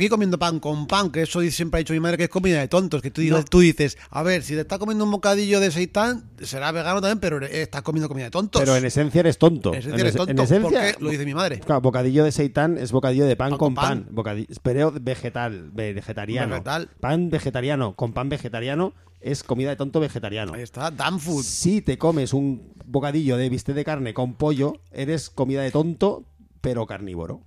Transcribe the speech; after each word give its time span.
aquí 0.00 0.08
comiendo 0.08 0.38
pan 0.38 0.60
con 0.60 0.86
pan, 0.86 1.10
que 1.10 1.22
eso 1.22 1.40
siempre 1.42 1.78
ha 1.78 1.80
dicho 1.80 1.92
mi 1.92 2.00
madre 2.00 2.16
que 2.16 2.24
es 2.24 2.30
comida 2.30 2.58
de 2.58 2.68
tontos, 2.68 3.02
que 3.02 3.10
tú, 3.10 3.20
dices, 3.60 3.98
a 4.10 4.22
ver, 4.22 4.42
si 4.42 4.54
te 4.54 4.60
estás 4.62 4.78
comiendo 4.78 5.04
un 5.04 5.10
bocadillo 5.10 5.60
de 5.60 5.70
seitán, 5.70 6.30
será 6.42 6.72
vegano 6.72 7.00
también, 7.00 7.18
pero 7.20 7.44
estás 7.44 7.82
comiendo 7.82 8.08
comida 8.08 8.24
de 8.24 8.30
tontos. 8.30 8.60
Pero 8.60 8.76
en 8.76 8.84
esencia 8.84 9.20
eres 9.20 9.38
tonto. 9.38 9.72
En 9.72 9.78
esencia 9.80 10.00
eres 10.00 10.10
es- 10.12 10.16
tonto, 10.16 10.30
en 10.32 10.38
esencia- 10.38 10.62
porque 10.62 10.94
lo 11.04 11.10
dice 11.10 11.24
mi 11.26 11.34
madre. 11.34 11.60
Claro, 11.60 11.80
bocadillo 11.82 12.24
de 12.24 12.32
seitán 12.32 12.78
es 12.78 12.92
bocadillo 12.92 13.26
de 13.26 13.36
pan, 13.36 13.50
Pan 13.50 13.58
con 13.58 13.68
con 13.68 13.74
pan. 13.74 14.04
pan. 14.04 14.14
Bocadillo, 14.14 14.48
pero 14.62 14.92
vegetal, 15.00 15.70
vegetariano. 15.72 16.50
Vegetal. 16.52 16.88
Pan 16.98 17.28
vegetariano 17.30 17.94
con 17.94 18.12
pan 18.12 18.28
vegetariano 18.28 18.94
es 19.20 19.42
comida 19.44 19.68
de 19.70 19.76
tonto 19.76 20.00
vegetariano. 20.00 20.54
Ahí 20.54 20.62
está, 20.62 20.90
damn 20.90 21.20
food. 21.20 21.42
Si 21.44 21.82
te 21.82 21.98
comes 21.98 22.32
un 22.32 22.72
bocadillo 22.86 23.36
de 23.36 23.48
bistec 23.50 23.74
de 23.74 23.84
carne 23.84 24.14
con 24.14 24.34
pollo, 24.34 24.74
eres 24.92 25.28
comida 25.28 25.60
de 25.62 25.70
tonto, 25.70 26.24
pero 26.62 26.86
carnívoro. 26.86 27.42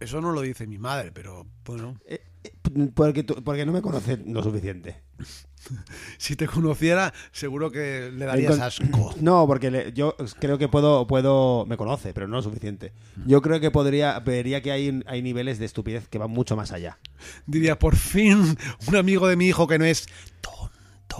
Eso 0.00 0.20
no 0.20 0.32
lo 0.32 0.40
dice 0.40 0.66
mi 0.66 0.78
madre, 0.78 1.12
pero 1.12 1.46
bueno, 1.64 1.96
Eh, 2.06 2.20
eh, 2.44 2.52
Porque, 2.94 3.22
tú- 3.22 3.42
porque 3.44 3.66
no 3.66 3.72
me 3.72 3.82
conoces 3.82 4.18
lo 4.26 4.42
suficiente. 4.42 5.02
si 6.18 6.36
te 6.36 6.46
conociera, 6.46 7.12
seguro 7.32 7.70
que 7.70 8.10
le 8.12 8.24
darías 8.24 8.58
asco. 8.58 9.14
No, 9.20 9.46
porque 9.46 9.70
le- 9.70 9.92
yo 9.92 10.16
creo 10.38 10.56
que 10.56 10.68
puedo, 10.68 11.06
puedo, 11.06 11.66
me 11.66 11.76
conoce, 11.76 12.14
pero 12.14 12.26
no 12.28 12.36
lo 12.36 12.42
suficiente. 12.42 12.92
Yo 13.26 13.42
creo 13.42 13.60
que 13.60 13.70
podría, 13.70 14.18
vería 14.20 14.62
que 14.62 14.72
hay, 14.72 15.02
hay 15.06 15.20
niveles 15.22 15.58
de 15.58 15.66
estupidez 15.66 16.08
que 16.08 16.16
van 16.18 16.30
mucho 16.30 16.56
más 16.56 16.72
allá. 16.72 16.98
Diría, 17.46 17.78
por 17.78 17.96
fin, 17.96 18.56
un 18.88 18.96
amigo 18.96 19.26
de 19.28 19.36
mi 19.36 19.46
hijo 19.48 19.66
que 19.66 19.78
no 19.78 19.84
es 19.84 20.06
tonto. 20.40 20.70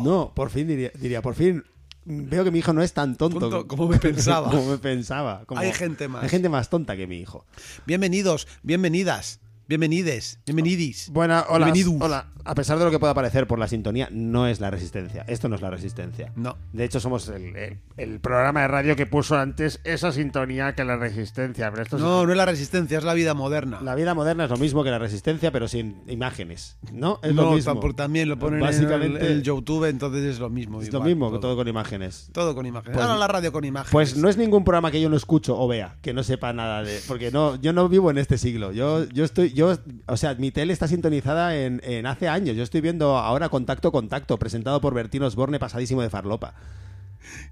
No, 0.03 0.33
por 0.35 0.49
fin 0.51 0.69
diría, 0.69 0.91
diría, 0.95 1.21
por 1.21 1.35
fin 1.35 1.65
veo 2.05 2.45
que 2.45 2.51
mi 2.51 2.59
hijo 2.61 2.73
no 2.73 2.83
es 2.83 2.93
tan 2.93 3.17
tonto, 3.17 3.39
Tonto 3.39 3.67
como 3.67 3.89
me 3.89 3.99
pensaba. 4.01 4.51
como 4.51 4.71
me 4.71 4.79
pensaba. 4.79 5.45
Como- 5.47 5.61
Hay 5.61 5.73
gente 5.73 6.09
más. 6.09 6.23
Hay 6.23 6.29
gente 6.29 6.49
más 6.49 6.69
tonta 6.71 6.97
que 6.97 7.07
mi 7.07 7.19
hijo. 7.19 7.45
Bienvenidos, 7.87 8.47
bienvenidas, 8.63 9.41
bienvenides, 9.75 10.41
bienvenidis. 10.47 11.11
Buena, 11.13 11.45
hola, 11.49 11.67
Bienvenidos. 11.67 12.03
hola. 12.03 12.27
A 12.43 12.55
pesar 12.55 12.79
de 12.79 12.87
lo 12.87 12.91
que 12.91 12.99
pueda 12.99 13.13
parecer 13.13 13.47
por 13.47 13.59
la 13.59 13.69
sintonía, 13.69 14.09
no 14.11 14.47
es 14.49 14.61
la 14.61 14.71
resistencia. 14.71 15.25
Esto 15.29 15.49
no 15.51 15.57
es 15.57 15.61
la 15.63 15.69
resistencia. 15.71 16.33
No. 16.37 16.57
De 16.73 16.85
hecho, 16.85 16.99
somos 16.99 17.29
el, 17.29 17.55
el- 17.55 17.79
el 17.99 18.19
programa 18.19 18.63
de 18.63 18.69
radio 18.69 18.97
que 18.97 19.05
puso 19.07 19.37
antes 19.39 19.79
esa 19.85 20.11
sintonía 20.11 20.75
que 20.75 20.83
la 20.85 20.97
resistencia. 20.97 21.71
Pero 21.71 21.83
esto 21.83 21.97
es- 21.97 22.03
No, 22.03 22.25
no 22.25 22.33
es 22.33 22.37
la 22.39 22.47
resistencia, 22.47 22.97
es 22.97 23.05
la 23.05 23.13
vida 23.13 23.35
moderna. 23.35 23.81
La 23.83 23.95
vida 23.95 24.15
moderna 24.15 24.45
es 24.45 24.51
lo 24.51 24.57
mismo 24.57 24.83
que 24.83 24.91
la 24.91 24.99
resistencia, 24.99 25.53
pero 25.53 25.69
sin 25.69 26.01
imágenes. 26.09 26.79
¿No? 26.93 27.21
Es 27.23 27.35
no, 27.35 27.43
lo 27.43 27.53
mismo. 27.53 27.73
tampoco- 27.75 27.95
también 27.95 28.27
lo 28.31 28.39
ponen 28.39 28.59
Básicamente, 28.61 29.19
en 29.21 29.27
el, 29.27 29.33
el 29.33 29.43
YouTube, 29.43 29.85
entonces 29.85 30.25
es 30.25 30.39
lo 30.41 30.49
mismo. 30.49 30.81
es 30.81 30.91
lo 30.91 31.03
mismo, 31.03 31.39
todo 31.41 31.55
con 31.57 31.69
imágenes. 31.69 32.31
Todo 32.33 32.55
con 32.55 32.65
imágenes. 32.65 32.97
Pues- 32.97 33.07
Ahora 33.07 33.19
la 33.19 33.29
radio 33.29 33.53
con 33.53 33.65
imágenes. 33.67 33.93
Pues 33.93 34.17
no 34.17 34.31
es 34.31 34.39
ningún 34.39 34.65
programa 34.65 34.91
que 34.91 35.01
yo 35.01 35.11
no 35.11 35.17
escucho 35.17 35.61
o 35.61 35.69
vea, 35.69 35.99
que 36.01 36.15
no 36.15 36.23
sepa 36.25 36.55
nada 36.55 36.83
de. 36.83 37.01
Porque 37.07 37.31
no, 37.31 37.57
yo 37.61 37.75
no 37.75 37.87
vivo 37.91 38.11
en 38.11 38.17
este 38.17 38.39
siglo. 38.39 38.73
Yo, 38.73 39.05
yo 39.11 39.25
estoy, 39.27 39.53
yo, 39.53 39.60
o 39.63 40.17
sea, 40.17 40.35
mi 40.35 40.51
tele 40.51 40.73
está 40.73 40.89
sintonizada 40.89 41.57
en, 41.57 41.81
en 41.85 42.07
hace 42.07 42.29
años. 42.29 42.57
Yo 42.57 42.63
estoy 42.63 42.81
viendo 42.81 43.17
ahora 43.17 43.49
Contacto 43.49 43.93
Contacto, 43.93 44.39
presentado 44.39 44.81
por 44.81 44.95
Bertino 44.95 45.27
Osborne, 45.27 45.59
pasadísimo 45.59 46.03
de 46.03 46.11
farlopa. 46.11 46.55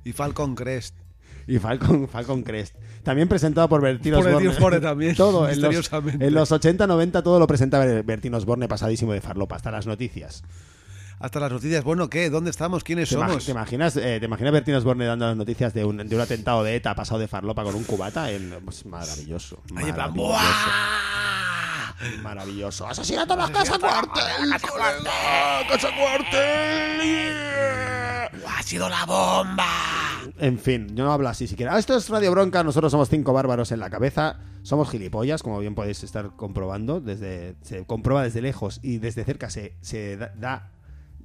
Y 0.05 0.13
Falcon 0.13 0.55
Crest. 0.55 0.95
Y 1.47 1.59
Falcon, 1.59 2.09
Falcon 2.09 2.43
Crest. 2.43 2.75
También 3.03 3.27
presentado 3.27 3.69
por 3.71 3.81
Bertino 3.81 4.19
Por 4.19 4.27
Osborne. 4.27 4.49
Osborne 4.49 4.81
también, 4.81 5.15
Todo, 5.17 5.49
en 5.49 5.61
los, 5.63 5.91
en 5.93 6.35
los 6.35 6.53
80-90 6.53 7.23
todo 7.23 7.39
lo 7.39 7.47
presentaba 7.47 7.85
Bertino 8.03 8.37
Osborne, 8.37 8.69
pasadísimo 8.69 9.13
de 9.15 9.21
farlopa, 9.23 9.57
hasta 9.57 9.71
las 9.71 9.87
noticias. 9.87 10.43
Hasta 11.21 11.41
las 11.41 11.51
noticias. 11.51 11.83
Bueno, 11.83 12.09
¿qué? 12.11 12.31
¿Dónde 12.31 12.51
estamos? 12.51 12.85
¿Quiénes 12.85 13.09
¿Te, 13.09 13.17
imag- 13.17 13.29
somos? 13.29 13.45
te 13.47 13.51
imaginas, 13.51 13.97
eh, 13.97 14.19
¿Te 14.21 14.27
imaginas 14.27 14.53
Bertino 14.53 14.79
Osborne 14.79 15.05
dando 15.07 15.27
las 15.27 15.37
noticias 15.37 15.75
de 15.75 15.85
un, 15.85 15.97
de 15.97 16.15
un 16.15 16.21
atentado 16.21 16.63
de 16.63 16.77
ETA 16.77 16.95
pasado 16.95 17.19
de 17.19 17.27
farlopa 17.29 17.65
con 17.65 17.75
un 17.75 17.83
cubata? 17.85 18.31
En- 18.31 18.55
pues, 18.65 18.85
maravilloso. 18.87 19.61
Maravilloso. 19.73 20.29
Maravilloso. 22.23 22.87
¡Asesinato 22.87 23.35
en 23.35 23.41
la 23.41 23.51
casa 23.51 23.79
cuartel! 23.79 24.51
¡Casa 25.69 25.89
cuartel! 25.97 27.37
¡Ha 28.47 28.63
sido 28.63 28.89
la 28.89 29.05
bomba! 29.05 29.67
En 30.39 30.59
fin, 30.59 30.95
yo 30.95 31.05
no 31.05 31.13
hablo 31.13 31.29
así 31.29 31.47
siquiera. 31.47 31.79
Esto 31.79 31.97
es 31.97 32.09
Radio 32.09 32.31
Bronca, 32.31 32.63
nosotros 32.63 32.93
somos 32.93 33.09
cinco 33.09 33.33
bárbaros 33.33 33.73
en 33.73 33.81
la 33.81 33.91
cabeza. 33.91 34.39
Somos 34.63 34.91
gilipollas, 34.91 35.43
como 35.43 35.59
bien 35.59 35.75
podéis 35.75 36.05
estar 36.05 36.37
comprobando. 36.37 37.01
Desde, 37.01 37.57
se 37.63 37.85
comprueba 37.87 38.23
desde 38.23 38.43
lejos 38.43 38.79
y 38.83 38.99
desde 38.99 39.25
cerca 39.25 39.51
se, 39.51 39.75
se 39.81 40.17
da, 40.17 40.33
da 40.37 40.71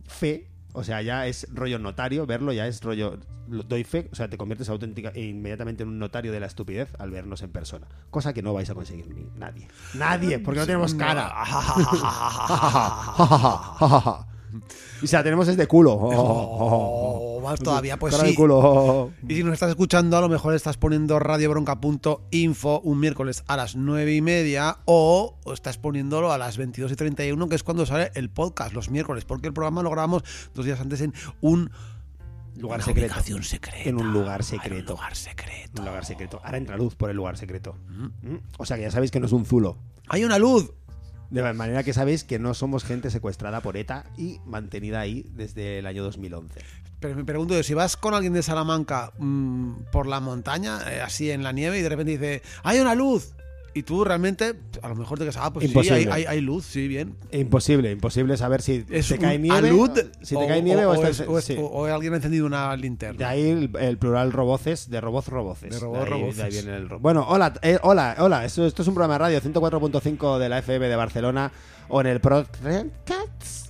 fe. 0.06 0.50
O 0.74 0.84
sea, 0.84 1.02
ya 1.02 1.28
es 1.28 1.48
rollo 1.54 1.80
notario, 1.80 2.26
verlo 2.26 2.52
ya 2.52 2.68
es 2.68 2.82
rollo. 2.82 3.20
lo- 3.48 3.64
Doy 3.64 3.84
fe, 3.84 4.10
o 4.12 4.16
sea, 4.16 4.30
te 4.30 4.38
conviertes 4.38 4.70
auténtica 4.70 5.12
e 5.14 5.22
inmediatamente 5.22 5.84
en 5.84 5.90
un 5.90 6.00
notario 6.00 6.32
de 6.32 6.40
la 6.40 6.48
estupidez 6.48 6.90
al 6.98 7.12
vernos 7.12 7.42
en 7.44 7.52
persona. 7.52 7.88
Cosa 8.10 8.34
que 8.34 8.42
no 8.42 8.54
vais 8.54 8.70
a 8.70 8.74
conseguir 8.74 9.08
ni 9.14 9.28
nadie. 9.38 9.68
Nadie, 9.94 10.40
porque 10.40 10.62
no 10.62 10.66
tenemos 10.66 10.96
cara. 10.96 11.32
y 15.02 15.08
si 15.08 15.16
la 15.16 15.24
tenemos 15.24 15.47
es 15.47 15.58
de 15.58 15.68
culo. 15.68 15.94
Oh, 15.94 17.41
más 17.44 17.59
todavía, 17.59 17.97
pues 17.97 18.14
Cara 18.14 18.24
de 18.24 18.31
sí. 18.31 18.36
culo. 18.36 19.12
Y 19.28 19.36
si 19.36 19.44
nos 19.44 19.53
estás 19.53 19.69
escuchando, 19.69 20.18
a 20.18 20.22
lo 20.22 20.30
mejor 20.30 20.53
estás 20.53 20.78
poniendo 20.78 21.19
radiobronca.info 21.19 22.80
un 22.81 23.00
miércoles 23.00 23.44
a 23.47 23.58
las 23.58 23.75
9 23.75 24.16
y 24.16 24.22
media 24.22 24.78
o 24.86 25.38
estás 25.53 25.78
poniéndolo 25.78 26.31
a 26.31 26.38
las 26.38 26.58
22 26.58 26.92
y 26.92 26.96
31, 26.96 27.50
que 27.50 27.56
es 27.56 27.63
cuando 27.63 27.86
sale 27.86 28.12
el 28.16 28.30
podcast 28.30 28.74
los 28.74 28.90
miércoles, 28.90 29.25
porque 29.25 29.47
el 29.47 29.53
programa 29.53 29.81
lo 29.84 29.90
grabamos 29.90 30.24
dos 30.53 30.66
días 30.66 30.80
antes 30.80 31.02
en 31.02 31.13
un 31.42 31.72
Lugar 32.56 32.78
una 32.78 32.86
secreto. 32.86 33.16
secreta. 33.42 33.89
En 33.89 33.98
un 33.98 34.13
lugar 34.13 34.42
En 34.42 34.45
secreto. 34.45 34.94
un 34.94 35.00
lugar 35.00 35.16
secreto. 35.16 35.81
Un 35.81 35.86
lugar 35.88 36.06
secreto. 36.06 36.39
Ahora 36.44 36.57
entra 36.60 36.78
luz 36.78 36.95
por 36.95 37.10
el 37.10 37.16
lugar 37.18 37.36
secreto. 37.36 37.75
¿Mm? 37.89 38.36
O 38.60 38.66
sea 38.68 38.78
que 38.78 38.83
ya 38.83 38.92
sabéis 38.92 39.10
que 39.10 39.19
no 39.19 39.25
es 39.25 39.31
un 39.31 39.44
zulo. 39.45 39.78
Hay 40.07 40.24
una 40.24 40.38
luz. 40.38 40.72
De 41.33 41.41
manera 41.51 41.81
que 41.81 41.94
sabéis 41.94 42.24
que 42.24 42.38
no 42.38 42.53
somos 42.53 42.83
gente 42.83 43.09
secuestrada 43.09 43.59
por 43.62 43.75
ETA 43.75 44.06
y 44.19 44.39
mantenida 44.45 45.00
ahí 45.00 45.25
desde 45.33 45.80
el 45.80 45.88
año 45.88 46.03
2011. 46.03 46.62
Pero 47.00 47.15
me 47.15 47.25
pregunto 47.25 47.56
yo, 47.56 47.63
si 47.63 47.74
vas 47.74 47.97
con 47.97 48.13
alguien 48.13 48.33
de 48.33 48.44
Salamanca 48.44 49.12
mm, 49.18 49.85
por 49.91 50.06
la 50.06 50.19
montaña, 50.19 50.80
eh, 50.91 51.01
así 51.01 51.31
en 51.31 51.41
la 51.41 51.51
nieve, 51.51 51.80
y 51.80 51.81
de 51.81 51.89
repente 51.89 52.12
dice, 52.12 52.44
hay 52.62 52.80
una 52.80 52.94
luz. 52.94 53.33
Y 53.75 53.84
tú 53.84 54.04
realmente, 54.04 54.54
a 54.84 54.90
lo 54.90 54.96
mejor 54.96 55.18
te 55.18 55.24
quedas, 55.24 55.38
ah, 55.38 55.52
pues 55.52 55.64
sí, 55.64 55.72
Imposible. 55.72 55.98
hay, 55.98 56.06
hay- 56.08 56.25
hay 56.25 56.42
luz, 56.42 56.66
sí, 56.66 56.88
bien. 56.88 57.16
Imposible, 57.31 57.92
imposible 57.92 58.38
saber 58.38 58.62
si 58.62 58.86
¿Es 58.90 59.08
te 59.08 59.18
cae 59.18 59.40
nieve. 59.40 59.70
alud? 59.70 59.90
Si 60.22 60.36
te 60.38 60.46
cae 60.48 60.62
nieve 60.62 60.86
o, 60.86 60.94
estás- 60.94 61.22
es- 61.22 61.28
o 61.28 61.40
es- 61.40 61.46
sí. 61.46 61.56
o- 61.60 61.66
o 61.66 61.86
alguien 61.86 62.14
ha 62.14 62.18
encendido 62.18 62.46
una 62.46 62.75
linterna. 62.75 63.18
De 63.18 63.25
ahí 63.25 63.50
el, 63.50 63.72
el 63.80 63.98
plural 63.98 64.31
roboces, 64.31 64.90
de 64.92 65.02
roboz 65.02 65.28
roboces. 65.28 65.72
De 65.72 65.80
robot 65.80 66.04
ahí- 66.04 66.10
roboces. 66.10 66.38
de 66.38 66.44
ahí 66.44 66.52
viene 66.52 66.75
el 66.78 66.88
ro- 66.88 67.00
bueno, 67.00 67.25
hola, 67.28 67.54
eh, 67.64 67.80
hola, 67.81 68.16
hola. 68.20 68.46
Esto, 68.46 68.64
esto 68.66 68.84
es 68.84 68.88
un 68.88 68.94
programa 68.94 69.16
de 69.16 69.20
radio 69.20 69.42
104.5 69.42 70.38
de 70.38 70.50
la 70.50 70.60
FM 70.60 70.88
de 70.88 70.96
Barcelona 70.96 71.52
o 71.90 72.00
en 72.02 72.08
el. 72.08 72.19
Procats 72.19 73.64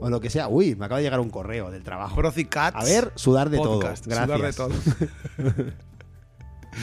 o 0.00 0.10
lo 0.10 0.20
que 0.20 0.30
sea. 0.30 0.48
Uy, 0.48 0.74
me 0.74 0.86
acaba 0.86 0.98
de 0.98 1.04
llegar 1.04 1.20
un 1.20 1.30
correo 1.30 1.70
del 1.70 1.82
trabajo. 1.82 2.16
Procicats. 2.16 2.76
A 2.76 2.84
ver, 2.84 3.12
sudar 3.14 3.50
de 3.50 3.58
Podcast, 3.58 4.04
todo. 4.04 4.14
Gracias. 4.26 4.56
Sudar 4.56 4.72
de 4.74 5.52
todo. 5.54 5.72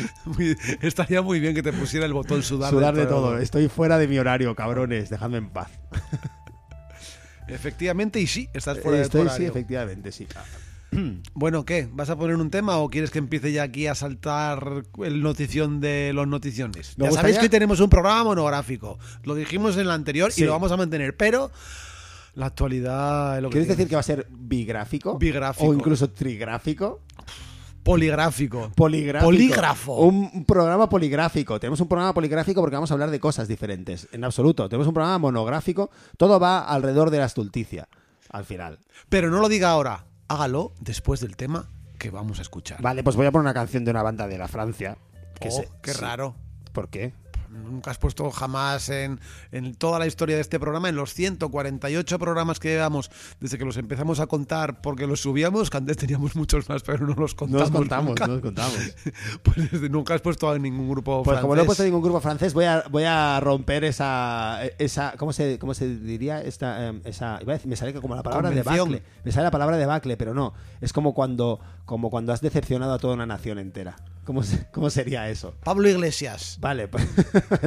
Muy- 0.26 0.56
estaría 0.82 1.22
muy 1.22 1.40
bien 1.40 1.54
que 1.56 1.64
te 1.64 1.74
pusiera 1.74 2.06
el 2.06 2.14
botón 2.14 2.44
sudar, 2.44 2.70
Sudar 2.72 2.96
de 2.96 3.06
todo. 3.06 3.38
Estoy 3.38 3.68
fuera 3.70 3.98
de 3.98 4.08
mi 4.08 4.18
horario, 4.20 4.56
cabrones. 4.56 5.10
Dejadme 5.10 5.38
en 5.38 5.50
paz. 5.50 5.70
Efectivamente, 7.48 8.20
y 8.22 8.28
sí, 8.28 8.50
estás 8.54 8.80
fuera 8.80 9.00
de 9.00 9.04
tu 9.10 9.18
Estoy, 9.18 9.22
sí, 9.22 9.28
horario. 9.28 9.48
efectivamente, 9.50 10.12
sí. 10.12 10.28
Bueno, 11.34 11.66
¿qué? 11.66 11.90
¿Vas 11.92 12.12
a 12.12 12.16
poner 12.16 12.36
un 12.36 12.52
tema 12.52 12.78
o 12.78 12.88
quieres 12.88 13.10
que 13.10 13.18
empiece 13.18 13.52
ya 13.52 13.64
aquí 13.64 13.88
a 13.88 13.96
saltar 13.96 14.84
el 15.04 15.24
notición 15.24 15.82
de 15.82 16.12
los 16.14 16.28
noticiones? 16.28 16.96
Me 17.00 17.06
ya 17.06 17.10
gustaría- 17.10 17.34
sabéis 17.34 17.40
que 17.40 17.50
tenemos 17.50 17.80
un 17.80 17.90
programa 17.90 18.24
monográfico. 18.26 19.00
Lo 19.24 19.34
dijimos 19.34 19.74
en 19.76 19.82
el 19.82 19.92
anterior 19.92 20.32
Sí. 20.32 20.44
y 20.44 20.46
lo 20.46 20.52
vamos 20.52 20.72
a 20.72 20.78
mantener, 20.78 21.18
pero 21.18 21.50
la 22.36 22.46
actualidad 22.46 23.38
es 23.38 23.42
lo 23.42 23.50
¿Quieres 23.50 23.68
decir 23.70 23.88
que 23.88 23.96
va 23.96 24.02
a 24.02 24.04
ser 24.04 24.28
bigráfico? 24.30 25.18
Bigráfico. 25.18 25.68
O 25.68 25.74
incluso 25.74 26.12
trigráfico. 26.12 27.02
Poligráfico. 27.84 28.72
Poligráfico. 28.76 29.26
Polígrafo. 29.30 29.94
Un 30.06 30.46
programa 30.46 30.90
poligráfico. 30.90 31.60
Tenemos 31.60 31.80
un 31.82 31.88
programa 31.88 32.14
poligráfico 32.14 32.62
porque 32.62 32.76
vamos 32.76 32.92
a 32.92 32.94
hablar 32.96 33.12
de 33.12 33.20
cosas 33.20 33.48
diferentes. 33.48 34.08
En 34.12 34.24
absoluto. 34.24 34.68
Tenemos 34.70 34.88
un 34.88 34.94
programa 34.94 35.18
monográfico. 35.20 35.90
Todo 36.18 36.40
va 36.40 36.60
alrededor 36.60 37.10
de 37.10 37.20
la 37.20 37.26
estulticia. 37.26 37.88
Al 38.30 38.46
final. 38.46 38.80
Pero 39.10 39.30
no 39.30 39.40
lo 39.40 39.50
diga 39.50 39.70
ahora, 39.70 40.06
hágalo 40.28 40.74
después 40.80 41.20
del 41.20 41.36
tema 41.36 41.70
que 42.00 42.10
vamos 42.10 42.40
a 42.40 42.42
escuchar. 42.42 42.82
Vale, 42.82 43.04
pues 43.04 43.16
voy 43.16 43.26
a 43.28 43.32
poner 43.32 43.44
una 43.44 43.54
canción 43.54 43.86
de 43.86 43.92
una 43.92 44.02
banda 44.04 44.28
de 44.28 44.38
la 44.38 44.48
Francia. 44.48 44.98
Que 45.40 45.50
Oh, 45.50 45.52
se- 45.52 45.70
qué 45.82 45.94
sí. 45.94 46.02
raro. 46.02 46.36
¿Por 46.72 46.90
qué? 46.90 47.14
Nunca 47.54 47.92
has 47.92 47.98
puesto 47.98 48.30
jamás 48.32 48.90
en, 48.90 49.20
en 49.52 49.76
toda 49.76 50.00
la 50.00 50.08
historia 50.08 50.36
de 50.36 50.42
este 50.42 50.60
programa, 50.60 50.90
en 50.90 50.96
los 50.96 51.14
148 51.14 52.20
programas 52.20 52.60
que 52.60 52.70
llevamos 52.70 53.12
desde 53.40 53.58
que 53.58 53.66
los 53.66 53.78
empezamos 53.78 54.20
a 54.20 54.28
contar 54.28 54.82
porque 54.82 55.06
los 55.08 55.22
subíamos, 55.22 55.70
que 55.70 55.78
antes 55.78 55.98
teníamos 55.98 56.36
muchos 56.36 56.68
más, 56.70 56.82
pero 56.84 57.06
no 57.06 57.14
los 57.16 57.32
No 57.34 57.38
contamos. 57.38 57.62
nos 57.62 57.72
contamos, 57.72 58.10
nunca. 58.10 58.28
no 58.28 58.34
nos 58.34 58.42
contamos. 58.42 58.78
Pues 59.44 59.72
desde- 59.72 59.90
nunca 59.90 60.14
has 60.16 60.22
puesto 60.22 60.50
a 60.50 60.58
ningún 60.58 60.90
grupo 60.90 61.24
Pues 61.24 61.40
como 61.40 61.56
no 61.56 61.62
he 61.62 61.66
francés. 61.66 61.66
puesto 61.68 61.84
ningún 61.84 62.02
grupo 62.02 62.20
francés, 62.22 62.54
voy 62.54 62.66
a, 62.66 62.84
voy 62.90 63.04
a 63.04 63.40
romper 63.40 63.84
esa, 63.84 64.60
esa 64.80 65.14
¿cómo 65.18 65.32
se, 65.34 65.60
cómo 65.60 65.74
se 65.74 65.88
diría? 65.98 66.42
Esta, 66.42 66.88
em, 66.88 67.02
esa, 67.06 67.40
iba 67.42 67.54
a 67.54 67.58
decir- 67.58 67.68
me 67.68 67.76
sale 67.76 67.94
como 67.94 68.16
la 68.16 68.24
palabra 68.24 68.50
Convención. 68.50 68.90
debacle. 68.90 69.04
Me 69.24 69.32
sale 69.32 69.44
la 69.46 69.52
palabra 69.52 69.78
debacle, 69.78 70.18
pero 70.18 70.34
no. 70.34 70.54
Es 70.82 70.94
como 70.94 71.14
cuando, 71.14 71.60
como 71.86 72.10
cuando 72.10 72.34
has 72.34 72.42
decepcionado 72.42 72.94
a 72.94 73.00
toda 73.00 73.14
una 73.14 73.26
nación 73.26 73.60
entera. 73.60 73.96
¿Cómo, 74.24 74.42
cómo 74.72 74.90
sería 74.90 75.30
eso? 75.30 75.56
Pablo 75.64 75.90
Iglesias. 75.90 76.58
Vale, 76.62 76.88
pues, 76.88 77.08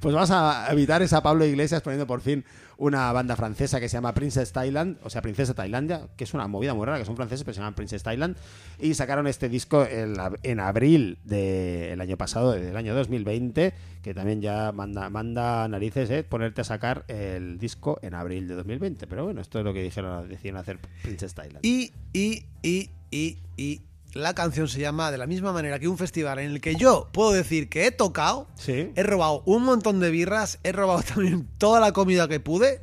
pues 0.00 0.14
vamos 0.14 0.30
a 0.30 0.68
evitar 0.70 1.02
esa 1.02 1.22
Pablo 1.22 1.44
Iglesias 1.44 1.82
poniendo 1.82 2.06
por 2.06 2.20
fin 2.20 2.44
una 2.80 3.12
banda 3.12 3.36
francesa 3.36 3.78
que 3.78 3.90
se 3.90 3.98
llama 3.98 4.14
Princess 4.14 4.52
Thailand, 4.52 4.96
o 5.02 5.10
sea, 5.10 5.20
Princesa 5.20 5.52
Tailandia, 5.52 6.08
que 6.16 6.24
es 6.24 6.32
una 6.32 6.48
movida 6.48 6.72
muy 6.72 6.86
rara, 6.86 6.98
que 6.98 7.04
son 7.04 7.14
franceses, 7.14 7.44
pero 7.44 7.52
se 7.52 7.60
llaman 7.60 7.74
Princess 7.74 8.02
Thailand, 8.02 8.38
y 8.78 8.94
sacaron 8.94 9.26
este 9.26 9.50
disco 9.50 9.86
en, 9.86 10.60
abril 10.60 11.18
del 11.24 12.00
año 12.00 12.16
pasado, 12.16 12.52
del 12.52 12.74
año 12.74 12.94
2020, 12.94 13.74
que 14.02 14.14
también 14.14 14.40
ya 14.40 14.72
manda, 14.72 15.10
manda 15.10 15.68
narices, 15.68 16.08
¿eh? 16.10 16.24
Ponerte 16.24 16.62
a 16.62 16.64
sacar 16.64 17.04
el 17.08 17.58
disco 17.58 17.98
en 18.00 18.14
abril 18.14 18.48
de 18.48 18.54
2020. 18.54 19.06
Pero 19.06 19.24
bueno, 19.24 19.42
esto 19.42 19.58
es 19.58 19.64
lo 19.66 19.74
que 19.74 19.82
dijeron, 19.82 20.26
decidieron 20.26 20.58
hacer 20.58 20.78
Princess 21.02 21.34
Thailand. 21.34 21.62
Y, 21.62 21.92
y, 22.14 22.46
y, 22.62 22.88
y, 23.10 23.36
y 23.58 23.82
la 24.14 24.34
canción 24.34 24.66
se 24.68 24.80
llama 24.80 25.10
de 25.10 25.18
la 25.18 25.26
misma 25.26 25.52
manera 25.52 25.78
que 25.78 25.86
un 25.88 25.96
festival 25.98 26.38
en 26.40 26.50
el 26.52 26.60
que 26.60 26.74
yo 26.74 27.08
puedo 27.12 27.32
decir 27.32 27.68
que 27.68 27.86
he 27.86 27.90
tocado, 27.92 28.46
Sí. 28.56 28.90
he 28.96 29.02
robado 29.02 29.42
un 29.46 29.62
montón 29.64 30.00
de 30.00 30.10
birras, 30.10 30.58
he 30.64 30.72
robado 30.72 31.02
también 31.14 31.48
toda 31.58 31.78
la 31.80 31.92
comida 31.92 32.26
que 32.28 32.40
pude. 32.40 32.82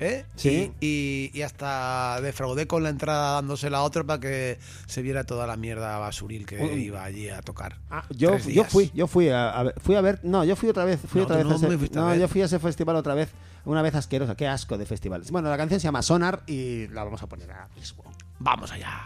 ¿eh? 0.00 0.24
Sí. 0.36 0.72
Y, 0.80 0.86
y- 1.34 1.38
y 1.38 1.42
hasta 1.42 2.20
defraudé 2.20 2.68
con 2.68 2.84
la 2.84 2.88
entrada 2.90 3.32
dándosela 3.32 3.78
a 3.78 3.82
otro 3.82 4.06
para 4.06 4.20
que 4.20 4.58
se 4.86 5.02
viera 5.02 5.24
toda 5.24 5.44
la 5.48 5.56
mierda 5.56 5.98
basuril 5.98 6.46
que 6.46 6.56
Uy. 6.62 6.84
iba 6.84 7.02
allí 7.02 7.28
a 7.28 7.42
tocar. 7.42 7.78
Ah, 7.90 8.04
yo, 8.10 8.38
fui, 8.38 8.92
yo 8.94 9.08
fui 9.08 9.28
a, 9.28 9.50
a 9.50 9.62
ver, 9.64 9.74
fui 9.82 9.96
a 9.96 10.00
ver, 10.00 10.20
no, 10.22 10.44
yo 10.44 10.54
fui 10.54 10.68
otra 10.68 10.84
vez, 10.84 11.00
fui 11.00 11.18
No, 11.20 11.24
otra 11.24 11.38
vez 11.38 11.46
no 11.46 11.50
a 11.52 11.56
ese, 11.56 11.90
no, 11.96 12.14
yo 12.14 12.28
fui 12.28 12.42
a 12.42 12.44
ese 12.44 12.60
festival 12.60 12.94
otra 12.94 13.14
vez, 13.14 13.30
una 13.64 13.82
vez 13.82 13.96
asquerosa, 13.96 14.36
qué 14.36 14.46
asco 14.46 14.78
de 14.78 14.86
festivales. 14.86 15.32
Bueno, 15.32 15.50
la 15.50 15.56
canción 15.56 15.80
se 15.80 15.88
llama 15.88 16.02
Sonar 16.02 16.44
y 16.46 16.86
la 16.88 17.02
vamos 17.02 17.20
a 17.24 17.26
poner 17.26 17.50
ahora 17.50 17.68
mismo. 17.74 18.04
Vamos 18.38 18.70
allá. 18.70 19.00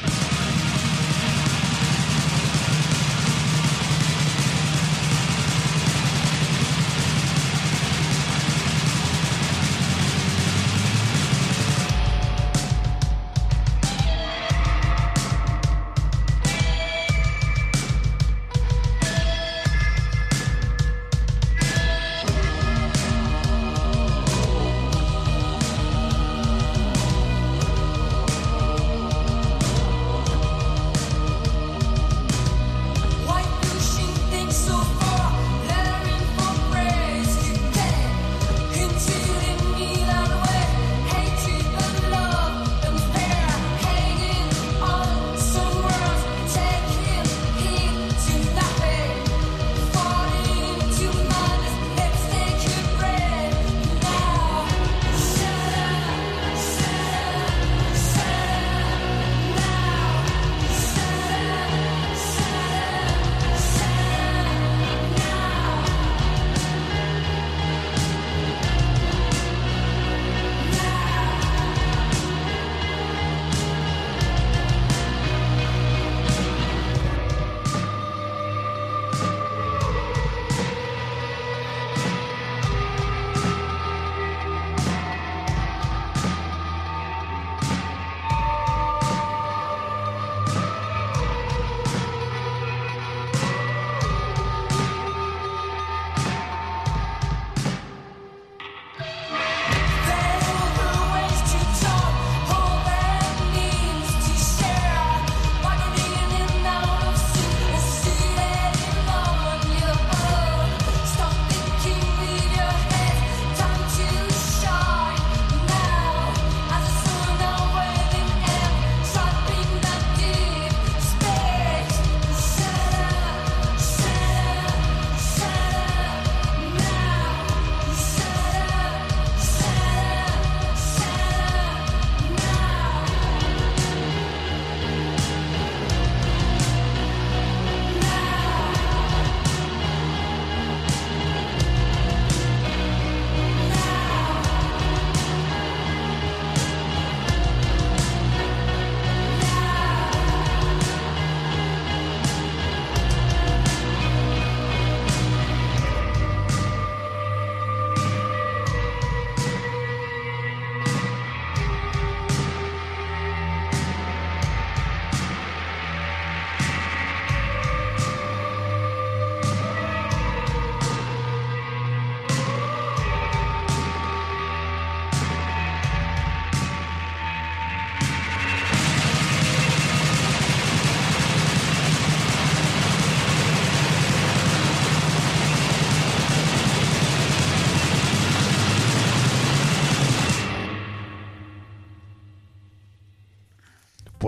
Sonar 0.00 0.29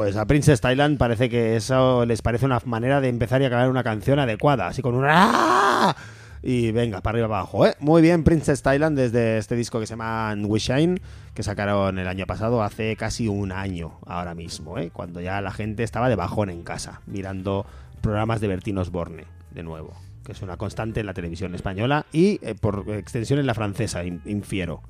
Pues 0.02 0.16
a 0.16 0.26
Princess 0.26 0.61
Thailand 0.61 0.99
parece 0.99 1.28
que 1.30 1.54
eso 1.54 2.04
les 2.06 2.23
parece 2.23 2.44
una 2.44 2.59
manera 2.64 3.00
de 3.00 3.09
empezar 3.09 3.40
y 3.40 3.44
acabar 3.44 3.71
una 3.71 3.85
canción 3.85 4.18
adecuada, 4.18 4.66
así 4.66 4.82
con 4.82 4.97
un 4.97 5.04
¡ah! 5.06 5.94
y 6.42 6.73
venga, 6.73 7.00
para 7.02 7.14
arriba 7.14 7.28
para 7.28 7.38
abajo, 7.42 7.66
¿eh? 7.68 7.76
Muy 7.78 8.02
bien, 8.02 8.25
Princess 8.25 8.62
Thailand 8.62 8.99
desde 8.99 9.38
este 9.38 9.54
disco 9.54 9.78
que 9.78 9.87
se 9.87 9.92
llama 9.92 10.35
We 10.40 10.59
Shine, 10.59 11.00
que 11.35 11.44
sacaron 11.44 12.00
el 12.00 12.09
año 12.09 12.26
pasado, 12.26 12.64
hace 12.64 12.97
casi 12.97 13.28
un 13.28 13.52
año 13.52 13.92
ahora 14.04 14.35
mismo, 14.35 14.76
¿eh? 14.76 14.90
Cuando 14.92 15.21
ya 15.21 15.40
la 15.40 15.52
gente 15.52 15.85
estaba 15.85 16.09
de 16.09 16.16
bajón 16.16 16.50
en 16.50 16.64
casa, 16.64 17.00
mirando 17.06 17.64
programas 18.00 18.40
de 18.40 18.49
Bertín 18.49 18.78
Osborne, 18.78 19.26
de 19.52 19.62
nuevo, 19.62 19.94
que 20.26 20.32
es 20.32 20.42
una 20.42 20.56
constante 20.56 20.99
en 20.99 21.06
la 21.06 21.14
televisión 21.14 21.54
española 21.54 22.06
y 22.12 22.40
eh, 22.42 22.56
por 22.61 22.87
extensión 22.90 23.38
en 23.38 23.47
la 23.47 23.54
francesa, 23.54 24.02
in- 24.02 24.21
infiero. 24.25 24.82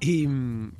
Y 0.00 0.26
mm, 0.26 0.72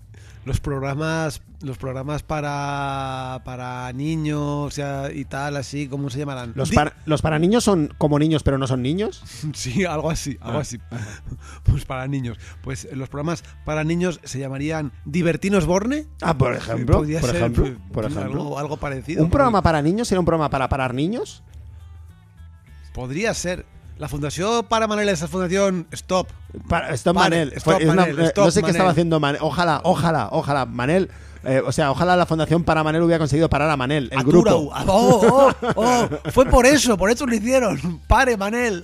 los 0.48 0.60
programas 0.60 1.42
los 1.60 1.76
programas 1.78 2.22
para 2.22 3.42
para 3.44 3.92
niños 3.92 4.38
o 4.40 4.70
sea, 4.70 5.12
y 5.12 5.24
tal 5.24 5.56
así 5.56 5.86
cómo 5.88 6.08
se 6.10 6.18
llamarán 6.18 6.52
Los 6.56 6.70
para, 6.70 6.94
los 7.04 7.20
para 7.22 7.38
niños 7.38 7.62
son 7.64 7.92
como 7.98 8.18
niños, 8.18 8.42
pero 8.42 8.58
no 8.58 8.66
son 8.66 8.80
niños. 8.82 9.22
sí 9.54 9.84
algo 9.84 10.10
así 10.10 10.38
algo 10.40 10.58
Ah. 10.58 10.62
así 10.62 10.78
pues 11.64 11.84
para 11.84 12.06
niños 12.08 12.38
pues 12.62 12.86
eh, 12.86 12.96
los 12.96 13.08
programas 13.08 13.44
para 13.64 13.84
niños 13.84 14.20
se 14.24 14.38
llamarían 14.38 14.92
divertinos 15.04 15.66
borne 15.66 16.06
Ah, 16.22 16.36
por 16.36 16.54
ejemplo. 16.54 16.96
Podría 16.98 17.20
Por 17.20 17.28
ser, 17.30 17.36
ejemplo. 17.38 17.64
pues, 17.64 17.76
Por 17.92 18.04
ejemplo. 18.06 18.24
algo, 18.42 18.58
algo 18.58 18.76
parecido 18.78 19.22
¿Un 19.22 19.30
programa 19.30 19.62
para 19.62 19.82
niños 19.82 20.08
sería 20.08 20.20
un 20.20 20.26
programa 20.26 20.50
para 20.50 20.68
parar 20.68 20.94
niños? 20.94 21.42
podría 22.94 23.32
ser 23.34 23.64
la 23.98 24.08
fundación 24.08 24.64
para 24.66 24.86
Manel 24.86 25.08
esa 25.08 25.28
fundación 25.28 25.86
stop 25.92 26.28
Para, 26.68 26.94
stop 26.94 27.14
Manel. 27.16 27.52
stop 27.56 27.74
Fue- 27.74 27.82
es 27.84 27.88
una- 27.90 28.02
Manel, 28.02 28.18
eh, 28.20 28.24
stop 28.26 28.44
no 28.46 28.50
sé 28.50 28.62
qué 28.62 28.70
estaba 28.70 28.90
haciendo 28.90 29.18
Manel. 29.20 29.40
Ojalá, 29.42 29.80
ojalá, 29.84 30.28
ojalá. 30.32 30.66
Manel. 30.66 31.10
eh, 31.44 31.62
o 31.64 31.70
sea, 31.72 31.90
ojalá 31.92 32.16
la 32.16 32.26
fundación 32.26 32.64
para 32.64 32.82
Manel 32.82 33.02
hubiera 33.02 33.18
conseguido 33.20 33.48
parar 33.48 33.70
a 33.70 33.76
Manel, 33.76 34.08
el 34.12 34.24
grupo. 34.24 34.50
Oh, 34.50 34.72
oh, 34.88 35.52
oh, 35.76 36.08
fue 36.32 36.46
por 36.46 36.66
eso 36.66 36.96
por 36.98 37.10
eso 37.10 37.26
lo 37.26 37.34
hicieron 37.34 38.00
pare 38.08 38.36
Manel 38.36 38.82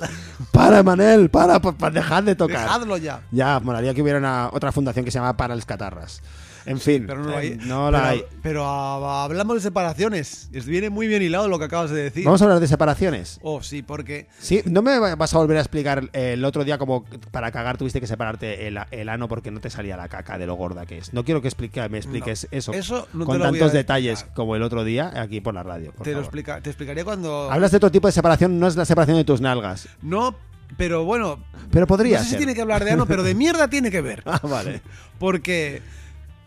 Para 0.53 0.83
Manel, 0.85 1.31
para, 1.31 1.59
para, 1.61 1.91
dejar 1.91 2.23
de 2.25 2.37
tocar. 2.37 2.61
dejadlo 2.61 2.97
ya 2.97 3.21
Ya, 3.33 3.59
molaría 3.61 3.93
que 3.95 4.03
hubiera 4.03 4.19
una, 4.21 4.51
otra 4.53 4.71
fundación 4.73 5.05
que 5.05 5.11
se 5.11 5.19
llama 5.19 5.37
Para 5.37 5.55
los 5.57 5.65
Catarras. 5.67 6.23
En 6.67 6.81
fin, 6.81 7.05
Pero 7.07 7.23
no 7.23 7.39
eh, 7.41 7.57
la 7.59 7.67
pero, 7.67 7.99
hay. 7.99 8.23
pero 8.43 8.65
ah, 8.67 9.25
hablamos 9.25 9.57
de 9.57 9.61
separaciones. 9.61 10.49
Es- 10.53 10.65
Viene 10.67 10.89
muy 10.91 11.07
bien 11.07 11.23
hilado 11.23 11.49
lo 11.49 11.59
que 11.59 11.67
acabas 11.67 11.91
de 11.91 12.03
decir. 12.05 12.25
Vamos 12.25 12.41
a 12.41 12.45
hablar 12.45 12.61
de 12.61 12.69
separaciones. 12.69 13.39
Oh, 13.43 13.63
sí, 13.63 13.83
porque. 13.83 14.27
Sí, 14.39 14.63
no 14.65 14.81
me 14.83 14.99
vas 14.99 15.35
a 15.35 15.39
volver 15.39 15.57
a 15.59 15.61
explicar 15.61 16.09
eh, 16.13 16.33
el 16.35 16.45
otro 16.45 16.65
día 16.65 16.79
como 16.79 17.05
para 17.31 17.51
cagar 17.53 17.77
tuviste 17.77 18.01
que 18.01 18.07
separarte 18.07 18.67
el, 18.67 18.79
el 18.91 19.09
ano 19.09 19.29
porque 19.29 19.51
no 19.51 19.61
te 19.61 19.69
salía 19.71 19.97
la 19.97 20.09
caca 20.09 20.39
de 20.39 20.47
lo 20.47 20.55
gorda 20.55 20.87
que 20.87 20.99
es. 20.99 21.13
No 21.13 21.25
quiero 21.25 21.43
que 21.43 21.49
explique, 21.49 21.87
me 21.89 21.99
expliques 21.99 22.49
No, 22.51 22.57
eso, 22.59 22.73
eso 22.73 23.09
no 23.13 23.25
te 23.27 23.33
con 23.33 23.43
tantos 23.43 23.73
detalles 23.73 24.13
explicar. 24.21 24.35
como 24.35 24.57
el 24.57 24.63
otro 24.63 24.85
día 24.85 25.13
aquí 25.21 25.41
por 25.41 25.53
la 25.55 25.63
radio. 25.63 25.93
por 25.93 26.05
Te, 26.05 26.13
lo 26.13 26.21
explica, 26.21 26.61
te 26.61 26.71
explicaría 26.71 27.05
cuando. 27.05 27.51
Hablas 27.51 27.71
de 27.71 27.77
otro 27.77 27.91
tipo 27.91 28.07
de 28.09 28.13
separación, 28.13 28.59
no 28.59 28.67
es 28.69 28.77
la 28.77 28.85
separación 28.85 29.17
de 29.19 29.25
tus 29.25 29.41
nalgas. 29.41 29.87
No, 30.03 30.35
pero 30.79 31.05
bueno. 31.05 31.39
Pero 31.71 31.87
podría 31.87 32.19
no 32.19 32.25
sé 32.25 32.31
ser. 32.31 32.39
si 32.39 32.45
tiene 32.45 32.55
que 32.55 32.63
hablar 32.63 32.85
de 32.85 32.93
ano, 32.93 33.07
pero 33.07 33.23
de 33.23 33.35
mierda 33.35 33.69
tiene 33.69 33.91
que 33.91 34.01
ver. 34.01 34.23
Ah, 34.27 34.41
vale. 34.43 34.81
Porque 35.19 35.83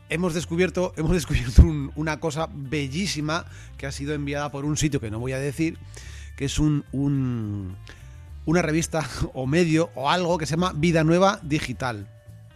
hemos 0.10 0.34
descubierto, 0.34 0.94
hemos 0.98 1.12
descubierto 1.14 1.62
un- 1.64 1.92
una 1.96 2.20
cosa 2.20 2.48
bellísima 2.54 3.46
que 3.78 3.86
ha 3.88 3.92
sido 3.92 4.14
enviada 4.14 4.52
por 4.52 4.66
un 4.66 4.78
sitio 4.78 5.00
que 5.00 5.12
no 5.12 5.20
voy 5.20 5.34
a 5.34 5.40
decir, 5.40 5.78
que 6.36 6.46
es 6.46 6.60
un, 6.60 6.84
un- 6.92 7.76
una 8.46 8.62
revista 8.62 9.08
o 9.34 9.46
medio 9.48 9.90
o 9.96 10.10
algo 10.10 10.38
que 10.38 10.46
se 10.46 10.52
llama 10.52 10.74
Vida 10.76 11.04
Nueva 11.04 11.40
Digital. 11.44 12.08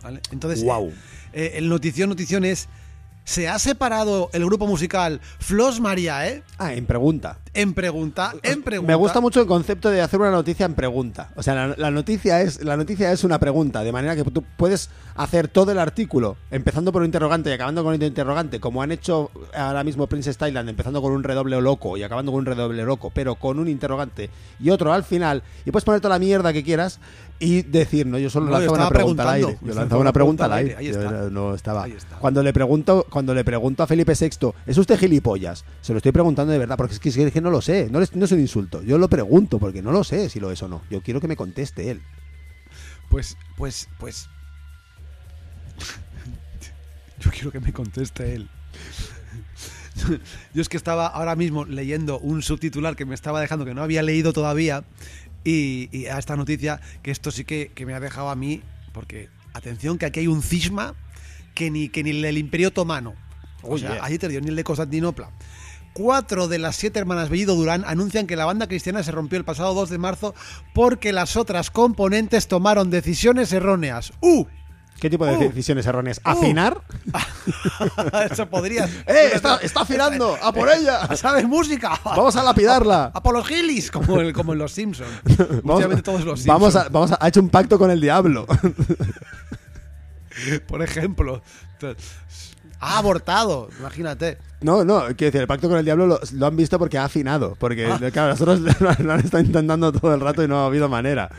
¿vale? 0.02 0.22
Entonces, 0.32 0.64
Guau. 0.64 0.92
eh, 1.34 1.54
el 1.56 1.70
notición, 1.70 2.10
notición 2.10 2.46
es, 2.46 2.68
se 3.24 3.48
ha 3.48 3.60
separado 3.60 4.30
el 4.34 4.44
grupo 4.46 4.66
musical 4.68 5.22
Flos 5.40 5.80
María, 5.80 6.28
¿eh? 6.28 6.44
Ah, 6.58 6.74
en 6.74 6.86
pregunta. 6.86 7.38
En 7.54 7.74
pregunta, 7.74 8.34
en 8.44 8.64
pregunta. 8.64 8.88
Me 8.92 8.96
gusta 8.96 9.20
mucho 9.20 9.42
el 9.42 9.46
concepto 9.48 9.90
de 9.90 10.00
hacer 10.02 10.20
una 10.22 10.32
noticia 10.32 10.66
en 10.66 10.74
pregunta. 10.74 11.32
O 11.36 11.44
sea, 11.44 11.54
la, 11.54 11.76
la 11.78 11.92
noticia 11.92 12.42
es 12.42 12.64
la 12.64 12.78
noticia 12.78 13.12
es 13.12 13.26
una 13.26 13.40
pregunta, 13.40 13.84
de 13.84 13.92
manera 13.92 14.16
que 14.16 14.24
tú 14.24 14.42
puedes 14.56 14.90
hacer 15.16 15.50
todo 15.50 15.74
el 15.74 15.80
artículo 15.80 16.38
empezando 16.50 16.94
por 16.94 17.02
un 17.02 17.08
interrogante 17.08 17.50
y 17.50 17.54
acabando 17.54 17.84
con 17.84 17.94
un 17.94 18.02
interrogante, 18.02 18.62
como 18.62 18.82
han 18.82 18.94
hecho 18.94 19.32
ahora 19.54 19.84
mismo 19.84 20.08
Princess 20.08 20.38
Thailand, 20.38 20.70
empezando 20.70 21.02
con 21.02 21.12
un 21.12 21.24
redoble 21.24 21.60
loco 21.60 21.98
y 21.98 22.04
acabando 22.04 22.32
con 22.32 22.40
un 22.40 22.46
redoble 22.46 22.84
loco, 22.86 23.12
pero 23.14 23.36
con 23.36 23.60
un 23.60 23.68
interrogante 23.68 24.30
y 24.60 24.70
otro 24.70 24.94
al 24.94 25.04
final, 25.04 25.44
y 25.66 25.72
puedes 25.72 25.84
poner 25.84 26.00
toda 26.00 26.16
la 26.16 26.20
mierda 26.20 26.54
que 26.54 26.64
quieras 26.64 27.02
y 27.38 27.64
decir, 27.64 28.06
no, 28.06 28.18
yo 28.20 28.30
solo 28.30 28.46
No, 28.46 28.52
lanzaba 28.60 28.78
una 28.78 28.90
pregunta 28.90 29.24
al 29.24 29.30
aire. 29.30 29.58
Yo 29.62 29.74
lanzaba 29.74 30.00
una 30.02 30.14
pregunta 30.14 30.46
al 30.46 30.54
aire. 30.54 30.76
Ahí 30.78 30.88
está. 30.90 31.12
no- 31.12 31.30
no 31.32 31.56
estaba. 31.56 31.84
Ahí 31.86 31.94
está. 31.94 32.16
Cuando 32.18 32.44
le 32.44 32.54
pregunto, 32.54 33.08
cuando 33.10 33.34
le 33.34 33.44
pregunto 33.44 33.82
a 33.82 33.88
Felipe 33.88 34.14
VI, 34.14 34.54
¿es 34.68 34.78
usted 34.78 34.98
gilipollas? 35.00 35.66
Se 35.82 35.92
lo 35.92 35.98
estoy 35.98 36.12
preguntando 36.12 36.54
de 36.54 36.60
verdad, 36.60 36.78
porque 36.78 36.94
es 36.94 37.00
que, 37.00 37.10
que 37.42 37.44
no 37.44 37.50
lo 37.52 37.62
sé, 37.62 37.88
no, 37.92 38.02
es- 38.02 38.16
no 38.16 38.26
es 38.26 38.32
un 38.32 38.40
insulto. 38.40 38.82
Yo 38.84 38.98
lo 38.98 39.10
pregunto 39.10 39.60
porque 39.60 39.82
no 39.82 39.92
lo 39.92 40.04
sé 40.04 40.30
si 40.30 40.40
lo 40.40 40.52
es 40.52 40.62
o 40.64 40.68
no. 40.68 40.82
Yo 40.90 41.02
quiero 41.02 41.20
que 41.20 41.28
me 41.28 41.36
conteste 41.36 41.90
él. 41.92 42.02
Pues, 43.10 43.36
pues, 43.58 43.90
pues. 44.00 44.28
Yo 47.20 47.32
quiero 47.32 47.52
que 47.52 47.60
me 47.60 47.74
conteste 47.74 48.36
él. 48.36 48.50
Yo 50.54 50.62
es 50.62 50.70
que 50.70 50.78
estaba 50.78 51.08
ahora 51.08 51.36
mismo 51.36 51.66
leyendo 51.66 52.20
un 52.20 52.42
subtitular 52.42 52.96
que 52.96 53.06
me 53.06 53.14
estaba 53.16 53.42
dejando 53.42 53.66
que 53.66 53.74
no 53.74 53.84
había 53.84 54.02
leído 54.02 54.34
todavía 54.34 54.84
y, 55.44 55.90
y 55.96 56.06
a 56.08 56.18
esta 56.18 56.36
noticia 56.36 56.80
que 57.04 57.12
esto 57.12 57.32
sí 57.32 57.46
que, 57.46 57.72
que 57.76 57.86
me 57.86 57.94
ha 57.94 58.00
dejado 58.00 58.30
a 58.30 58.36
mí 58.36 58.62
porque 58.94 59.30
atención 59.54 59.98
que 59.98 60.06
aquí 60.06 60.22
hay 60.22 60.28
un 60.28 60.42
cisma 60.42 60.96
que 61.54 61.70
ni 61.70 61.90
que 61.90 62.04
ni 62.04 62.12
el 62.12 62.38
Imperio 62.38 62.70
Otomano. 62.70 63.14
O 63.64 63.76
Oh, 63.76 63.78
sea, 63.78 63.94
yeah. 63.96 64.04
ahí 64.06 64.18
te 64.18 64.28
dio 64.28 64.42
ni 64.42 64.48
el 64.48 64.56
de 64.56 64.64
Constantinopla. 64.64 65.30
Cuatro 65.94 66.48
de 66.48 66.58
las 66.60 66.76
siete 66.78 67.00
hermanas 67.00 67.30
Bellido 67.30 67.56
Durán 67.56 67.84
anuncian 67.86 68.26
que 68.28 68.36
la 68.36 68.46
banda 68.46 68.68
cristiana 68.68 69.04
se 69.04 69.12
rompió 69.12 69.38
el 69.38 69.44
pasado 69.46 69.74
2 69.74 69.90
de 69.90 69.98
marzo 69.98 70.34
porque 70.74 71.12
las 71.12 71.36
otras 71.36 71.70
componentes 71.72 72.48
tomaron 72.48 72.90
decisiones 72.90 73.52
erróneas. 73.52 74.14
¡Uh! 74.22 74.46
¿Qué 75.00 75.10
tipo 75.10 75.26
de 75.26 75.36
Uh. 75.36 75.40
decisiones 75.50 75.86
erróneas? 75.88 76.22
¿Afinar? 76.24 76.80
Eso 78.32 78.48
podría. 78.48 78.86
¡Eh! 79.08 79.32
Está, 79.34 79.58
está 79.58 79.82
afinando! 79.82 80.38
¡A 80.42 80.54
por 80.54 80.70
ella! 80.70 81.08
¿Sabes 81.18 81.46
música? 81.48 82.00
¡Vamos 82.06 82.36
a 82.36 82.44
lapidarla! 82.44 83.12
A 83.14 83.22
por 83.24 83.34
los 83.34 83.48
gilis, 83.48 83.90
como, 83.90 84.20
el- 84.22 84.32
como 84.32 84.54
en 84.54 84.60
los 84.60 84.72
Simpsons. 84.72 85.10
Últimamente 85.64 86.04
todos 86.04 86.24
los 86.24 86.46
vamos, 86.46 86.76
a, 86.76 86.82
Simpson, 86.84 86.94
vamos 86.94 87.12
a, 87.14 87.18
ha 87.20 87.28
hecho 87.28 87.40
un 87.42 87.50
pacto 87.50 87.80
con 87.80 87.90
el 87.90 88.00
diablo. 88.00 88.46
por 90.68 90.82
ejemplo. 90.84 91.42
Ha 92.84 92.98
abortado, 92.98 93.70
imagínate. 93.80 94.38
No, 94.62 94.84
no, 94.84 95.02
quiero 95.16 95.16
decir, 95.32 95.42
el 95.42 95.48
pacto 95.48 95.70
con 95.70 95.78
el 95.78 95.86
diablo 95.86 96.08
lo, 96.08 96.20
lo 96.34 96.46
han 96.48 96.56
visto 96.56 96.78
porque 96.80 96.98
ha 96.98 97.06
afinado. 97.06 97.56
Porque, 97.60 97.86
Ah. 97.86 98.00
claro, 98.12 98.30
nosotros 98.32 98.60
lo, 98.80 98.92
lo 99.04 99.14
han 99.14 99.20
estado 99.20 99.44
intentando 99.44 99.92
todo 99.92 100.14
el 100.14 100.20
rato 100.20 100.44
y 100.44 100.48
no 100.48 100.60
ha 100.62 100.66
habido 100.66 100.90
manera. 100.90 101.30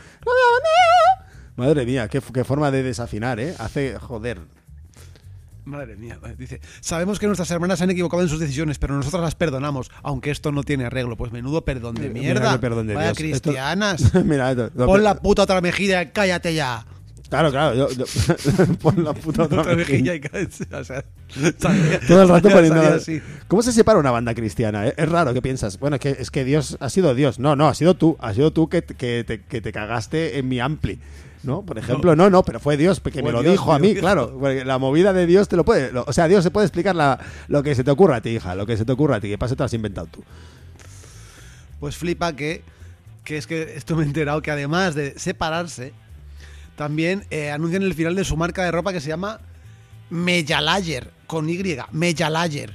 Madre 1.55 1.85
mía, 1.85 2.07
qué, 2.07 2.19
qué 2.33 2.43
forma 2.43 2.71
de 2.71 2.81
desafinar, 2.81 3.39
¿eh? 3.39 3.53
Hace, 3.59 3.97
joder. 3.99 4.39
Madre 5.65 5.95
mía, 5.95 6.17
dice, 6.37 6.59
sabemos 6.81 7.19
que 7.19 7.27
nuestras 7.27 7.49
hermanas 7.51 7.77
se 7.77 7.85
han 7.85 7.91
equivocado 7.91 8.21
en 8.23 8.27
sus 8.27 8.39
decisiones, 8.39 8.79
pero 8.79 8.95
nosotros 8.95 9.21
las 9.21 9.35
perdonamos, 9.35 9.91
aunque 10.01 10.29
esto 10.31 10.51
no 10.51 10.63
tiene 10.63 10.85
arreglo. 10.85 11.15
Pues 11.15 11.31
menudo 11.31 11.63
perdón 11.63 11.95
de 11.95 12.09
Mira 12.09 12.33
mierda. 12.33 12.59
perdón 12.59 12.87
de 12.87 12.95
Vaya 12.95 13.13
Dios. 13.13 13.35
Esto- 13.35 13.49
cristianas. 13.51 14.13
Mira, 14.25 14.51
esto- 14.51 14.71
Pon 14.75 15.03
la 15.03 15.15
puta 15.21 15.43
otra 15.43 15.61
mejilla 15.61 16.11
cállate 16.11 16.53
ya. 16.53 16.85
Claro, 17.33 17.49
claro. 17.51 17.75
yo- 17.75 17.89
yo- 17.91 18.05
pon 18.81 19.03
la 19.03 19.13
puta 19.13 19.43
otra 19.43 19.61
Otra 19.61 19.75
mejilla. 19.75 20.13
mejilla 20.13 20.15
y 20.15 20.19
cállate. 20.19 20.75
O 20.75 20.83
sea, 20.83 21.03
salía- 21.57 21.99
Todo 22.07 22.21
el 22.21 22.29
rato 22.29 22.49
salía- 22.49 22.55
poniendo. 22.55 22.81
salía 22.83 22.95
así. 22.95 23.21
¿Cómo 23.47 23.63
se 23.63 23.71
separa 23.71 23.97
una 23.97 24.11
banda 24.11 24.35
cristiana? 24.35 24.87
Es 24.87 25.09
raro, 25.09 25.33
¿qué 25.33 25.41
piensas? 25.41 25.79
Bueno, 25.79 25.95
es 25.95 25.99
que, 26.01 26.09
es 26.11 26.29
que 26.29 26.43
Dios 26.45 26.77
ha 26.79 26.89
sido 26.91 27.15
Dios. 27.15 27.39
No, 27.39 27.55
no, 27.55 27.67
ha 27.67 27.73
sido 27.73 27.95
tú. 27.95 28.17
Ha 28.19 28.35
sido 28.35 28.53
tú 28.53 28.69
que, 28.69 28.83
que, 28.83 29.23
te, 29.25 29.41
que 29.41 29.61
te 29.61 29.71
cagaste 29.71 30.37
en 30.37 30.47
mi 30.47 30.59
ampli. 30.59 30.99
¿No? 31.41 31.61
Por 31.63 31.77
ejemplo, 31.77 32.15
no, 32.15 32.29
no, 32.29 32.43
pero 32.43 32.59
fue 32.61 32.77
Dios 32.77 33.01
que 33.01 33.21
me 33.23 33.31
lo 33.31 33.41
Dios, 33.41 33.51
dijo 33.53 33.73
a 33.73 33.79
mí, 33.79 33.89
Dios. 33.89 33.99
claro. 33.99 34.37
Porque 34.39 34.63
la 34.63 34.77
movida 34.77 35.11
de 35.11 35.25
Dios 35.25 35.49
te 35.49 35.55
lo 35.57 35.65
puede. 35.65 35.91
lo- 35.91 36.05
o 36.07 36.13
sea, 36.13 36.27
Dios 36.27 36.41
se 36.43 36.51
puede 36.51 36.67
explicar 36.67 36.95
la- 36.95 37.19
lo 37.49 37.63
que 37.63 37.73
se 37.73 37.83
te 37.83 37.89
ocurra 37.91 38.17
a 38.17 38.21
ti, 38.21 38.29
hija. 38.29 38.53
Lo 38.55 38.65
que 38.65 38.77
se 38.77 38.85
te 38.85 38.91
ocurra 38.91 39.15
a 39.15 39.19
ti. 39.19 39.27
Que 39.29 39.37
pase 39.37 39.55
te 39.55 39.59
lo 39.61 39.65
has 39.65 39.73
inventado 39.73 40.07
tú. 40.07 40.23
Pues 41.79 41.97
flipa 41.97 42.33
que, 42.35 42.61
que 43.25 43.37
es 43.37 43.47
que 43.47 43.73
esto 43.75 43.95
me 43.95 44.03
he 44.03 44.05
enterado 44.05 44.41
que 44.41 44.51
además 44.51 44.95
de 44.95 45.17
separarse, 45.19 45.91
también 46.75 47.25
eh, 47.29 47.51
anuncian 47.51 47.83
el 47.83 47.93
final 47.93 48.15
de 48.15 48.23
su 48.23 48.35
marca 48.37 48.63
de 48.63 48.71
ropa 48.71 48.91
que 48.93 49.01
se 49.01 49.09
llama 49.09 49.39
Meyalayer, 50.09 51.09
con 51.25 51.49
Y, 51.49 51.59
Meyalayer. 51.91 52.73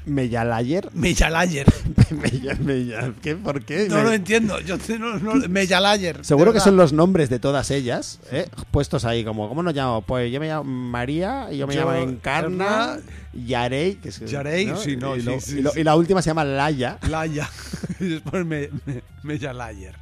Meyalayer. 0.93 1.67
Mella- 2.11 3.13
¿Qué? 3.23 3.37
¿Por 3.37 3.65
qué? 3.65 3.87
No 3.89 3.97
Me- 3.99 4.03
lo 4.03 4.13
entiendo, 4.13 4.59
yo 4.61 4.77
te- 4.79 4.99
no, 4.99 5.19
no, 5.19 5.35
Meyalayer. 5.49 6.25
Seguro 6.25 6.53
que 6.53 6.59
son 6.61 6.77
los 6.77 6.93
nombres 6.93 7.31
de 7.31 7.39
todas 7.39 7.71
ellas, 7.71 8.19
¿eh? 8.33 8.49
puestos 8.73 9.05
ahí 9.05 9.25
como, 9.25 9.49
¿cómo 9.49 9.63
nos 9.63 9.75
llamo? 9.75 10.03
Pues 10.03 10.33
yo 10.33 10.41
me 10.41 10.49
llamo 10.49 10.65
María, 10.65 11.51
yo 11.53 11.67
me 11.69 11.75
Yo, 11.75 11.81
llamo 11.83 11.95
Encarna, 11.95 12.99
Yarey, 13.35 13.97
que 13.97 14.09
es, 14.09 14.19
Yarey, 14.21 14.73
sí, 14.83 14.97
no, 14.97 15.15
y, 15.17 15.21
sí, 15.21 15.27
lo- 15.27 15.41
sí, 15.41 15.59
y 15.59 15.63
lo- 15.63 15.71
sí. 15.71 15.81
y 15.81 15.85
la 15.85 15.95
última 15.95 16.23
se 16.23 16.31
llama 16.31 16.45
Laya. 16.45 16.99
Laya. 17.09 17.49
Y 18.01 18.05
después 18.07 18.45
me, 18.47 18.69
me- 18.87 19.03
Meyalayer. 19.23 19.95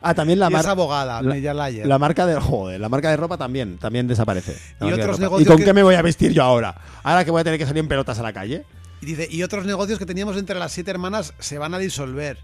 Ah, 0.00 0.14
también 0.14 0.38
la 0.38 0.48
marca. 0.50 0.70
abogada, 0.70 1.20
la- 1.22 1.30
Meyalayer. 1.30 1.86
La 1.86 1.98
marca 1.98 2.26
de 2.26 2.38
joder, 2.40 2.80
la 2.80 2.88
marca 2.88 3.10
de 3.10 3.16
ropa 3.16 3.36
también, 3.36 3.78
también 3.78 4.06
desaparece. 4.06 4.52
Y 4.80 4.84
marca 4.84 4.86
de 4.96 5.02
otros 5.02 5.06
ropa. 5.16 5.20
negocios 5.22 5.46
¿Y 5.46 5.48
con 5.48 5.56
que- 5.58 5.64
qué 5.64 5.72
me 5.74 5.82
voy 5.82 5.94
a 5.96 6.02
vestir 6.02 6.32
yo 6.32 6.42
ahora? 6.42 6.74
Ahora 7.02 7.24
que 7.24 7.30
voy 7.30 7.40
a 7.40 7.44
tener 7.44 7.58
que 7.58 7.66
salir 7.66 7.80
en 7.80 7.88
pelotas 7.88 8.18
a 8.18 8.22
la 8.22 8.32
calle. 8.32 8.64
Y 9.00 9.06
dice, 9.06 9.28
y 9.30 9.42
otros 9.42 9.64
negocios 9.66 9.98
que 9.98 10.06
teníamos 10.06 10.36
entre 10.36 10.58
las 10.58 10.72
siete 10.72 10.90
hermanas 10.90 11.34
se 11.38 11.58
van 11.58 11.74
a 11.74 11.78
disolver. 11.78 12.38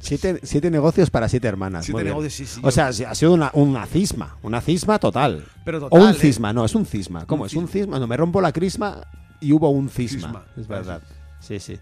Siete, 0.00 0.38
siete 0.44 0.70
negocios 0.70 1.10
para 1.10 1.28
siete 1.28 1.48
hermanas. 1.48 1.84
Siete 1.84 2.04
negocios, 2.04 2.32
sí, 2.32 2.46
sí, 2.46 2.60
o 2.62 2.70
sea, 2.70 2.86
ha 2.88 3.14
sido 3.14 3.32
una, 3.34 3.50
una 3.54 3.84
cisma. 3.86 4.36
Una 4.42 4.60
cisma 4.60 4.98
total. 5.00 5.44
Pero 5.64 5.78
o 5.78 5.80
total, 5.88 6.00
un 6.02 6.10
¿eh? 6.10 6.14
cisma, 6.14 6.52
no, 6.52 6.64
es 6.64 6.74
un 6.74 6.86
cisma. 6.86 7.26
¿Cómo? 7.26 7.42
Un 7.42 7.46
es 7.48 7.54
un 7.54 7.66
cisma. 7.68 7.98
No, 7.98 8.06
me 8.06 8.16
rompo 8.16 8.40
la 8.40 8.52
crisma 8.52 9.00
y 9.40 9.52
hubo 9.52 9.68
un 9.70 9.88
cisma. 9.88 10.28
Cisma. 10.28 10.44
Es 10.56 10.68
verdad. 10.68 11.02
Sí, 11.40 11.58
sí. 11.58 11.78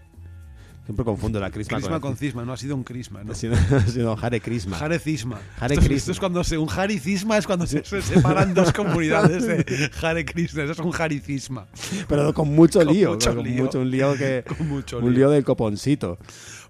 Siempre 0.87 1.03
confundo 1.03 1.37
la 1.37 1.51
crisma, 1.51 1.79
Crisma 1.79 1.99
con, 1.99 2.11
con 2.11 2.17
cisma, 2.17 2.45
no 2.45 2.53
ha 2.53 2.57
sido 2.57 2.73
un 2.73 2.85
crisma, 2.85 3.21
¿no? 3.21 3.31
Ha 3.33 3.35
sido, 3.35 3.55
ha 3.55 3.81
sido 3.81 4.15
Jare 4.15 4.39
Crisma. 4.39 4.77
Jare 4.77 4.99
cisma. 4.99 5.37
Jare 5.59 5.75
esto, 5.75 5.93
esto 5.93 6.11
es 6.13 6.19
cuando 6.19 6.45
se, 6.45 6.57
un 6.57 6.67
jari 6.67 6.97
cisma 6.97 7.37
es 7.37 7.45
cuando 7.45 7.67
se, 7.67 7.83
se 7.83 8.01
separan 8.01 8.53
dos 8.53 8.71
comunidades 8.73 9.45
de 9.45 9.89
jare 9.91 10.23
crisma. 10.23 10.63
Eso 10.63 10.71
es 10.71 10.79
un 10.79 10.91
jari 10.91 11.19
cisma. 11.19 11.67
Pero 12.07 12.33
con 12.33 12.55
mucho 12.55 12.79
Con 12.79 12.93
lío. 12.93 13.11
mucho 13.11 13.35
con 13.35 13.43
lío. 13.43 13.63
mucho 13.65 13.81
un 13.81 13.91
lío 13.91 14.15
que. 14.15 14.45
Con 14.57 14.69
mucho 14.69 14.99
un 14.99 15.03
lío. 15.09 15.11
lío 15.11 15.29
del 15.31 15.43
coponcito. 15.43 16.17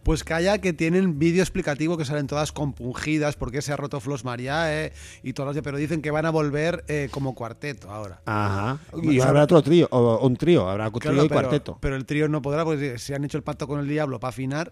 Pues 0.08 0.24
calla 0.24 0.60
que 0.60 0.72
tienen 0.72 1.20
vídeo 1.20 1.44
explicativo 1.44 1.98
que 1.98 2.06
salen 2.06 2.28
todas 2.28 2.54
compungidas 2.54 3.36
porque 3.36 3.62
se 3.62 3.74
ha 3.74 3.76
roto 3.76 4.00
Flos 4.00 4.24
Mariae 4.24 4.94
y 5.22 5.34
todas 5.34 5.48
las 5.48 5.56
de- 5.56 5.62
pero 5.64 5.76
dicen 5.76 6.02
que 6.02 6.12
van 6.12 6.26
a 6.26 6.30
volver 6.30 6.86
eh, 6.88 7.10
como 7.12 7.36
cuarteto 7.36 7.92
ahora. 7.92 8.22
Ajá. 8.26 8.80
Y 9.04 9.20
habrá 9.20 9.44
otro 9.44 9.62
trío, 9.62 9.86
o 9.92 10.26
un 10.26 10.38
trío, 10.38 10.70
habrá 10.70 10.90
trío 10.90 11.02
Claro, 11.02 11.26
y 11.26 11.28
pero, 11.28 11.42
cuarteto. 11.42 11.78
pero 11.82 11.98
el 11.98 12.06
trío 12.06 12.30
no 12.30 12.42
podrá 12.42 12.64
porque 12.64 12.98
se 13.00 13.16
han 13.16 13.26
hecho 13.26 13.36
el 13.38 13.44
pacto 13.44 13.68
con 13.68 13.82
el 13.82 13.88
diablo 13.90 14.18
para 14.18 14.30
afinar. 14.30 14.72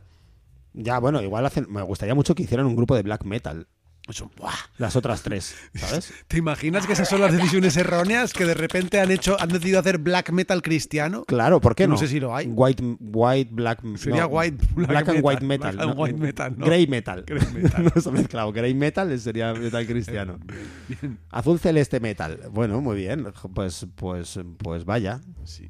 Ya, 0.72 1.00
bueno, 1.00 1.22
igual 1.22 1.46
hacen. 1.46 1.66
Me 1.70 1.82
gustaría 1.82 2.16
mucho 2.16 2.34
que 2.34 2.44
hicieran 2.44 2.66
un 2.66 2.78
grupo 2.78 2.96
de 2.96 3.04
black 3.04 3.26
metal. 3.26 3.68
Eso, 4.08 4.30
¡buah! 4.38 4.54
Las 4.78 4.96
otras 4.96 5.24
tres, 5.24 5.56
¿sabes? 5.74 6.14
¿Te 6.28 6.38
imaginas 6.38 6.86
que 6.86 6.94
esas 6.94 7.10
son 7.10 7.22
las 7.22 7.34
decisiones 7.34 7.76
erróneas 7.76 8.34
que 8.34 8.46
de 8.46 8.54
repente 8.54 9.00
han 9.00 9.10
hecho, 9.10 9.36
han 9.42 9.50
decidido 9.50 9.80
hacer 9.80 9.98
black 9.98 10.30
metal 10.32 10.62
cristiano? 10.62 11.26
Claro, 11.26 11.60
¿por 11.60 11.74
qué 11.76 11.88
No 11.88 11.94
no? 11.94 11.98
sé 12.00 12.08
si 12.08 12.20
lo 12.20 12.36
hay. 12.36 12.46
White, 12.46 12.84
white, 13.00 13.50
black. 13.52 13.82
Sería 13.98 14.22
no, 14.22 14.28
white, 14.28 14.64
black 14.76 14.90
black, 14.90 15.08
and 15.10 15.16
metal, 15.18 15.24
white 15.26 15.44
metal. 15.46 15.72
black 15.76 15.88
and 15.88 15.96
¿no? 15.96 16.02
white 16.04 16.20
metal, 16.20 16.56
¿no? 16.56 16.66
Grey 16.68 16.86
metal. 16.86 17.24
Grey 17.26 17.48
metal. 17.54 17.92
no 17.96 18.02
se 18.02 18.10
ha 18.10 18.12
mezclado. 18.12 18.52
Grey 18.54 18.76
metal 18.76 19.20
sería 19.20 19.54
metal 19.56 19.88
cristiano. 19.88 20.40
Bien. 20.88 21.18
Azul 21.32 21.60
celeste 21.60 22.00
metal. 22.00 22.40
Bueno, 22.52 22.82
muy 22.82 22.98
bien. 22.98 23.34
Pues, 23.56 23.88
pues, 23.96 24.40
pues 24.60 24.86
vaya. 24.86 25.20
Sí. 25.46 25.68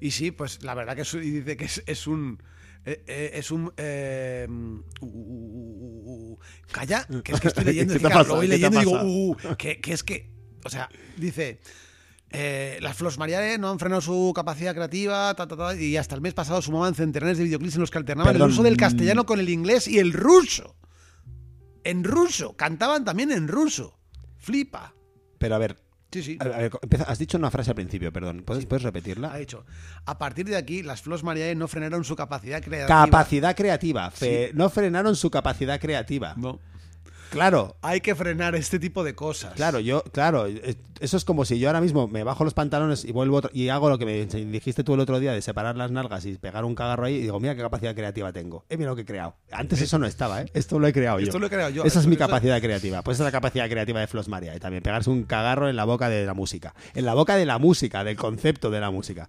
Y 0.00 0.12
sí, 0.12 0.30
pues 0.30 0.62
la 0.62 0.74
verdad 0.74 0.94
que 0.94 1.02
es, 1.02 1.12
dice 1.12 1.56
que 1.56 1.64
es, 1.64 1.82
es 1.86 2.06
un. 2.06 2.40
eh, 2.84 3.02
eh, 3.08 3.30
es 3.34 3.50
un. 3.50 3.72
eh, 3.76 4.46
uh, 4.48 5.04
uh, 5.04 6.02
uh, 6.04 6.17
calla, 6.70 7.06
que 7.24 7.32
es 7.32 7.40
que 7.40 7.48
estoy 7.48 7.64
leyendo. 7.64 7.94
¿Qué 7.94 8.00
te 8.00 8.08
lo 8.08 8.36
voy 8.36 8.48
¿Qué 8.48 8.58
te 8.58 8.66
ha 8.66 8.70
leyendo 8.70 8.76
y 8.80 8.84
digo, 8.84 9.02
uh, 9.04 9.56
que, 9.56 9.80
que 9.80 9.92
es 9.92 10.02
que. 10.04 10.30
O 10.64 10.70
sea, 10.70 10.88
dice. 11.16 11.60
eh, 12.30 12.78
las 12.82 12.96
Flos 12.96 13.16
Mariae 13.18 13.58
no 13.58 13.70
han 13.70 13.78
frenado 13.78 14.00
su 14.02 14.32
capacidad 14.34 14.74
creativa 14.74 15.32
ta, 15.34 15.46
ta, 15.48 15.56
ta, 15.56 15.74
y 15.76 15.96
hasta 15.96 16.14
el 16.14 16.20
mes 16.20 16.34
pasado 16.34 16.60
sumaban 16.60 16.94
centenares 16.94 17.38
de 17.38 17.44
videoclips 17.44 17.76
en 17.76 17.80
los 17.80 17.90
que 17.90 17.98
alternaban 17.98 18.32
Perdón. 18.34 18.48
el 18.48 18.52
uso 18.52 18.62
del 18.62 18.76
castellano 18.76 19.24
con 19.24 19.40
el 19.40 19.48
inglés 19.48 19.88
y 19.88 19.98
el 19.98 20.12
ruso. 20.12 20.76
En 21.84 22.04
ruso. 22.04 22.54
Cantaban 22.56 23.04
también 23.04 23.30
en 23.30 23.48
ruso. 23.48 23.98
Flipa. 24.36 24.94
Pero 25.38 25.54
a 25.54 25.58
ver, 25.58 25.78
Sí, 26.10 26.22
sí. 26.22 26.38
a 26.40 26.44
ver, 26.44 26.70
empieza- 26.82 27.04
has 27.04 27.18
dicho 27.18 27.36
una 27.36 27.50
frase 27.50 27.70
al 27.70 27.74
principio, 27.76 28.10
perdón. 28.12 28.42
¿Puedes, 28.42 28.64
¿puedes 28.64 28.82
Ha 28.84 28.88
repetirla? 28.88 29.36
dicho, 29.36 29.66
a 30.06 30.16
partir 30.18 30.46
de 30.46 30.56
aquí, 30.56 30.82
las 30.82 31.02
Flos 31.02 31.22
Mariae 31.22 31.54
no 31.54 31.68
frenaron 31.68 32.02
su 32.04 32.16
capacidad 32.16 32.62
creativa. 32.62 33.04
Capacidad 33.04 33.54
creativa. 33.54 34.10
Fe- 34.10 34.52
No 34.54 34.70
frenaron 34.70 35.16
su 35.16 35.30
capacidad 35.30 35.78
creativa. 35.78 36.34
No. 36.38 36.60
Claro, 37.30 37.76
Hay 37.82 38.00
que 38.00 38.14
frenar 38.14 38.54
este 38.54 38.78
tipo 38.78 39.04
de 39.04 39.14
cosas. 39.14 39.52
Claro, 39.54 39.80
yo, 39.80 40.02
claro, 40.12 40.46
eh, 40.46 40.76
eso 41.00 41.16
es 41.16 41.24
como 41.24 41.44
si 41.44 41.58
yo 41.58 41.68
ahora 41.68 41.80
mismo 41.80 42.08
me 42.08 42.24
bajo 42.24 42.42
los 42.44 42.54
pantalones 42.54 43.04
y 43.04 43.12
vuelvo 43.12 43.36
otro- 43.36 43.50
y 43.52 43.68
hago 43.68 43.88
lo 43.90 43.98
que 43.98 44.06
me 44.06 44.24
dijiste 44.26 44.82
tú 44.82 44.94
el 44.94 45.00
otro 45.00 45.20
día 45.20 45.32
de 45.32 45.42
separar 45.42 45.76
las 45.76 45.90
nalgas 45.90 46.24
y 46.26 46.34
pegar 46.38 46.64
un 46.64 46.74
cagarro 46.74 47.04
ahí 47.06 47.16
y 47.16 47.20
digo, 47.22 47.38
mira 47.38 47.54
qué 47.54 47.60
capacidad 47.60 47.94
creativa 47.94 48.32
tengo. 48.32 48.64
Eh, 48.68 48.76
mira 48.76 48.90
lo 48.90 48.96
que 48.96 49.02
he 49.02 49.06
creado. 49.06 49.36
Antes 49.52 49.80
eso 49.82 49.98
no 49.98 50.06
estaba, 50.06 50.42
¿eh? 50.42 50.46
Esto 50.54 50.78
lo 50.78 50.86
he 50.86 50.92
creado 50.92 51.20
yo. 51.20 51.26
Esto 51.26 51.38
lo 51.38 51.46
he 51.46 51.50
creado 51.50 51.70
yo. 51.70 51.84
Esa 51.84 52.00
es 52.00 52.06
mi 52.06 52.16
capacidad 52.16 52.60
creativa. 52.60 53.02
Pues 53.02 53.16
esa 53.16 53.24
es 53.24 53.26
la 53.28 53.32
capacidad 53.32 53.68
creativa 53.68 54.00
de 54.00 54.06
Flos 54.06 54.28
Maria 54.28 54.56
y 54.56 54.58
también 54.58 54.82
pegarse 54.82 55.10
un 55.10 55.24
cagarro 55.24 55.68
en 55.68 55.76
la 55.76 55.84
boca 55.84 56.08
de 56.08 56.24
la 56.24 56.34
música. 56.34 56.74
En 56.94 57.04
la 57.04 57.14
boca 57.14 57.36
de 57.36 57.44
la 57.46 57.58
música, 57.58 58.04
del 58.04 58.16
concepto 58.16 58.70
de 58.70 58.80
la 58.80 58.90
música. 58.90 59.28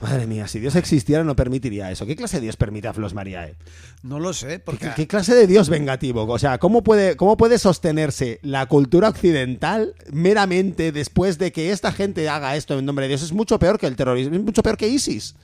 Madre 0.00 0.28
mía, 0.28 0.46
si 0.46 0.60
Dios 0.60 0.76
existiera 0.76 1.24
no 1.24 1.34
permitiría 1.34 1.90
eso. 1.90 2.06
¿Qué 2.06 2.14
clase 2.14 2.36
de 2.36 2.42
Dios 2.42 2.56
permite 2.56 2.86
a 2.86 2.92
Flos 2.92 3.14
Mariae? 3.14 3.56
No 4.04 4.20
lo 4.20 4.32
sé, 4.32 4.60
porque 4.60 4.86
¿Qué, 4.88 4.94
qué 4.94 5.06
clase 5.08 5.34
de 5.34 5.48
Dios 5.48 5.68
vengativo? 5.68 6.24
O 6.24 6.38
sea, 6.38 6.58
¿cómo 6.58 6.84
puede, 6.84 7.16
¿cómo 7.16 7.36
puede 7.36 7.58
sostenerse 7.58 8.38
la 8.42 8.66
cultura 8.66 9.08
occidental 9.08 9.94
meramente 10.12 10.92
después 10.92 11.38
de 11.38 11.50
que 11.50 11.72
esta 11.72 11.90
gente 11.90 12.28
haga 12.28 12.54
esto 12.54 12.78
en 12.78 12.84
nombre 12.84 13.06
de 13.06 13.08
Dios? 13.08 13.22
Es 13.22 13.32
mucho 13.32 13.58
peor 13.58 13.78
que 13.78 13.88
el 13.88 13.96
terrorismo, 13.96 14.36
es 14.36 14.44
mucho 14.44 14.62
peor 14.62 14.76
que 14.76 14.86
ISIS. 14.86 15.34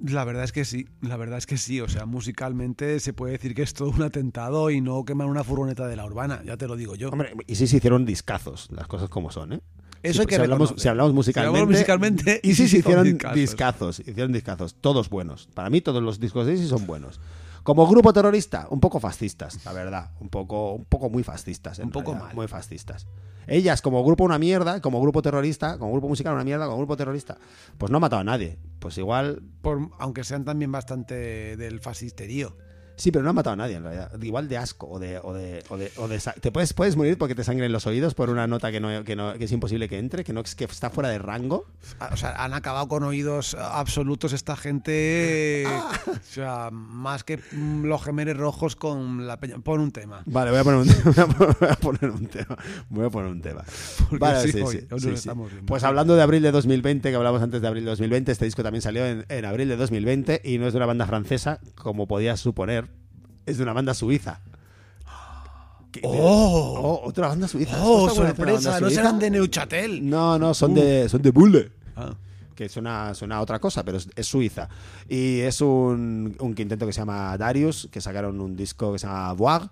la 0.00 0.24
verdad 0.24 0.44
es 0.44 0.52
que 0.52 0.64
sí, 0.64 0.86
la 1.02 1.18
verdad 1.18 1.36
es 1.36 1.44
que 1.44 1.58
sí. 1.58 1.82
O 1.82 1.88
sea, 1.88 2.06
musicalmente 2.06 3.00
se 3.00 3.12
puede 3.12 3.32
decir 3.32 3.54
que 3.54 3.62
es 3.62 3.74
todo 3.74 3.90
un 3.90 4.00
atentado 4.00 4.70
y 4.70 4.80
no 4.80 5.04
quemar 5.04 5.26
una 5.26 5.44
furgoneta 5.44 5.86
de 5.86 5.96
la 5.96 6.06
urbana, 6.06 6.40
ya 6.42 6.56
te 6.56 6.66
lo 6.66 6.74
digo 6.74 6.94
yo. 6.94 7.10
Hombre, 7.10 7.34
ISIS 7.48 7.74
hicieron 7.74 8.06
discazos, 8.06 8.70
las 8.70 8.86
cosas 8.86 9.10
como 9.10 9.30
son, 9.30 9.52
¿eh? 9.52 9.60
Eso 10.02 10.14
Si- 10.14 10.20
hay 10.20 10.26
que 10.26 10.34
si 10.36 10.40
hablamos, 10.40 10.68
reconocer. 10.68 10.82
si 10.82 10.88
hablamos 10.88 11.10
Si 11.10 11.14
musicalmente, 11.16 11.58
hablamos 11.58 11.72
musicalmente, 11.74 12.40
ISIS 12.42 12.60
ISIS 12.60 12.78
hicieron 12.80 13.06
hicieron 13.06 13.12
discazos. 13.14 13.36
discazos, 13.36 13.98
hicieron 14.00 14.32
discazos, 14.32 14.74
todos 14.80 15.08
buenos. 15.10 15.48
Para 15.54 15.70
mí 15.70 15.80
todos 15.80 16.02
los 16.02 16.20
discos 16.20 16.46
de 16.46 16.54
ISIS 16.54 16.68
son 16.68 16.86
buenos. 16.86 17.20
Como 17.64 17.86
grupo 17.86 18.12
terrorista, 18.12 18.66
un 18.70 18.80
poco 18.80 18.98
fascistas, 19.00 19.62
la 19.64 19.72
verdad, 19.72 20.12
un 20.20 20.28
poco, 20.30 20.72
un 20.74 20.84
poco 20.86 21.10
muy 21.10 21.22
fascistas, 21.22 21.78
Un 21.80 21.90
poco 21.90 22.12
realidad, 22.12 22.26
mal. 22.28 22.34
muy 22.36 22.46
fascistas. 22.48 23.06
Ellas 23.46 23.82
como 23.82 24.04
grupo 24.04 24.24
una 24.24 24.38
mierda, 24.38 24.80
como 24.80 25.00
grupo 25.02 25.20
terrorista, 25.22 25.78
como 25.78 25.92
grupo 25.92 26.08
musical 26.08 26.34
una 26.34 26.44
mierda, 26.44 26.66
como 26.66 26.78
grupo 26.78 26.96
terrorista, 26.96 27.36
pues 27.76 27.90
no 27.90 27.96
ha 27.96 28.00
matado 28.00 28.20
a 28.20 28.24
nadie. 28.24 28.58
Pues 28.78 28.96
igual, 28.98 29.42
Por- 29.62 29.90
aunque 29.98 30.22
sean 30.24 30.44
también 30.44 30.70
bastante 30.72 31.56
del 31.56 31.80
fascisterío. 31.80 32.56
Sí, 32.98 33.10
pero 33.10 33.24
no 33.24 33.30
ha 33.30 33.32
matado 33.32 33.54
a 33.54 33.56
nadie 33.56 33.76
en 33.76 33.82
realidad. 33.84 34.10
Igual 34.20 34.48
de 34.48 34.58
asco 34.58 34.86
o 34.88 34.98
de, 34.98 35.18
o 35.22 35.32
de, 35.32 35.64
o 35.70 35.76
de, 35.78 35.90
o 35.96 36.06
de 36.08 36.18
te 36.40 36.52
puedes, 36.52 36.72
puedes 36.74 36.96
morir 36.96 37.16
porque 37.16 37.34
te 37.34 37.44
sangren 37.44 37.72
los 37.72 37.86
oídos 37.86 38.14
por 38.14 38.28
una 38.28 38.46
nota 38.46 38.70
que 38.70 38.80
no, 38.80 39.04
que 39.04 39.16
no, 39.16 39.32
que 39.34 39.44
es 39.44 39.52
imposible 39.52 39.88
que 39.88 39.98
entre, 39.98 40.24
que 40.24 40.32
no 40.34 40.42
que 40.42 40.64
está 40.64 40.90
fuera 40.90 41.08
de 41.08 41.18
rango. 41.18 41.64
O 42.12 42.16
sea, 42.16 42.44
han 42.44 42.52
acabado 42.52 42.88
con 42.88 43.02
oídos 43.04 43.54
absolutos 43.54 44.32
esta 44.34 44.54
gente. 44.56 45.64
Ah. 45.78 45.92
O 46.06 46.32
sea, 46.32 46.70
más 46.70 47.24
que 47.24 47.40
los 47.52 48.02
gemeres 48.02 48.36
rojos 48.36 48.74
con 48.76 49.26
la 49.26 49.38
peña. 49.38 49.58
Pon 49.58 49.80
un 49.80 49.92
tema. 49.92 50.22
Vale, 50.26 50.50
voy 50.50 50.60
a 50.60 50.64
poner 50.64 50.80
un 50.80 50.88
tema. 51.14 51.26
Voy 51.38 51.68
a 51.68 51.74
poner 51.76 52.10
un 52.10 52.26
tema. 52.26 52.56
Voy 52.88 53.06
a 53.06 53.10
poner 53.10 53.30
un 53.30 53.40
tema. 53.40 53.64
Vale, 54.10 54.40
sí, 54.42 54.52
sí, 54.52 54.60
hoy- 54.60 54.86
sí, 54.98 55.08
hoy 55.08 55.16
sí. 55.16 55.30
Pues 55.66 55.84
hablando 55.84 56.16
de 56.16 56.22
abril 56.22 56.42
de 56.42 56.50
2020, 56.50 57.10
que 57.10 57.14
hablamos 57.16 57.42
antes 57.42 57.60
de 57.62 57.68
abril 57.68 57.84
de 57.84 57.90
2020, 57.90 58.32
este 58.32 58.44
disco 58.44 58.62
también 58.62 58.82
salió 58.82 59.06
en, 59.06 59.24
en 59.28 59.44
abril 59.44 59.68
de 59.68 59.76
2020 59.76 60.40
y 60.44 60.58
no 60.58 60.66
es 60.66 60.72
de 60.72 60.78
una 60.78 60.86
banda 60.86 61.06
francesa, 61.06 61.60
como 61.74 62.06
podías 62.08 62.40
suponer, 62.40 62.87
es 63.48 63.56
de 63.58 63.62
una 63.64 63.72
banda 63.72 63.94
suiza. 63.94 64.40
¿Qué- 65.90 66.00
¡Oh! 66.04 67.00
Oh, 67.02 67.08
otra 67.08 67.28
banda 67.28 67.48
suiza. 67.48 67.76
¡Oh, 67.82 68.08
¿Esto 68.08 68.26
está 68.26 68.34
bueno, 68.34 68.52
una 68.52 68.60
sorpresa! 68.60 68.70
banda 68.70 68.80
No 68.80 68.86
suiza? 68.88 69.00
serán 69.02 69.18
de 69.18 69.30
Neuchatel. 69.30 70.08
No, 70.10 70.38
no, 70.38 70.52
son 70.54 70.74
de, 70.74 71.08
son 71.08 71.22
de 71.22 71.30
Bulle 71.30 71.70
Ah. 71.96 72.14
que 72.54 72.68
suena, 72.68 73.14
suena 73.14 73.36
a 73.36 73.40
otra 73.40 73.58
cosa, 73.58 73.82
pero 73.84 73.96
es, 73.98 74.08
es 74.14 74.26
suiza. 74.26 74.68
Y 75.08 75.40
es 75.40 75.60
un, 75.60 76.36
un 76.40 76.54
quinteto 76.54 76.86
que 76.86 76.92
se 76.92 77.00
llama 77.00 77.36
Darius, 77.38 77.88
que 77.90 78.00
sacaron 78.00 78.40
un 78.40 78.54
disco 78.56 78.92
que 78.92 78.98
se 78.98 79.06
llama 79.06 79.32
Voig, 79.32 79.62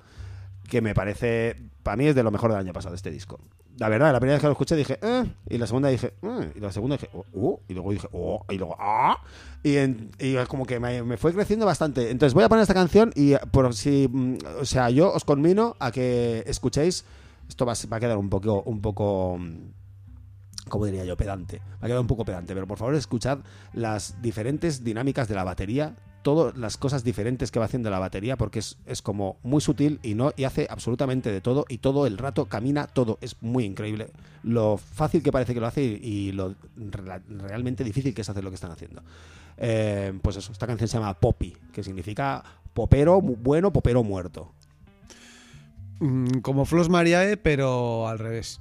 que 0.69 0.81
me 0.81 0.95
parece, 0.95 1.57
para 1.83 1.97
mí 1.97 2.07
es 2.07 2.15
de 2.15 2.23
lo 2.23 2.31
mejor 2.31 2.51
del 2.51 2.61
año 2.61 2.73
pasado 2.73 2.95
este 2.95 3.11
disco. 3.11 3.39
La 3.79 3.91
verdad, 3.91 4.11
la 4.13 4.21
primera 4.21 4.37
vez 4.37 4.41
que 4.41 4.47
lo 4.47 4.53
escuché 4.53 4.75
dije, 4.75 4.99
eh, 5.03 5.25
y 5.51 5.59
la 5.59 5.67
segunda 5.67 5.91
dije, 5.91 6.15
eh, 6.23 6.53
y 6.55 6.61
la 6.61 6.73
segunda 6.73 6.97
dije, 6.97 7.11
oh, 7.13 7.25
oh, 7.35 7.61
y 7.69 7.75
luego 7.75 7.93
dije, 7.93 8.09
oh, 8.13 8.43
y 8.49 8.57
luego, 8.57 8.75
ah, 8.79 9.19
y, 9.63 9.77
en- 9.77 10.11
como 10.49 10.65
que 10.65 10.81
me, 10.81 11.17
fue 11.19 11.35
creciendo 11.35 11.67
bastante. 11.67 12.11
Entonces 12.11 12.33
voy 12.33 12.45
a 12.45 12.49
poner 12.49 12.63
esta 12.63 12.73
canción 12.73 13.13
y 13.15 13.35
eh, 13.35 13.41
por 13.51 13.75
si, 13.75 14.09
mm, 14.11 14.39
o 14.63 14.65
sea, 14.65 14.89
yo 14.89 15.13
os 15.13 15.25
conmino 15.27 15.77
a 15.79 15.91
que 15.93 16.43
escuchéis, 16.47 17.05
esto 17.51 17.67
va, 17.67 17.73
a- 17.73 17.87
va 17.93 17.99
a 17.99 18.01
quedar 18.01 18.17
un 18.17 18.31
poco, 18.31 18.63
un 18.63 18.81
poco, 18.81 19.37
mm, 19.39 19.57
como 20.71 20.87
diría 20.87 21.05
yo, 21.05 21.17
pedante. 21.19 21.61
Me 21.81 21.85
ha 21.85 21.87
quedado 21.87 22.01
un 22.01 22.07
poco 22.07 22.25
pedante, 22.25 22.55
pero 22.55 22.67
por 22.67 22.79
favor 22.79 22.95
escuchad 22.95 23.41
las 23.75 24.23
diferentes 24.23 24.85
dinámicas 24.85 25.29
de 25.29 25.35
la 25.35 25.45
batería, 25.45 25.95
todas 26.27 26.57
las 26.57 26.77
cosas 26.77 27.05
diferentes 27.05 27.53
que 27.53 27.61
va 27.61 27.67
haciendo 27.67 27.89
la 27.89 28.01
batería, 28.01 28.37
porque 28.37 28.59
es, 28.59 28.79
es 28.85 29.01
como 29.01 29.37
muy 29.45 29.61
sutil 29.61 30.01
y 30.03 30.17
no 30.17 30.33
y 30.37 30.43
hace 30.43 30.67
absolutamente 30.69 31.31
de 31.31 31.41
todo 31.41 31.67
y 31.69 31.79
todo 31.79 32.05
el 32.05 32.19
rato 32.19 32.47
camina 32.47 32.89
todo. 32.89 33.17
Es 33.21 33.37
muy 33.43 33.63
increíble 33.63 34.09
lo 34.43 34.77
fácil 34.77 35.23
que 35.23 35.31
parece 35.31 35.55
que 35.55 35.61
lo 35.61 35.69
hace 35.69 35.85
y, 35.85 36.33
lo 36.33 36.57
realmente 37.29 37.85
difícil 37.85 38.13
que 38.13 38.23
es 38.23 38.29
hacer 38.29 38.43
lo 38.43 38.51
que 38.51 38.57
están 38.57 38.73
haciendo. 38.73 39.03
Eh, 39.57 40.19
pues 40.21 40.35
eso, 40.35 40.51
esta 40.51 40.67
canción 40.67 40.89
se 40.89 40.99
llama 40.99 41.15
Poppy, 41.15 41.57
que 41.73 41.85
significa 41.85 42.43
popero 42.75 43.21
bueno, 43.21 43.73
popero 43.73 44.03
muerto. 44.03 44.51
Mm, 46.01 46.41
Como 46.41 46.65
Flos 46.65 46.89
Mariae, 46.89 47.37
pero 47.37 48.09
al 48.09 48.19
revés. 48.19 48.59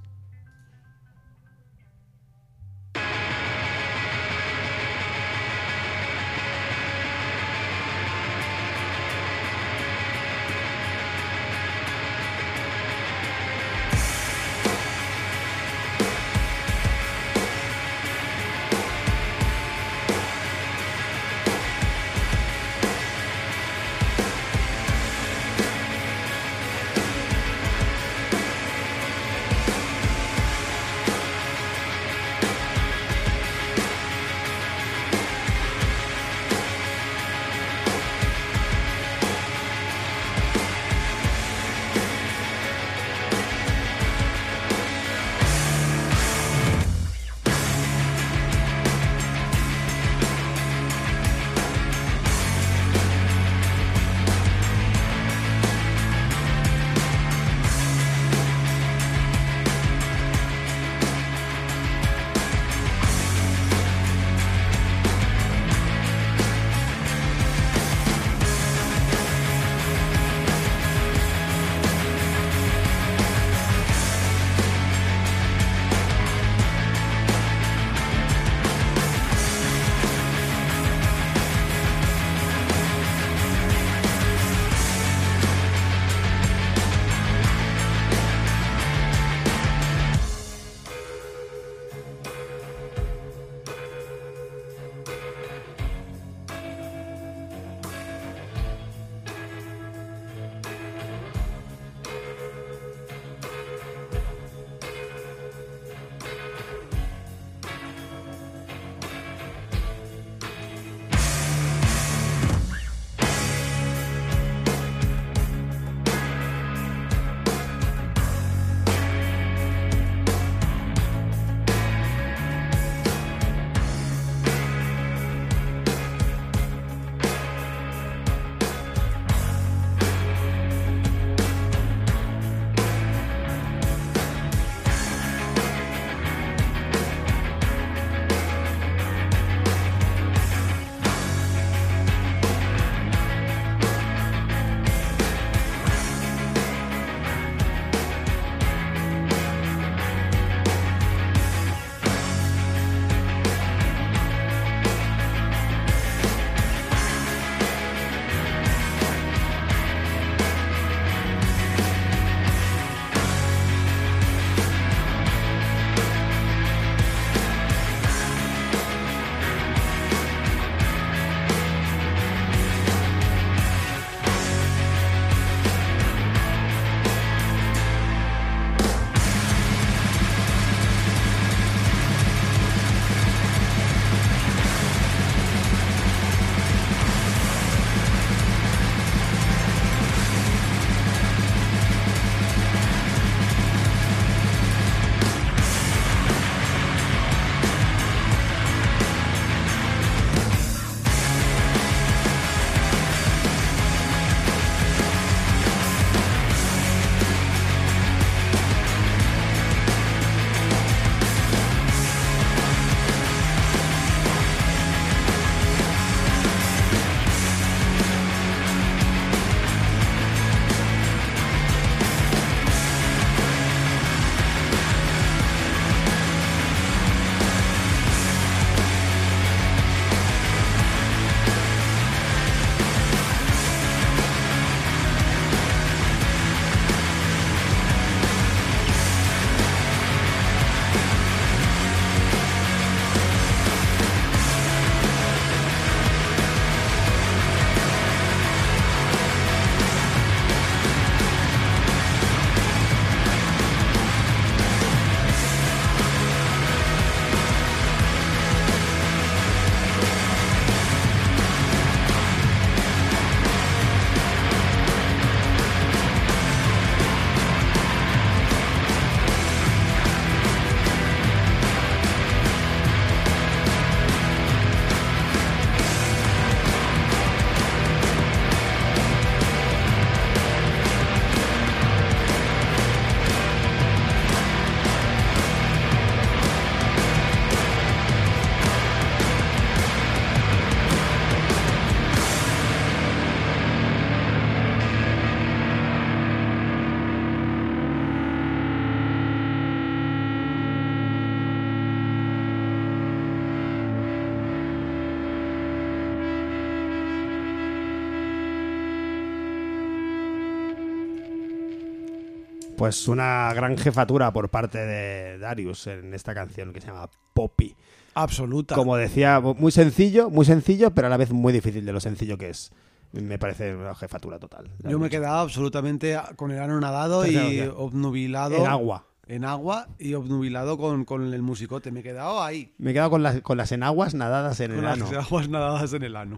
Pues 312.86 313.08
una 313.08 313.52
gran 313.56 313.80
jefatura 313.80 314.32
por 314.32 314.50
parte 314.50 314.78
de 314.78 315.40
Darius 315.40 315.88
en 315.88 316.14
esta 316.14 316.36
canción 316.36 316.72
que 316.72 316.82
se 316.82 316.86
llama 316.86 317.10
Poppy. 317.34 317.76
Absoluta. 318.14 318.76
Como 318.76 318.96
decía, 318.96 319.40
muy 319.40 319.72
sencillo, 319.72 320.30
muy 320.30 320.46
sencillo, 320.46 320.92
pero 320.92 321.08
a 321.08 321.10
la 321.10 321.18
vez 321.18 321.32
muy 321.32 321.52
difícil 321.52 321.84
de 321.84 321.92
lo 321.92 322.00
sencillo 322.00 322.38
que 322.38 322.52
es. 322.52 322.72
Me 323.12 323.40
parece 323.40 323.76
una 323.76 323.96
jefatura 323.96 324.38
total. 324.38 324.70
Yo 324.84 325.00
me 325.00 325.08
he 325.08 325.10
quedado 325.10 325.40
absolutamente 325.40 326.16
con 326.36 326.52
el 326.52 326.60
ano 326.60 326.80
nadado 326.80 327.26
y 327.26 327.60
obnubilado. 327.76 328.56
En 328.56 328.68
agua. 328.68 329.08
En 329.26 329.46
agua 329.46 329.88
y 329.98 330.14
obnubilado 330.14 330.78
con, 330.78 331.06
con 331.06 331.34
el 331.34 331.42
musicote. 331.42 331.92
Me 331.92 332.02
he 332.02 332.04
quedado 332.04 332.44
ahí. 332.44 332.76
Me 332.78 332.92
he 332.92 332.94
quedado 332.94 333.10
con 333.10 333.24
las, 333.24 333.42
con 333.42 333.58
las 333.58 333.72
enaguas 333.72 334.14
nadadas 334.14 334.60
en 334.60 334.76
Con 334.76 334.86
el 334.86 334.86
las 334.86 335.02
ano. 335.12 335.20
aguas 335.22 335.50
nadadas 335.50 335.92
en 335.94 336.04
el 336.04 336.16
ano. 336.16 336.38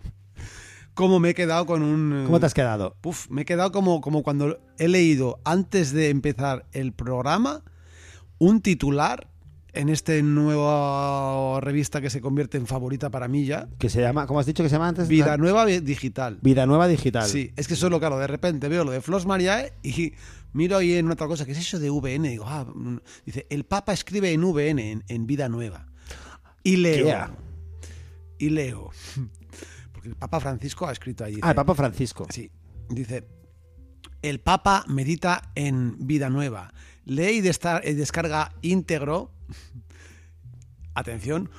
Como 0.97 1.19
me 1.19 1.29
he 1.29 1.33
quedado 1.35 1.67
con 1.67 1.83
un. 1.83 2.23
¿Cómo 2.25 2.39
te 2.39 2.47
has 2.47 2.55
quedado? 2.55 2.97
Puf, 3.01 3.29
me 3.29 3.43
he 3.43 3.45
quedado 3.45 3.71
como, 3.71 4.01
como 4.01 4.23
cuando 4.23 4.59
he 4.79 4.87
leído 4.87 5.39
antes 5.45 5.93
de 5.93 6.09
empezar 6.09 6.65
el 6.71 6.91
programa 6.91 7.63
un 8.39 8.61
titular 8.61 9.29
en 9.73 9.89
este 9.89 10.23
nueva 10.23 11.59
revista 11.61 12.01
que 12.01 12.09
se 12.09 12.19
convierte 12.19 12.57
en 12.57 12.65
favorita 12.65 13.11
para 13.11 13.27
mí 13.27 13.45
ya. 13.45 13.69
Que 13.77 13.89
se 13.89 14.01
llama, 14.01 14.25
¿cómo 14.25 14.39
has 14.39 14.47
dicho 14.47 14.63
que 14.63 14.69
se 14.69 14.75
llama 14.75 14.87
antes? 14.87 15.07
Vida 15.07 15.37
Nueva 15.37 15.67
Digital. 15.67 16.39
Vida 16.41 16.65
Nueva 16.65 16.87
Digital. 16.87 17.27
Sí, 17.27 17.53
es 17.55 17.67
que 17.67 17.75
solo, 17.75 17.99
claro, 17.99 18.17
de 18.17 18.25
repente 18.25 18.67
veo 18.67 18.83
lo 18.83 18.89
de 18.89 18.99
Flos 18.99 19.27
Mariae 19.27 19.73
y 19.83 20.13
miro 20.53 20.77
ahí 20.77 20.95
en 20.95 21.11
otra 21.11 21.27
cosa, 21.27 21.45
que 21.45 21.51
es 21.51 21.59
eso 21.59 21.77
de 21.77 21.91
VN? 21.91 22.27
Digo, 22.27 22.45
ah, 22.47 22.65
mm, 22.73 22.97
dice, 23.23 23.45
el 23.51 23.65
Papa 23.65 23.93
escribe 23.93 24.31
en 24.31 24.43
VN, 24.43 24.79
en, 24.79 25.03
en 25.07 25.27
Vida 25.27 25.47
Nueva. 25.47 25.85
Y 26.63 26.77
leo. 26.77 27.05
Yeah. 27.05 27.37
Y 28.39 28.49
leo. 28.49 28.89
El 30.07 30.15
Papa 30.15 30.39
Francisco 30.39 30.87
ha 30.87 30.93
escrito 30.93 31.25
allí. 31.25 31.39
Ah, 31.41 31.49
el 31.49 31.55
Papa 31.55 31.75
Francisco. 31.75 32.27
Sí, 32.29 32.49
dice, 32.89 33.27
el 34.21 34.39
Papa 34.39 34.85
medita 34.87 35.51
en 35.53 36.07
Vida 36.07 36.29
Nueva. 36.29 36.73
Lee 37.03 37.39
y 37.39 37.89
y 37.89 37.93
descarga 37.93 38.53
íntegro, 38.61 39.33
atención, 40.93 41.49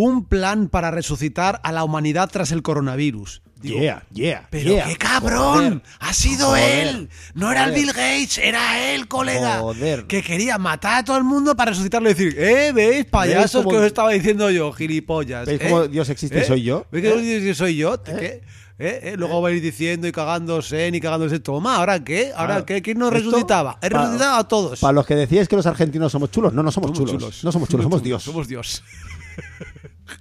un 0.00 0.24
plan 0.24 0.68
para 0.68 0.92
resucitar 0.92 1.60
a 1.64 1.72
la 1.72 1.82
humanidad 1.82 2.30
tras 2.30 2.52
el 2.52 2.62
coronavirus. 2.62 3.42
Digo, 3.60 3.80
yeah, 3.80 4.04
yeah. 4.12 4.46
pero 4.48 4.70
yeah. 4.70 4.86
qué 4.86 4.94
cabrón, 4.94 5.54
Joder. 5.54 5.82
ha 5.98 6.12
sido 6.12 6.50
Joder. 6.50 6.86
él, 6.86 7.08
no 7.34 7.50
era 7.50 7.64
el. 7.64 7.72
Bill 7.72 7.88
Gates, 7.88 8.38
era 8.38 8.92
él, 8.92 9.08
colega, 9.08 9.58
Joder. 9.58 10.06
que 10.06 10.22
quería 10.22 10.56
matar 10.58 10.98
a 11.00 11.04
todo 11.04 11.16
el 11.16 11.24
mundo 11.24 11.56
para 11.56 11.72
resucitarlo 11.72 12.08
y 12.08 12.14
decir, 12.14 12.36
eh, 12.38 12.70
veis, 12.72 13.06
payasos 13.06 13.66
que 13.66 13.76
os 13.76 13.84
estaba 13.84 14.12
diciendo 14.12 14.48
yo, 14.50 14.72
gilipollas. 14.72 15.46
¿Veis 15.46 15.60
eh? 15.60 15.64
cómo 15.68 15.88
Dios 15.88 16.08
existe 16.08 16.38
y 16.40 16.44
soy 16.44 16.62
yo? 16.62 16.86
¿Veis 16.92 17.02
que 17.02 17.08
Dios 17.08 17.20
existe 17.20 17.50
y 17.50 17.54
soy 17.54 17.76
yo? 17.76 18.00
¿Qué? 18.04 18.42
¿Eh? 18.80 19.00
¿Eh? 19.02 19.14
Luego 19.18 19.42
va 19.42 19.48
a 19.48 19.52
ir 19.52 19.60
diciendo 19.60 20.06
y 20.06 20.12
cagándose 20.12 20.88
ni 20.92 21.00
cagándose. 21.00 21.40
Toma, 21.40 21.76
¿ahora 21.76 22.04
qué? 22.04 22.30
¿Ahora 22.32 22.46
Claro. 22.54 22.66
qué? 22.66 22.80
¿Quién 22.80 22.98
nos 22.98 23.12
resucitaba? 23.12 23.76
He 23.82 23.88
resucitado 23.88 24.36
a 24.36 24.46
todos. 24.46 24.78
Para 24.78 24.92
los 24.92 25.04
que 25.04 25.16
decíais 25.16 25.48
que 25.48 25.56
los 25.56 25.66
argentinos 25.66 26.12
somos 26.12 26.30
chulos, 26.30 26.52
no, 26.52 26.62
no 26.62 26.70
somos, 26.70 26.96
Somos 26.96 27.10
chulos. 27.10 27.42
No 27.42 27.50
somos 27.50 27.68
chulos, 27.68 27.82
somos 27.82 28.02
Dios. 28.04 28.22
Somos 28.22 28.46
Dios. 28.46 28.84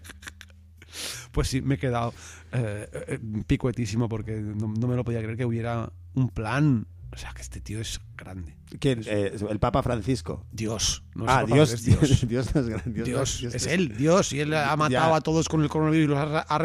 pues 1.32 1.48
sí, 1.50 1.62
me 1.62 1.76
he 1.76 1.78
quedado 1.78 2.14
eh, 2.52 2.90
eh, 3.08 3.20
picuetísimo 3.46 4.10
porque 4.10 4.36
no, 4.38 4.68
no 4.68 4.88
me 4.88 4.96
lo 4.96 5.04
podía 5.04 5.22
creer 5.22 5.38
que 5.38 5.46
hubiera 5.46 5.92
un 6.14 6.30
plan. 6.30 6.88
O 7.14 7.18
sea, 7.20 7.32
que 7.34 7.42
este 7.42 7.62
tío 7.62 7.80
es 7.80 8.02
grande. 8.18 8.58
¿Quién? 8.80 9.02
Eh, 9.06 9.34
el 9.50 9.60
Papa 9.60 9.82
Francisco. 9.82 10.46
Dios. 10.52 11.04
No 11.16 11.24
es 11.24 11.32
ah, 11.32 11.46
Dios, 11.46 11.72
es 11.72 11.86
Dios, 11.86 12.28
Dios. 12.28 12.50
No 12.56 12.62
es 12.62 12.68
grande. 12.68 12.92
Dios, 12.92 13.06
Dios, 13.08 13.38
Dios 13.40 13.56
es 13.56 13.66
él, 13.66 13.96
Dios, 13.98 14.34
y 14.34 14.42
él 14.42 14.54
ha 14.54 14.76
matado 14.76 15.12
Ya. 15.12 15.16
a 15.16 15.22
todos 15.22 15.48
con 15.48 15.64
el 15.64 15.70
coronavirus 15.70 16.18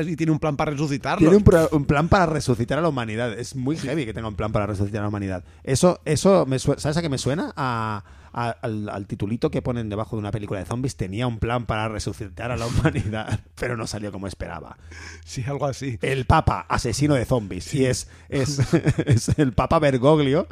y, 0.07 0.11
y 0.11 0.17
tiene 0.17 0.33
un 0.33 0.41
plan 0.41 0.57
para 0.57 0.73
resucitarlos. 0.73 1.21
Tiene 1.21 1.37
un, 1.37 1.45
pro- 1.45 1.69
un 1.73 1.85
plan 1.85 2.09
para 2.09 2.27
resucitar 2.27 2.79
a 2.79 2.83
la 2.83 2.89
humanidad. 2.89 3.33
Es 3.39 3.55
muy 3.55 3.77
heavy 3.77 4.05
que 4.05 4.13
tenga 4.13 4.27
un 4.29 4.35
plan 4.35 4.51
para 4.51 4.67
resucitar 4.67 5.01
a 5.01 5.05
la 5.05 5.09
humanidad. 5.11 5.45
Eso, 5.63 6.01
eso 6.05 6.45
me 6.45 6.59
¿sabes 6.59 6.97
a 6.97 7.03
qué 7.03 7.09
me 7.09 7.19
suena? 7.19 7.53
A, 7.57 8.03
a- 8.33 8.51
al, 8.51 8.89
al 8.89 9.07
titulito 9.07 9.51
que 9.51 9.63
ponen 9.63 9.89
debajo 9.89 10.17
de 10.17 10.21
una 10.21 10.31
película 10.31 10.61
de 10.61 10.67
zombies. 10.67 10.97
Tenía 10.97 11.27
un 11.27 11.39
plan 11.39 11.67
para 11.67 11.89
resucitar 11.89 12.51
a 12.51 12.57
la 12.57 12.67
humanidad, 12.69 13.41
pero 13.55 13.77
no 13.77 13.87
salió 13.87 14.13
como 14.13 14.27
esperaba. 14.27 14.77
Sí, 15.25 15.45
algo 15.47 15.67
así. 15.67 15.99
El 16.03 16.25
Papa, 16.27 16.67
asesino 16.69 17.15
de 17.15 17.25
zombies. 17.25 17.73
Y 17.75 17.87
es, 17.87 18.09
es, 18.29 18.59
es 19.07 19.39
el 19.39 19.53
Papa 19.53 19.79
Bergoglio. 19.79 20.47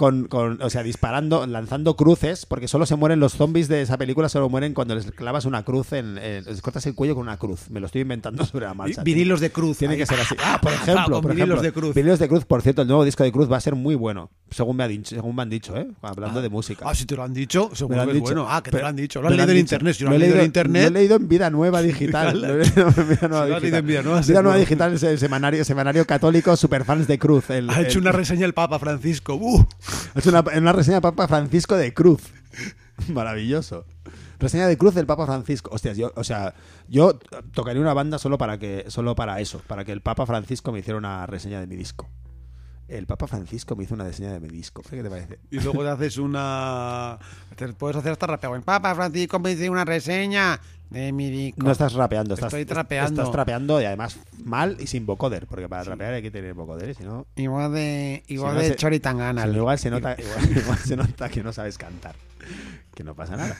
Con, 0.00 0.28
con- 0.28 0.62
o 0.62 0.70
sea, 0.70 0.82
disparando, 0.82 1.46
lanzando 1.46 1.94
cruces, 1.94 2.46
porque 2.46 2.68
solo 2.68 2.86
se 2.86 2.96
mueren 2.96 3.20
los 3.20 3.34
zombies 3.34 3.68
de 3.68 3.82
esa 3.82 3.98
película, 3.98 4.30
solo 4.30 4.48
mueren 4.48 4.72
cuando 4.72 4.94
les 4.94 5.10
clavas 5.12 5.44
una 5.44 5.62
cruz 5.62 5.92
en, 5.92 6.16
en- 6.16 6.46
les 6.46 6.62
cortas 6.62 6.86
el 6.86 6.94
cuello 6.94 7.14
con 7.14 7.24
una 7.24 7.36
cruz. 7.36 7.68
Me 7.68 7.80
lo 7.80 7.86
estoy 7.86 8.00
inventando 8.00 8.46
sobre 8.46 8.64
la 8.64 8.72
marcha. 8.72 9.02
Vinilos 9.02 9.40
de 9.40 9.50
cruz. 9.50 9.76
Tiene 9.76 9.92
ahí. 9.94 10.00
que 10.00 10.06
ser 10.06 10.18
así. 10.18 10.34
Ah, 10.42 10.58
por 10.62 10.72
Claro, 10.72 10.92
ejemplo, 10.92 11.20
por 11.20 11.30
vinilos 11.34 11.58
ejemplo. 11.60 11.62
de 11.62 11.72
cruz. 11.72 11.94
Vinilos 11.94 12.18
de 12.18 12.28
cruz, 12.28 12.44
por 12.46 12.62
cierto, 12.62 12.80
el 12.80 12.88
nuevo 12.88 13.04
disco 13.04 13.24
de 13.24 13.30
Cruz 13.30 13.52
va 13.52 13.58
a 13.58 13.60
ser 13.60 13.74
muy 13.74 13.94
bueno, 13.94 14.30
según 14.50 14.76
me, 14.78 14.84
ha 14.84 14.88
dicho, 14.88 15.14
según 15.14 15.36
me 15.36 15.42
han 15.42 15.50
dicho, 15.50 15.76
¿eh? 15.76 15.86
Hablando 16.00 16.40
de 16.40 16.48
música. 16.48 16.86
Ah, 16.88 16.94
si 16.94 17.04
te 17.04 17.14
lo 17.14 17.22
han 17.22 17.34
dicho, 17.34 17.68
Me 17.68 17.76
seguro 17.76 17.96
lo 17.96 18.02
han 18.02 18.08
que 18.08 18.14
dicho. 18.14 18.24
bueno. 18.24 18.46
Ah, 18.48 18.62
que 18.62 18.70
te 18.70 18.80
lo 18.80 18.86
han 18.86 18.96
dicho. 18.96 19.20
Lo 19.20 19.28
me 19.28 19.34
has 19.34 19.36
leído 19.36 19.52
en 19.52 19.58
internet. 19.58 19.94
Si 19.96 20.04
lo 20.04 20.10
Lo 20.12 20.16
leído 20.18 20.32
en 20.32 20.38
Lo 20.38 20.42
he 20.42 20.46
internet. 20.46 20.92
leído 20.94 21.16
en 21.16 21.28
Vida 21.28 21.50
Nueva 21.50 21.82
Digital. 21.82 22.40
Lo 22.40 22.54
he 22.54 22.64
leído 22.64 22.88
en 22.96 23.08
Vida 23.10 23.28
Nueva 23.28 23.56
en 23.58 23.62
Vida 23.86 24.42
Nueva, 24.42 24.56
Digital 24.56 24.94
es 24.94 25.02
el 25.02 25.18
semanario, 25.18 25.62
semanario 25.62 26.06
católico 26.06 26.56
superfans 26.56 27.06
de 27.06 27.18
Cruz. 27.18 27.50
El, 27.50 27.68
Ha 27.68 27.82
hecho 27.82 27.98
una 27.98 28.12
reseña 28.12 28.46
el 28.46 28.54
Papa 28.54 28.78
Francisco. 28.78 29.38
Hecho 30.14 30.30
una, 30.30 30.44
una 30.56 30.72
reseña 30.72 30.96
de 30.96 31.02
Papa 31.02 31.28
Francisco 31.28 31.76
de 31.76 31.92
Cruz. 31.94 32.22
Maravilloso. 33.08 33.84
Reseña 34.38 34.66
de 34.66 34.78
Cruz 34.78 34.94
del 34.94 35.06
Papa 35.06 35.26
Francisco. 35.26 35.70
Hostias, 35.72 35.96
yo, 35.96 36.12
o 36.16 36.24
sea, 36.24 36.54
yo 36.88 37.18
tocaría 37.52 37.82
una 37.82 37.94
banda 37.94 38.18
solo 38.18 38.38
para 38.38 38.58
que, 38.58 38.84
solo 38.88 39.14
para 39.14 39.38
eso, 39.40 39.60
para 39.66 39.84
que 39.84 39.92
el 39.92 40.00
Papa 40.00 40.24
Francisco 40.26 40.72
me 40.72 40.78
hiciera 40.78 40.98
una 40.98 41.26
reseña 41.26 41.60
de 41.60 41.66
mi 41.66 41.76
disco. 41.76 42.08
El 42.90 43.06
Papa 43.06 43.26
Francisco 43.28 43.76
me 43.76 43.84
hizo 43.84 43.94
una 43.94 44.04
reseña 44.04 44.32
de 44.32 44.40
mi 44.40 44.48
disco. 44.48 44.82
¿Qué 44.88 45.02
te 45.02 45.08
parece? 45.08 45.38
Y 45.50 45.60
luego 45.60 45.82
te 45.82 45.90
haces 45.90 46.18
una. 46.18 47.18
Te 47.56 47.68
puedes 47.72 47.96
hacer 47.96 48.12
hasta 48.12 48.26
rapeado. 48.26 48.56
En 48.56 48.62
Papa 48.62 48.94
Francisco 48.94 49.38
me 49.38 49.52
hice 49.52 49.70
una 49.70 49.84
reseña 49.84 50.60
de 50.90 51.12
mi 51.12 51.30
disco. 51.30 51.62
No 51.62 51.70
estás 51.70 51.92
rapeando, 51.92 52.34
estás, 52.34 52.48
Estoy 52.52 52.64
trapeando. 52.64 53.20
Estás 53.22 53.30
trapeando 53.32 53.80
y 53.80 53.84
además 53.84 54.18
mal 54.44 54.76
y 54.80 54.88
sin 54.88 55.06
vocoder, 55.06 55.46
porque 55.46 55.68
para 55.68 55.84
trapear 55.84 56.14
hay 56.14 56.22
que 56.22 56.32
tener 56.32 56.52
vocoder, 56.54 56.94
si 56.96 57.04
no, 57.04 57.26
Igual 57.36 57.72
de, 57.72 58.24
igual 58.26 58.52
Si 58.52 58.56
no 58.56 58.62
de 58.62 58.68
se- 58.70 58.74
Choritangana. 58.76 59.44
si 59.44 59.50
igual 59.50 59.78
se 59.78 59.90
nota, 59.90 60.16
igual, 60.18 60.56
igual 60.58 60.78
se 60.78 60.96
nota 60.96 61.28
que 61.28 61.44
no 61.44 61.52
sabes 61.52 61.78
cantar. 61.78 62.16
Que 62.94 63.04
no 63.04 63.14
pasa 63.14 63.36
nada. 63.36 63.56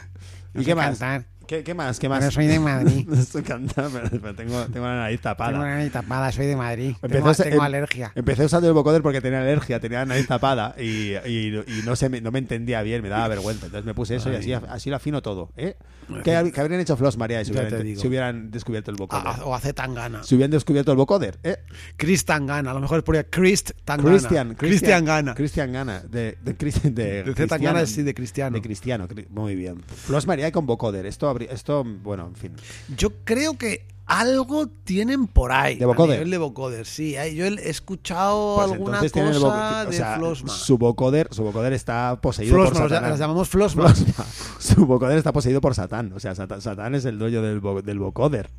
No 0.54 0.62
¿Y 0.62 0.64
qué 0.64 0.74
más? 0.74 0.98
cantar. 0.98 1.24
¿Qué, 1.50 1.64
qué 1.64 1.74
más? 1.74 1.98
¿Qué 1.98 2.08
más? 2.08 2.20
Pero 2.20 2.30
soy 2.30 2.46
de 2.46 2.60
Madrid. 2.60 3.08
no 3.08 3.20
sé 3.20 3.42
cantar, 3.42 3.88
pero, 3.92 4.08
pero 4.08 4.34
tengo, 4.36 4.64
tengo 4.66 4.86
la 4.86 4.94
nariz 4.94 5.20
tapada. 5.20 5.50
Tengo 5.50 5.64
la 5.64 5.70
nariz 5.78 5.90
tapada, 5.92 6.30
soy 6.30 6.46
de 6.46 6.54
Madrid. 6.54 6.94
Tengo, 7.00 7.32
tengo 7.34 7.56
em- 7.56 7.60
alergia. 7.60 8.12
Empecé 8.14 8.44
usando 8.44 8.68
el 8.68 8.72
vocoder 8.72 9.02
porque 9.02 9.20
tenía 9.20 9.40
alergia, 9.40 9.80
tenía 9.80 9.98
la 9.98 10.04
nariz 10.06 10.28
tapada 10.28 10.76
y, 10.78 11.14
y- 11.26 11.56
y 11.66 11.82
no, 11.84 11.96
se 11.96 12.08
me, 12.08 12.20
no 12.20 12.30
me 12.30 12.38
entendía 12.38 12.82
bien, 12.82 13.02
me 13.02 13.08
daba 13.08 13.26
vergüenza. 13.26 13.66
Entonces 13.66 13.84
me 13.84 13.94
puse 13.94 14.14
eso 14.14 14.30
y 14.30 14.36
así, 14.36 14.52
así 14.52 14.90
lo 14.90 14.96
afino 14.96 15.22
todo. 15.22 15.50
¿eh? 15.56 15.74
¿Qué, 16.22 16.36
hab- 16.36 16.52
qué 16.52 16.60
habrían 16.60 16.80
hecho 16.80 16.96
Flos 16.96 17.16
María 17.16 17.44
si 17.44 17.50
hubieran, 17.50 17.96
si 17.96 18.06
hubieran 18.06 18.50
descubierto 18.52 18.92
el 18.92 18.96
vocoder? 18.96 19.24
Ah, 19.26 19.40
o 19.44 19.52
hace 19.52 19.72
Tangana. 19.72 20.22
Si 20.22 20.36
hubieran 20.36 20.52
descubierto 20.52 20.92
el 20.92 20.98
vocoder, 20.98 21.40
¿eh? 21.42 21.56
Chris 21.96 22.24
Tangana. 22.24 22.70
A 22.70 22.74
lo 22.74 22.80
mejor 22.80 22.98
es 22.98 23.04
por 23.04 23.24
Christ 23.28 23.72
Tangana. 23.84 24.08
Christian, 24.10 24.54
Christian 24.54 25.04
Gana. 25.04 25.34
Cristian 25.34 25.72
Gana. 25.72 26.00
De, 26.00 26.38
de, 26.44 26.56
Chris- 26.56 26.80
de, 26.82 27.24
Cristiano. 27.34 27.86
Sí, 27.86 28.02
de 28.02 28.14
Cristiano. 28.14 28.54
De 28.54 28.62
Cristiano, 28.62 29.08
cri- 29.08 29.28
muy 29.30 29.56
bien. 29.56 29.82
Flos 29.82 30.28
María 30.28 30.52
con 30.52 30.66
vocoder. 30.66 31.06
Esto, 31.06 31.36
esto, 31.50 31.84
bueno, 31.84 32.26
en 32.26 32.34
fin. 32.34 32.52
Yo 32.96 33.10
creo 33.24 33.56
que 33.56 33.86
algo 34.06 34.66
tienen 34.66 35.28
por 35.28 35.52
ahí. 35.52 35.76
¿De 35.76 35.86
vocoder? 35.86 36.10
A 36.10 36.14
nivel 36.16 36.30
de 36.32 36.38
vocoder, 36.38 36.84
sí. 36.84 37.16
Hay- 37.16 37.36
Yo 37.36 37.44
he 37.46 37.70
escuchado 37.70 38.56
Pues 38.56 38.72
alguna 38.72 39.00
el 39.00 39.10
cosa 39.12 39.22
voc- 39.38 39.86
o 39.86 39.90
de 39.90 39.96
sea, 39.96 40.16
Flosma. 40.16 40.48
Su 40.52 40.78
vocoder, 40.78 41.28
su 41.30 41.44
vocoder 41.44 41.72
está 41.72 42.20
poseído 42.20 42.54
Flosma, 42.56 42.80
por 42.80 42.88
Satanás. 42.90 43.10
las 43.10 43.18
llamamos 43.20 43.48
Flosma. 43.50 43.88
Flosma. 43.94 44.24
Su 44.58 44.84
vocoder 44.86 45.16
está 45.16 45.32
poseído 45.32 45.60
por 45.60 45.74
Satán. 45.76 46.12
O 46.12 46.18
sea, 46.18 46.34
Satán, 46.34 46.60
Satán 46.60 46.94
es 46.96 47.04
el 47.04 47.18
dueño 47.20 47.40
del, 47.40 47.60
del 47.84 47.98
vocoder. 48.00 48.50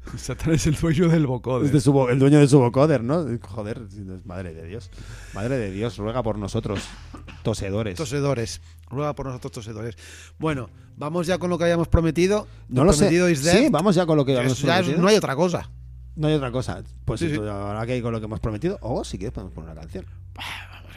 Satán 0.16 0.54
es 0.54 0.66
el 0.66 0.74
dueño 0.76 1.08
del 1.08 1.22
Es 1.22 1.26
vocoder. 1.28 1.70
de 1.70 1.80
su 1.80 1.92
vo- 1.92 2.10
el 2.10 2.18
dueño 2.18 2.38
de 2.40 2.48
su 2.48 2.58
vocoder, 2.58 3.02
¿no? 3.04 3.26
Joder, 3.42 3.80
madre 4.24 4.54
de 4.54 4.66
Dios. 4.66 4.90
Madre 5.34 5.58
de 5.58 5.70
Dios, 5.70 5.96
ruega 5.98 6.22
por 6.22 6.38
nosotros, 6.38 6.80
tosedores. 7.42 7.96
Tosedores. 7.96 8.60
Ruega 8.88 9.14
por 9.14 9.26
nosotros 9.26 9.52
tosedores. 9.52 9.96
Bueno, 10.38 10.68
vamos 10.96 11.26
ya 11.26 11.38
con 11.38 11.48
lo 11.50 11.58
que 11.58 11.64
habíamos 11.64 11.88
prometido. 11.88 12.46
no 12.68 12.84
lo 12.84 12.92
sé. 12.92 12.98
Prometido 13.10 13.26
dead. 13.26 13.36
Sí, 13.36 13.68
vamos 13.70 13.94
ya 13.94 14.06
con 14.06 14.16
lo 14.16 14.24
que 14.24 14.32
habíamos 14.32 14.52
es- 14.58 14.64
es- 14.64 14.64
prometido. 14.70 15.00
no 15.02 15.08
hay 15.08 15.16
otra 15.16 15.36
cosa. 15.36 15.70
No 16.16 16.26
hay 16.26 16.34
otra 16.34 16.50
cosa. 16.50 16.82
Pues 17.04 17.20
Sí, 17.20 17.26
sí. 17.26 17.32
entonces, 17.34 17.54
ahora 17.54 17.86
que 17.86 17.92
hay 17.92 18.02
con 18.02 18.12
lo 18.12 18.18
que 18.20 18.26
hemos 18.26 18.40
prometido, 18.40 18.78
o 18.82 19.04
si 19.04 19.16
quieres 19.16 19.32
podemos 19.32 19.54
poner 19.54 19.70
una 19.70 19.80
canción. 19.80 20.04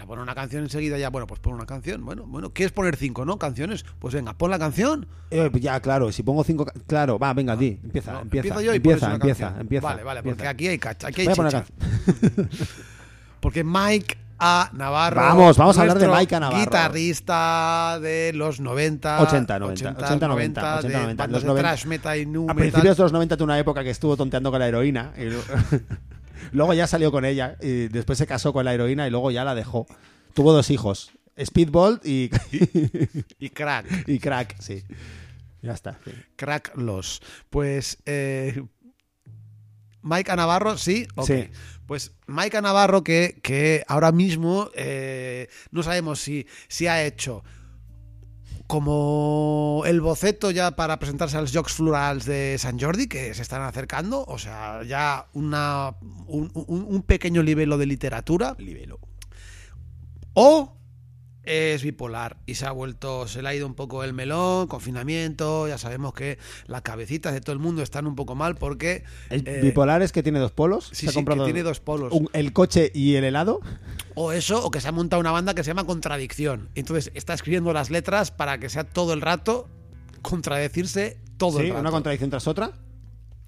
A 0.04 0.06
poner 0.06 0.22
una 0.22 0.36
canción 0.36 0.64
enseguida 0.64 0.98
ya. 0.98 1.10
Bueno, 1.10 1.28
pues 1.28 1.40
pon 1.40 1.54
una 1.54 1.66
canción. 1.66 2.04
Bueno, 2.04 2.26
bueno, 2.28 2.50
¿quieres 2.52 2.74
poner 2.74 2.98
cinco, 2.98 3.24
no? 3.24 3.40
Canciones. 3.40 3.86
Pues 4.00 4.14
venga, 4.14 4.34
pon 4.34 4.52
la 4.52 4.60
canción. 4.60 5.08
Eh, 5.32 5.50
ya, 5.62 5.80
claro, 5.80 6.12
si 6.12 6.24
pongo 6.24 6.44
cinco... 6.44 6.66
Claro, 6.88 7.18
va, 7.18 7.34
venga, 7.34 7.56
di, 7.56 7.80
empieza, 7.82 8.12
No, 8.12 8.20
empieza, 8.20 8.50
empiezo 8.50 8.62
yo 8.62 8.76
y 8.76 8.82
pones 8.82 9.02
empieza, 9.02 9.06
una 9.06 9.16
empieza, 9.16 9.44
canción. 9.46 9.62
empieza. 9.62 9.88
Vale, 9.88 10.04
vale, 10.04 10.20
porque 10.22 10.32
empieza. 10.32 10.50
aquí 10.50 10.68
hay 10.68 10.78
cacha, 10.78 11.08
aquí 11.08 11.22
hay 11.22 11.28
Voy 11.28 11.34
a 11.34 11.36
poner. 11.38 11.64
Porque 13.40 13.64
Mike 13.64 14.18
A. 14.40 14.70
Navarro. 14.74 15.22
Vamos, 15.22 15.58
vamos 15.58 15.78
a 15.78 15.82
hablar 15.82 16.00
de 16.00 16.08
Mike 16.10 16.36
A. 16.36 16.40
Navarro. 16.42 16.60
Guitarrista 16.60 17.98
de 18.02 18.34
los 18.34 18.60
90. 18.60 19.22
80, 19.22 19.60
90, 19.60 19.90
80, 19.90 20.28
90, 20.28 20.78
80, 20.80 20.88
de 20.88 20.94
90, 21.04 21.24
bandas 21.24 21.32
los 21.32 21.42
de 21.44 21.48
90. 21.48 21.62
thrash 21.70 21.86
metal 21.86 22.20
y 22.20 22.26
nu 22.26 22.44
A 22.44 22.54
metal. 22.54 22.56
principios 22.58 22.98
de 22.98 23.04
los 23.04 23.14
90 23.14 23.38
tuvo 23.38 23.46
una 23.46 23.58
época 23.58 23.86
que 23.86 23.90
estuvo 23.90 24.18
tonteando 24.18 24.52
con 24.52 24.60
la 24.60 24.68
heroína. 24.68 25.14
Y 25.18 25.30
luego, 26.52 26.74
ya 26.74 26.88
salió 26.88 27.12
con 27.12 27.26
ella 27.26 27.58
y 27.62 27.88
después 27.88 28.18
se 28.18 28.28
casó 28.28 28.54
con 28.54 28.66
la 28.66 28.74
heroína 28.74 29.08
y 29.08 29.12
luego 29.12 29.32
ya 29.32 29.44
la 29.44 29.56
dejó. 29.56 29.86
Tuvo 30.34 30.54
dos 30.54 30.70
hijos. 30.70 31.12
Speedball 31.42 32.00
y, 32.04 32.30
Y 33.40 33.50
crack. 33.50 33.86
y 34.08 34.20
Crack, 34.20 34.56
sí. 34.60 34.84
Ya 35.62 35.74
está. 35.74 36.00
sí. 36.06 36.12
Crack 36.36 36.76
los. 36.76 37.22
Pues. 37.50 37.98
Eh, 38.06 38.64
Mike. 40.02 40.36
Navarro, 40.36 40.78
sí. 40.78 41.08
Ok. 41.16 41.28
Sí. 41.28 41.50
Pues 41.88 42.14
Mike. 42.28 42.62
Navarro, 42.62 43.04
que, 43.04 43.40
que 43.42 43.84
ahora 43.88 44.12
mismo 44.12 44.70
eh, 44.76 45.48
no 45.72 45.82
sabemos 45.84 46.20
si, 46.20 46.46
si 46.68 46.88
ha 46.88 47.04
hecho 47.04 47.44
como 48.74 49.84
el 49.86 50.02
boceto 50.02 50.50
ya 50.50 50.72
para 50.76 50.98
presentarse 50.98 51.38
a 51.38 51.42
los 51.42 51.54
Jocs 51.56 51.74
Florals 51.74 52.26
de 52.26 52.58
San 52.58 52.80
Jordi, 52.80 53.06
que 53.08 53.32
se 53.36 53.44
están 53.44 53.62
acercando, 53.62 54.26
o 54.28 54.40
sea, 54.40 54.82
ya 54.82 55.28
una, 55.34 55.96
un, 56.26 56.50
un- 56.56 56.86
un 56.90 57.04
pequeño 57.04 57.44
libelo 57.44 57.78
de 57.78 57.86
literatura. 57.86 58.58
O 60.34 60.76
es 61.46 61.84
bipolar 61.84 62.38
y 62.46 62.56
se 62.56 62.66
ha 62.66 62.72
vuelto, 62.72 63.28
se 63.28 63.42
le 63.42 63.50
ha 63.50 63.56
ido 63.56 63.68
un 63.68 63.74
poco 63.74 64.04
el 64.04 64.14
melón, 64.14 64.68
confinamiento, 64.68 65.68
ya 65.68 65.78
sabemos 65.78 66.14
que 66.14 66.38
las 66.68 66.82
cabecitas 66.84 67.34
de 67.34 67.42
todo 67.42 67.52
el 67.54 67.60
mundo 67.60 67.82
están 67.82 68.08
un 68.08 68.16
poco 68.16 68.34
mal 68.36 68.56
porque... 68.56 69.04
El 69.30 69.46
eh, 69.48 69.60
bipolar 69.62 70.02
es 70.02 70.12
que 70.14 70.24
tiene 70.24 70.40
dos 70.40 70.52
polos. 70.52 70.90
Sí, 70.94 71.06
Se 71.06 71.08
ha 71.08 71.12
sí, 71.12 71.16
comprado 71.16 71.42
que 71.46 71.52
tiene 71.52 71.64
dos 71.68 71.80
polos. 71.82 72.14
un- 72.14 72.30
el 72.34 72.54
coche 72.54 72.92
y 72.94 73.16
el 73.16 73.26
helado. 73.26 73.60
O 74.16 74.32
eso, 74.32 74.64
o 74.66 74.72
que 74.72 74.80
se 74.80 74.88
ha 74.88 74.92
montado 74.94 75.20
una 75.20 75.32
banda 75.32 75.54
que 75.54 75.64
se 75.64 75.70
llama 75.72 75.86
Contradicción. 75.86 76.70
Entonces 76.76 77.12
está 77.14 77.34
escribiendo 77.34 77.74
las 77.74 77.90
letras 77.90 78.32
para 78.32 78.58
que 78.58 78.70
sea 78.70 78.86
todo 78.86 79.12
el 79.14 79.22
rato 79.22 79.68
contradecirse 80.22 81.18
todo 81.38 81.60
Sí, 81.60 81.66
el 81.66 81.70
rato. 81.72 81.82
una 81.82 81.92
contradicción 81.92 82.30
tras 82.30 82.48
otra. 82.48 82.72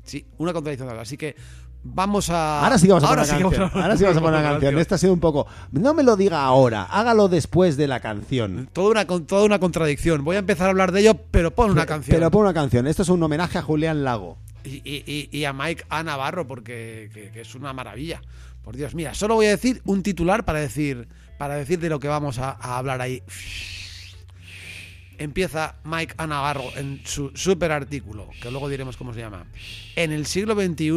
Sí, 0.03 0.27
una 0.37 0.53
contradicción. 0.53 0.89
Así 0.99 1.17
que 1.17 1.35
vamos 1.85 2.29
a... 2.29 2.63
Ahora 2.65 2.77
sí 2.77 2.87
vamos 2.87 3.03
a 3.03 3.07
Ahora 3.07 3.21
poner 3.23 3.37
sí 3.37 3.43
una 3.43 3.49
canción. 3.57 3.81
Ahora 3.83 3.97
sí 3.97 4.03
vamos 4.03 4.17
a 4.17 4.21
poner 4.21 4.39
una 4.41 4.49
canción. 4.51 4.79
Esta 4.79 4.95
ha 4.95 4.97
sido 4.97 5.13
un 5.13 5.19
poco. 5.19 5.47
No 5.71 5.93
me 5.93 6.03
lo 6.03 6.17
diga 6.17 6.43
ahora, 6.43 6.83
hágalo 6.83 7.27
después 7.29 7.77
de 7.77 7.87
la 7.87 7.99
canción. 8.01 8.69
Toda 8.73 8.89
una, 8.91 9.05
toda 9.05 9.45
una 9.45 9.59
contradicción. 9.59 10.23
Voy 10.25 10.35
a 10.35 10.39
empezar 10.39 10.67
a 10.67 10.69
hablar 10.71 10.91
de 10.91 11.01
ello, 11.01 11.15
pero 11.31 11.51
pon 11.55 11.71
una 11.71 11.85
canción. 11.85 12.17
Pero 12.17 12.29
pon 12.31 12.41
una 12.41 12.53
canción. 12.53 12.87
Esto 12.87 13.03
es 13.03 13.09
un 13.09 13.21
homenaje 13.23 13.57
a 13.57 13.61
Julián 13.61 14.03
Lago. 14.03 14.37
y, 14.63 14.81
y- 14.83 15.03
y- 15.05 15.29
y 15.31 15.45
a 15.45 15.53
Mike 15.53 15.85
A. 15.89 16.01
Navarro, 16.03 16.47
porque 16.47 17.09
que- 17.13 17.29
que 17.31 17.41
es 17.41 17.53
una 17.55 17.71
maravilla. 17.71 18.21
Por 18.63 18.75
Dios, 18.75 18.95
mira, 18.95 19.13
solo 19.13 19.35
voy 19.35 19.45
a 19.45 19.49
decir 19.51 19.81
un 19.85 20.01
titular 20.01 20.43
para 20.43 20.59
decir, 20.59 21.07
para 21.37 21.55
decir 21.55 21.77
de 21.79 21.87
lo 21.89 21.99
que 21.99 22.07
vamos 22.07 22.39
a, 22.39 22.49
a 22.59 22.79
hablar 22.79 22.99
ahí. 22.99 23.21
Empieza 25.17 25.75
Mike 25.85 26.15
A. 26.17 26.27
Navarro 26.27 26.63
en 26.75 26.99
su 27.05 27.31
super 27.35 27.71
artículo, 27.71 28.27
que 28.41 28.51
luego 28.51 28.67
diremos 28.67 28.97
cómo 28.97 29.13
se 29.13 29.21
llama. 29.21 29.45
En 29.95 30.11
el 30.11 30.25
siglo 30.25 30.55
XXI 30.55 30.91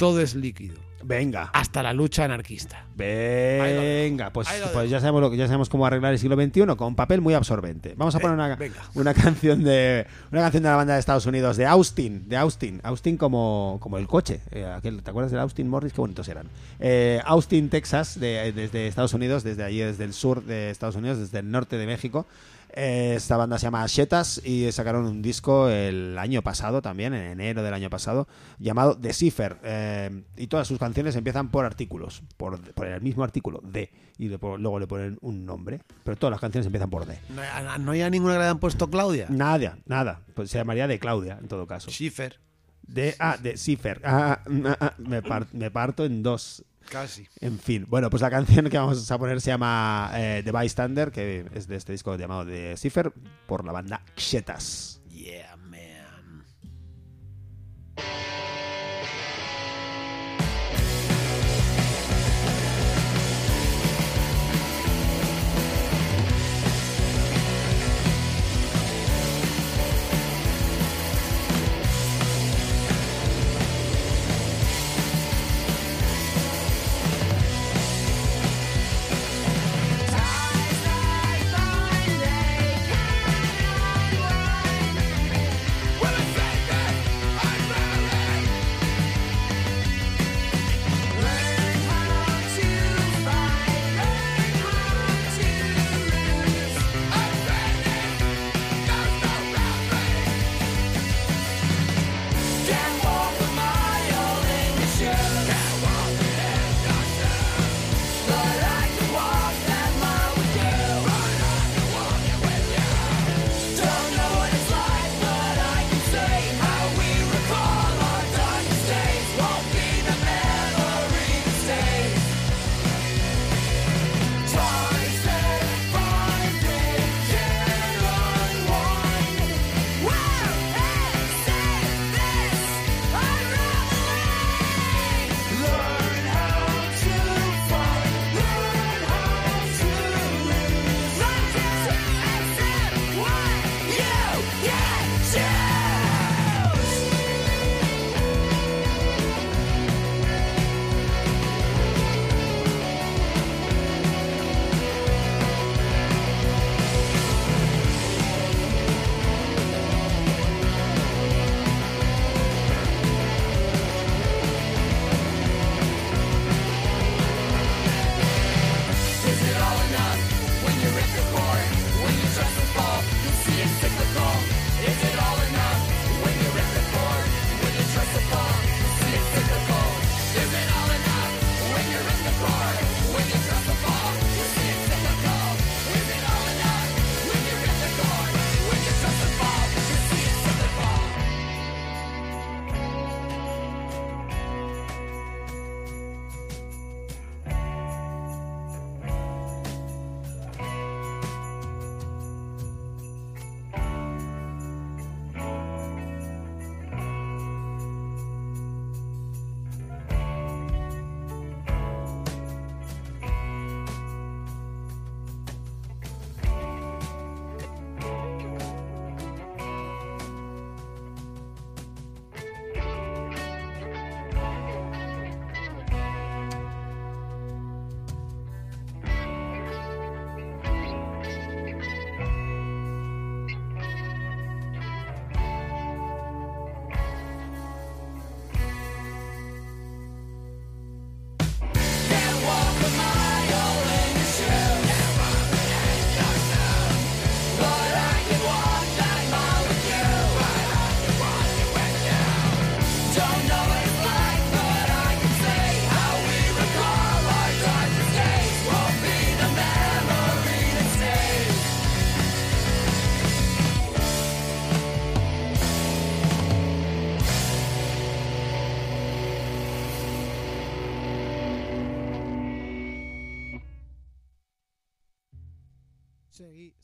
todo 0.00 0.20
es 0.22 0.34
líquido, 0.34 0.76
Venga. 1.04 1.50
hasta 1.52 1.82
la 1.82 1.92
lucha 1.92 2.24
anarquista. 2.24 2.86
Venga, 2.96 4.30
pues, 4.32 4.48
pues 4.72 4.88
ya 4.90 4.98
sabemos 4.98 5.20
lo 5.20 5.34
ya 5.34 5.46
sabemos 5.46 5.68
cómo 5.68 5.84
arreglar 5.86 6.12
el 6.12 6.18
siglo 6.18 6.36
XXI 6.36 6.74
con 6.76 6.94
papel 6.94 7.20
muy 7.20 7.34
absorbente. 7.34 7.94
Vamos 7.96 8.14
a 8.14 8.18
poner 8.18 8.34
una, 8.34 9.14
canción 9.14 9.62
de 9.62 10.06
una 10.32 10.40
canción 10.40 10.62
de 10.62 10.68
la 10.70 10.76
banda 10.76 10.94
de 10.94 11.00
Estados 11.00 11.26
Unidos 11.26 11.56
de 11.58 11.66
Austin, 11.66 12.28
de 12.28 12.36
Austin, 12.38 12.80
Austin 12.82 13.16
como, 13.18 13.76
como 13.80 13.98
el 13.98 14.06
coche. 14.06 14.40
eh, 14.50 14.64
aquel, 14.64 15.02
¿Te 15.02 15.10
acuerdas 15.10 15.30
del 15.32 15.40
Austin 15.40 15.68
Morris? 15.68 15.92
Qué 15.92 16.00
bonitos 16.00 16.26
eran. 16.28 16.46
Eh, 16.78 17.20
Austin, 17.24 17.68
Texas, 17.68 18.18
de- 18.18 18.52
desde 18.52 18.86
Estados 18.86 19.12
Unidos, 19.12 19.44
desde 19.44 19.64
allí, 19.64 19.80
desde 19.80 20.04
el 20.04 20.14
sur 20.14 20.42
de 20.44 20.70
Estados 20.70 20.96
Unidos, 20.96 21.18
desde 21.18 21.40
el 21.40 21.50
norte 21.50 21.76
de 21.76 21.86
México. 21.86 22.26
Eh, 22.74 23.14
esta 23.16 23.36
banda 23.36 23.58
se 23.58 23.66
llama 23.66 23.84
Shetas 23.86 24.40
y 24.44 24.70
sacaron 24.72 25.04
un 25.06 25.22
disco 25.22 25.68
el 25.68 26.16
año 26.18 26.42
pasado 26.42 26.80
también, 26.82 27.14
en 27.14 27.22
enero 27.32 27.62
del 27.62 27.74
año 27.74 27.90
pasado, 27.90 28.28
llamado 28.58 28.96
The 28.96 29.12
Cipher. 29.12 29.56
Eh, 29.64 30.22
y 30.36 30.46
todas 30.46 30.68
sus 30.68 30.78
canciones 30.78 31.16
empiezan 31.16 31.48
por 31.50 31.64
artículos, 31.64 32.22
por, 32.36 32.60
por 32.74 32.86
el 32.86 33.00
mismo 33.00 33.24
artículo, 33.24 33.60
D, 33.64 33.90
y 34.18 34.28
le 34.28 34.38
luego 34.38 34.78
le 34.78 34.86
ponen 34.86 35.18
un 35.20 35.44
nombre. 35.44 35.80
Pero 36.04 36.16
todas 36.16 36.30
las 36.32 36.40
canciones 36.40 36.66
empiezan 36.66 36.90
por 36.90 37.06
D. 37.06 37.18
No, 37.34 37.42
hay- 37.42 37.80
no 37.80 37.90
hay 37.92 38.10
ninguna 38.10 38.34
que 38.34 38.38
le 38.38 38.44
hayan 38.44 38.58
puesto 38.58 38.88
Claudia. 38.88 39.26
Nada, 39.30 39.78
nada. 39.86 40.20
Pues 40.34 40.50
se 40.50 40.58
llamaría 40.58 40.86
de 40.86 40.98
Claudia, 40.98 41.38
en 41.40 41.48
todo 41.48 41.66
caso. 41.66 41.90
Schiffer, 41.90 42.38
De, 42.82 43.14
ah, 43.18 43.36
de 43.40 43.56
Cipher. 43.56 44.00
Ah, 44.04 44.40
ah, 44.66 44.76
ah, 44.80 44.94
me, 44.98 45.22
par- 45.22 45.46
me 45.52 45.70
parto 45.70 46.04
en 46.04 46.22
dos. 46.22 46.64
Casi. 46.90 47.26
En 47.40 47.58
fin, 47.58 47.86
bueno, 47.88 48.10
pues 48.10 48.20
la 48.20 48.30
canción 48.30 48.68
que 48.68 48.76
vamos 48.76 49.10
a 49.10 49.18
poner 49.18 49.40
se 49.40 49.50
llama 49.50 50.10
eh, 50.14 50.42
The 50.44 50.52
Bystander, 50.52 51.10
que 51.10 51.46
es 51.54 51.66
de 51.66 51.76
este 51.76 51.92
disco 51.92 52.16
llamado 52.16 52.44
The 52.44 52.76
Cipher, 52.76 53.12
por 53.46 53.64
la 53.64 53.72
banda 53.72 54.02
Xetas. 54.16 55.00
Yeah, 55.08 55.56
man. 55.56 56.44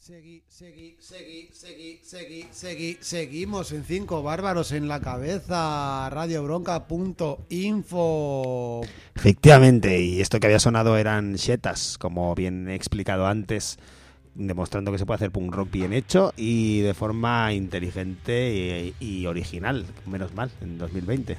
Segui, 0.07 0.39
segui, 0.47 0.95
segui, 1.01 1.49
segui, 1.51 1.99
segui, 2.01 2.03
segui, 2.05 2.47
segui, 2.53 2.97
seguimos 3.01 3.73
en 3.73 3.83
Cinco 3.83 4.23
Bárbaros 4.23 4.71
en 4.71 4.87
la 4.87 5.01
Cabeza, 5.01 6.09
radiobronca.info. 6.11 8.83
Efectivamente, 9.17 10.01
y 10.01 10.21
esto 10.21 10.39
que 10.39 10.47
había 10.47 10.61
sonado 10.61 10.97
eran 10.97 11.35
shetas, 11.35 11.99
como 11.99 12.37
bien 12.37 12.69
he 12.69 12.77
explicado 12.77 13.27
antes, 13.27 13.81
demostrando 14.37 14.93
que 14.93 14.99
se 14.99 15.07
puede 15.07 15.17
hacer 15.17 15.33
punk 15.33 15.53
rock 15.53 15.73
bien 15.73 15.93
hecho 15.93 16.33
y 16.37 16.83
de 16.83 16.95
forma 16.95 17.53
inteligente 17.53 18.95
y, 19.01 19.05
y 19.05 19.27
original, 19.27 19.87
menos 20.07 20.33
mal, 20.35 20.53
en 20.61 20.79
2020. 20.79 21.37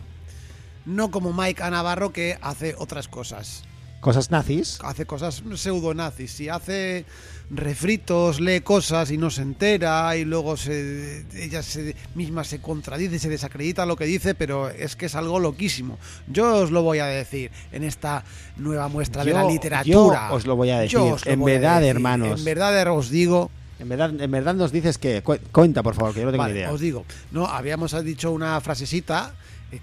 No 0.86 1.10
como 1.10 1.32
Mike 1.32 1.64
A. 1.64 1.70
Navarro 1.70 2.12
que 2.12 2.38
hace 2.42 2.76
otras 2.78 3.08
cosas. 3.08 3.64
Cosas 4.00 4.30
nazis. 4.32 4.78
Hace 4.84 5.06
cosas 5.06 5.44
pseudo-nazis. 5.56 6.32
Si 6.32 6.50
hace 6.50 7.06
refritos, 7.50 8.40
lee 8.40 8.62
cosas 8.62 9.10
y 9.12 9.18
no 9.18 9.30
se 9.30 9.42
entera 9.42 10.16
y 10.16 10.24
luego 10.26 10.56
se, 10.58 11.26
ella 11.36 11.64
se, 11.64 11.96
misma 12.14 12.44
se 12.44 12.60
contradice, 12.60 13.20
se 13.20 13.30
desacredita 13.30 13.86
lo 13.86 13.96
que 13.96 14.06
dice, 14.06 14.36
pero 14.36 14.70
es 14.70 14.96
que 14.96 15.08
es 15.08 15.16
algo 15.16 15.40
loquísimo. 15.40 15.98
Yo 16.28 16.58
os 16.58 16.72
lo 16.72 16.84
voy 16.84 17.00
a 17.00 17.06
decir 17.08 17.52
en 17.72 17.84
esta 17.84 18.24
nueva 18.58 18.88
muestra 18.88 19.24
de 19.26 19.34
la 19.34 19.44
literatura. 19.46 20.28
yo 20.30 20.36
os 20.36 20.46
lo 20.46 20.56
voy 20.56 20.70
a 20.70 20.80
decir. 20.80 20.94
Yo 21.00 21.06
os 21.16 21.26
lo 21.26 21.32
En 21.32 21.40
voy 21.40 21.52
a 21.54 21.56
verdad, 21.56 21.80
decir. 21.82 21.96
hermanos. 21.96 22.40
En 22.40 22.46
verdad 22.46 22.92
os 22.96 23.10
digo 23.10 23.50
En 23.80 23.90
verdad, 23.90 24.20
en 24.22 24.32
verdad 24.32 24.54
nos 24.56 24.72
dices 24.72 24.98
que... 24.98 25.22
cu- 25.22 25.38
Cuenta, 25.52 25.84
por 25.84 25.96
favor, 25.96 26.14
que 26.14 26.20
yo 26.22 26.26
no 26.26 26.32
tengo 26.32 26.44
Vale, 26.44 26.54
ni 26.54 26.60
idea. 26.62 26.72
Os 26.72 26.82
digo, 26.82 27.06
no, 27.32 27.46
habíamos 27.48 27.94
dicho 28.04 28.32
una 28.32 28.60
frasecita 28.62 29.34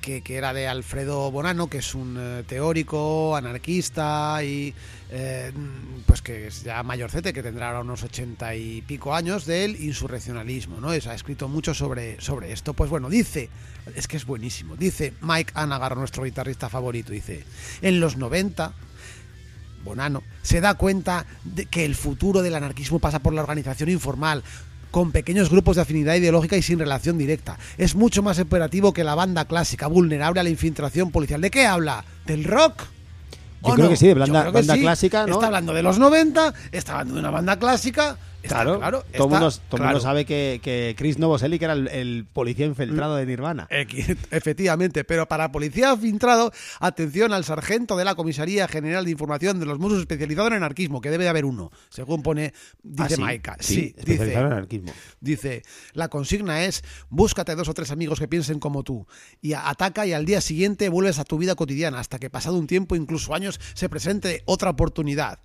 que, 0.01 0.23
que 0.23 0.37
era 0.37 0.53
de 0.55 0.67
Alfredo 0.67 1.31
Bonano, 1.31 1.69
que 1.69 1.79
es 1.79 1.95
un 1.95 2.17
eh, 2.19 2.43
teórico, 2.47 3.37
anarquista 3.37 4.43
y 4.43 4.75
eh, 5.11 5.53
pues 6.07 6.23
que 6.23 6.47
es 6.47 6.63
ya 6.63 6.83
mayorcete, 6.83 7.33
que 7.33 7.43
tendrá 7.43 7.69
ahora 7.69 7.81
unos 7.81 8.03
ochenta 8.03 8.55
y 8.55 8.81
pico 8.83 9.15
años 9.15 9.45
del 9.45 9.77
insurreccionalismo, 9.83 10.81
¿no? 10.81 10.93
Es- 10.93 11.07
ha 11.07 11.15
escrito 11.15 11.49
mucho 11.49 11.75
sobre, 11.75 12.21
sobre 12.21 12.53
esto. 12.53 12.73
Pues 12.75 12.89
bueno, 12.89 13.11
dice, 13.11 13.51
es 13.95 14.09
que 14.09 14.17
es 14.17 14.25
buenísimo, 14.25 14.77
dice 14.77 15.13
Mike 15.21 15.53
Anagar, 15.55 15.97
nuestro 15.97 16.25
guitarrista 16.25 16.69
favorito, 16.71 17.13
dice, 17.13 17.45
en 17.83 18.01
los 18.01 18.17
90 18.17 18.73
Bonano, 19.85 20.23
se 20.43 20.63
da 20.63 20.75
cuenta 20.75 21.27
de 21.45 21.67
que 21.67 21.85
el 21.85 21.95
futuro 21.95 22.41
del 22.41 22.55
anarquismo 22.55 23.01
pasa 23.01 23.19
por 23.19 23.35
la 23.35 23.43
organización 23.43 23.91
informal, 23.91 24.43
con 24.95 25.11
pequeños 25.11 25.51
grupos 25.51 25.75
de 25.75 25.83
afinidad 25.83 26.15
ideológica 26.15 26.57
y 26.57 26.63
sin 26.63 26.79
relación 26.79 27.19
directa. 27.19 27.59
Es 27.79 27.97
mucho 27.97 28.23
más 28.23 28.39
operativo 28.39 28.93
que 28.93 29.03
la 29.03 29.17
banda 29.17 29.45
clásica, 29.45 29.89
vulnerable 29.89 30.39
a 30.39 30.45
la 30.45 30.51
infiltración 30.51 31.11
policial. 31.11 31.41
¿De 31.41 31.51
qué 31.51 31.67
habla? 31.67 32.05
¿Del 32.27 32.45
rock? 32.45 32.85
Yo 33.65 33.71
¿O 33.71 33.75
creo 33.75 33.87
no? 33.87 33.91
que 33.91 33.97
sí, 33.97 34.07
de 34.07 34.15
banda- 34.15 34.53
sí. 34.63 34.81
clásica, 34.81 35.27
¿no? 35.27 35.33
Está 35.35 35.47
hablando 35.47 35.75
de 35.75 35.83
los 35.83 35.99
90, 35.99 36.55
está 36.71 36.93
hablando 36.93 37.15
de 37.15 37.21
una 37.23 37.31
banda 37.33 37.59
clásica. 37.59 38.17
Está 38.45 38.57
Claro, 38.63 38.79
claro, 38.79 39.05
todo 39.17 39.29
mundo, 39.29 39.51
todo 39.71 39.83
mundo 39.83 40.01
sabe 40.01 40.25
que, 40.27 40.61
que 40.63 40.95
Chris 40.99 41.19
Novoselic 41.19 41.63
era 41.63 41.73
el, 41.73 41.89
el 41.89 42.27
policía 42.31 42.67
infiltrado 42.67 43.17
de 43.17 43.25
Nirvana. 43.25 43.67
Efectivamente, 44.31 45.05
pero 45.05 45.27
para 45.27 45.51
policía 45.51 45.97
filtrado, 45.97 46.53
atención 46.81 47.33
al 47.33 47.45
sargento 47.45 47.97
de 47.97 48.05
la 48.05 48.15
Comisaría 48.15 48.69
General 48.69 49.05
de 49.05 49.11
Información 49.11 49.61
de 49.61 49.67
los 49.67 49.79
Musos 49.79 50.01
especializado 50.01 50.49
en 50.49 50.55
anarquismo, 50.55 51.01
que 51.01 51.11
debe 51.11 51.25
de 51.25 51.31
haber 51.31 51.45
uno, 51.45 51.71
según 51.89 52.23
pone, 52.23 52.53
dice 52.83 53.15
Ah, 53.15 53.17
sí, 53.17 53.21
Maika. 53.23 53.57
sí, 53.61 53.75
Sí, 53.75 53.95
especializado 53.97 54.25
dice, 54.27 54.39
en 54.39 54.53
anarquismo. 54.53 54.93
dice, 55.21 55.63
la 55.95 56.09
consigna 56.09 56.65
es, 56.65 56.83
búscate 57.09 57.55
dos 57.55 57.69
o 57.69 57.75
tres 57.75 57.91
amigos 57.91 58.19
que 58.19 58.29
piensen 58.29 58.59
como 58.61 58.83
tú, 58.83 59.07
y 59.41 59.55
ataca 59.55 60.07
y 60.07 60.13
al 60.13 60.27
día 60.27 60.41
siguiente 60.41 60.89
vuelves 60.91 61.19
a 61.19 61.25
tu 61.25 61.39
vida 61.39 61.55
cotidiana, 61.55 61.99
hasta 61.99 62.19
que 62.19 62.29
pasado 62.31 62.59
un 62.59 62.67
tiempo, 62.67 62.95
incluso 62.95 63.35
años, 63.35 63.59
se 63.75 63.89
presente 63.89 64.43
otra 64.45 64.71
oportunidad. 64.71 65.39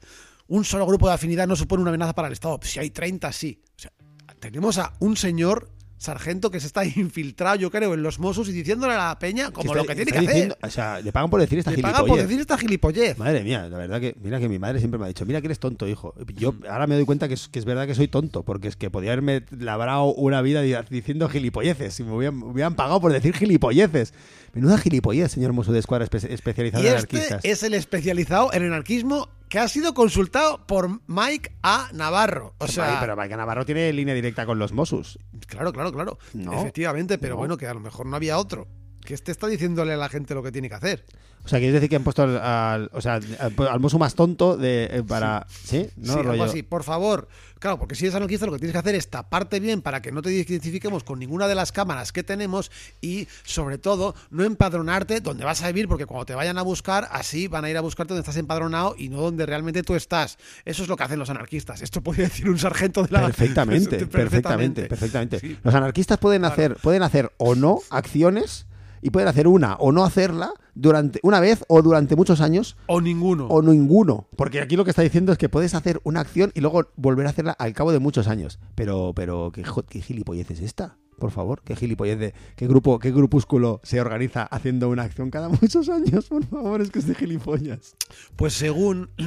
Un 0.49 0.65
solo 0.65 0.85
grupo 0.85 1.07
de 1.07 1.13
afinidad 1.13 1.47
no 1.47 1.55
supone 1.55 1.81
una 1.81 1.89
amenaza 1.91 2.13
para 2.13 2.27
el 2.27 2.33
Estado. 2.33 2.59
Si 2.63 2.79
hay 2.79 2.89
30, 2.89 3.31
sí. 3.31 3.61
O 3.77 3.79
sea, 3.79 3.91
tenemos 4.39 4.77
a 4.77 4.93
un 4.99 5.15
señor 5.15 5.69
sargento 5.97 6.49
que 6.49 6.61
se 6.61 6.67
está 6.67 6.85
infiltrado, 6.95 7.57
yo 7.57 7.69
creo, 7.69 7.93
en 7.93 8.01
los 8.01 8.19
Mossos 8.19 8.47
y 8.47 8.53
diciéndole 8.53 8.93
a 8.93 9.09
la 9.09 9.19
peña 9.19 9.51
como 9.51 9.71
está- 9.73 9.81
lo 9.81 9.85
que 9.85 9.95
tiene 9.95 10.11
que 10.13 10.17
hacer. 10.19 10.57
O 10.63 10.69
sea, 10.69 11.01
le 11.01 11.11
pagan 11.11 11.29
por 11.29 11.41
decir 11.41 11.59
esta 11.59 11.71
Le 11.71 11.79
paga 11.81 11.97
por 11.99 12.05
gilipollez. 12.05 12.27
decir 12.27 12.39
esta 12.41 12.57
gilipollez. 12.57 13.17
Madre 13.17 13.43
mía, 13.43 13.67
la 13.69 13.77
verdad 13.77 13.99
que, 13.99 14.15
mira 14.23 14.39
que 14.39 14.47
mi 14.47 14.57
madre 14.59 14.79
siempre 14.79 14.97
me 14.97 15.03
ha 15.05 15.07
dicho, 15.09 15.25
mira 15.25 15.41
que 15.41 15.47
eres 15.47 15.59
tonto, 15.59 15.87
hijo. 15.89 16.15
Yo 16.35 16.55
ahora 16.69 16.87
me 16.87 16.95
doy 16.95 17.03
cuenta 17.03 17.27
que 17.27 17.33
es, 17.33 17.49
que 17.49 17.59
es 17.59 17.65
verdad 17.65 17.85
que 17.85 17.95
soy 17.95 18.07
tonto, 18.07 18.43
porque 18.43 18.69
es 18.69 18.77
que 18.77 18.89
podía 18.89 19.11
haberme 19.11 19.43
labrado 19.51 20.05
una 20.13 20.41
vida 20.41 20.61
di- 20.61 20.73
diciendo 20.89 21.27
gilipolleces, 21.27 21.99
y 21.99 22.03
me 22.05 22.13
hubieran, 22.13 22.39
me 22.39 22.45
hubieran 22.45 22.75
pagado 22.75 23.01
por 23.01 23.11
decir 23.11 23.35
gilipolleces. 23.35 24.13
Menuda 24.53 24.77
gilipollez, 24.77 25.33
señor 25.33 25.51
Mosso 25.51 25.73
de 25.73 25.79
Escuadra 25.79 26.07
espe- 26.07 26.29
especializado 26.31 26.81
Y 26.83 26.87
en 26.87 26.95
este 26.95 27.17
anarquistas. 27.17 27.43
es 27.45 27.61
el 27.63 27.73
especializado 27.73 28.53
en 28.53 28.63
anarquismo 28.63 29.27
que 29.49 29.59
ha 29.59 29.67
sido 29.67 29.93
consultado 29.93 30.65
por 30.67 31.01
Mike 31.07 31.57
A. 31.63 31.89
Navarro. 31.93 32.53
O 32.59 32.67
sea, 32.67 32.99
pero 33.01 33.15
Mike 33.17 33.35
Navarro 33.35 33.65
tiene 33.65 33.91
línea 33.91 34.13
directa 34.13 34.45
con 34.45 34.59
los 34.59 34.71
Mossos. 34.73 35.19
claro, 35.47 35.73
claro, 35.73 35.91
claro. 35.91 36.17
No. 36.33 36.53
Efectivamente, 36.53 37.17
pero 37.17 37.33
No. 37.33 37.39
bueno, 37.39 37.57
que 37.57 37.67
a 37.67 37.73
lo 37.73 37.79
mejor 37.79 38.05
no 38.05 38.15
había 38.15 38.37
otro. 38.37 38.67
Que 39.09 39.15
este 39.15 39.31
está 39.31 39.47
diciéndole 39.47 39.93
a 39.93 39.97
la 39.97 40.07
gente 40.07 40.35
lo 40.35 40.43
que 40.43 40.51
tiene 40.51 40.69
que 40.69 40.75
hacer. 40.75 41.03
O 41.43 41.47
sea, 41.47 41.57
¿quieres 41.57 41.73
decir 41.73 41.89
que 41.89 41.95
han 41.95 42.03
puesto 42.03 42.21
al, 42.21 42.37
al- 42.37 42.91
o 42.93 43.01
sea, 43.01 43.15
al, 43.15 43.53
al 43.67 43.79
más 43.79 44.13
tonto 44.13 44.55
de, 44.55 44.83
eh, 44.91 45.03
para... 45.07 45.47
¿Sí? 45.63 45.87
¿No? 45.97 46.13
sí, 46.13 46.19
algo 46.19 46.43
así. 46.43 46.61
Por 46.61 46.83
favor. 46.83 47.27
Claro, 47.57 47.79
porque 47.79 47.95
si 47.95 48.05
eres 48.05 48.13
anarquista 48.13 48.45
lo 48.45 48.51
que 48.51 48.59
tienes 48.59 48.73
que 48.73 48.77
hacer 48.77 48.93
es 48.93 49.09
taparte 49.09 49.59
bien 49.59 49.81
para 49.81 50.03
que 50.03 50.11
no 50.11 50.21
te 50.21 50.31
identifiquemos 50.31 51.03
con 51.03 51.17
ninguna 51.17 51.47
de 51.47 51.55
las 51.55 51.71
cámaras 51.71 52.11
que 52.11 52.21
tenemos 52.21 52.69
y, 53.01 53.27
sobre 53.43 53.79
todo, 53.79 54.13
no 54.29 54.43
empadronarte 54.43 55.21
donde 55.21 55.43
vas 55.43 55.63
a 55.63 55.67
vivir, 55.67 55.87
porque 55.87 56.05
cuando 56.05 56.27
te 56.27 56.35
vayan 56.35 56.59
a 56.59 56.61
buscar, 56.61 57.07
así 57.11 57.47
van 57.47 57.65
a 57.65 57.69
ir 57.71 57.77
a 57.77 57.81
buscarte 57.81 58.13
donde 58.13 58.21
estás 58.21 58.37
empadronado 58.37 58.93
y 58.95 59.09
no 59.09 59.19
donde 59.19 59.47
realmente 59.47 59.81
tú 59.81 59.95
estás. 59.95 60.37
Eso 60.65 60.83
es 60.83 60.87
lo 60.89 60.95
que 60.97 61.03
hacen 61.03 61.17
los 61.17 61.31
anarquistas. 61.31 61.81
Esto 61.81 62.01
podría 62.03 62.25
decir 62.25 62.47
un 62.47 62.59
sargento 62.59 63.01
de 63.01 63.09
la... 63.11 63.21
Perfectamente, 63.25 64.05
perfectamente, 64.05 64.85
perfectamente. 64.85 65.39
Sí. 65.39 65.57
Los 65.63 65.73
anarquistas 65.73 66.19
pueden 66.19 66.45
hacer, 66.45 66.75
pueden 66.75 67.01
hacer 67.01 67.31
o 67.37 67.55
no 67.55 67.79
acciones 67.89 68.67
y 69.01 69.09
pueden 69.09 69.27
hacer 69.29 69.47
una 69.47 69.75
o 69.75 69.91
no 69.91 70.03
hacerla 70.03 70.51
durante 70.75 71.19
una 71.23 71.39
vez 71.39 71.63
o 71.67 71.81
durante 71.81 72.15
muchos 72.15 72.41
años 72.41 72.77
O 72.87 73.01
ninguno. 73.01 73.47
o 73.47 73.61
ninguno. 73.61 74.27
Porque 74.35 74.61
aquí 74.61 74.75
lo 74.75 74.83
que 74.85 74.91
está 74.91 75.01
diciendo 75.01 75.31
es 75.31 75.37
que 75.37 75.49
puedes 75.49 75.73
hacer 75.75 75.99
una 76.03 76.21
acción 76.21 76.51
y 76.53 76.61
luego 76.61 76.87
volver 76.95 77.27
a 77.27 77.29
hacerla 77.31 77.51
al 77.51 77.73
cabo 77.73 77.91
de 77.91 77.99
muchos 77.99 78.27
años. 78.27 78.59
Pero, 78.75 79.13
pero, 79.15 79.51
¿qué, 79.53 79.63
qué 79.89 80.01
gilipollez 80.01 80.51
es 80.51 80.61
esta? 80.61 80.97
Por 81.19 81.31
favor, 81.31 81.61
qué 81.63 81.75
gilipollez 81.75 82.17
de 82.19 82.33
qué 82.55 82.67
grupo, 82.67 82.97
qué 82.99 83.11
grupúsculo 83.11 83.79
se 83.83 83.99
organiza 84.01 84.43
haciendo 84.43 84.89
una 84.89 85.03
acción 85.03 85.29
cada 85.29 85.49
muchos 85.61 85.87
años, 85.89 86.25
por 86.25 86.45
favor, 86.45 86.81
es 86.81 86.89
que 86.91 86.99
es 86.99 87.07
de 87.07 87.15
gilipollas. 87.15 87.95
Pues 88.35 88.53
según 88.53 89.09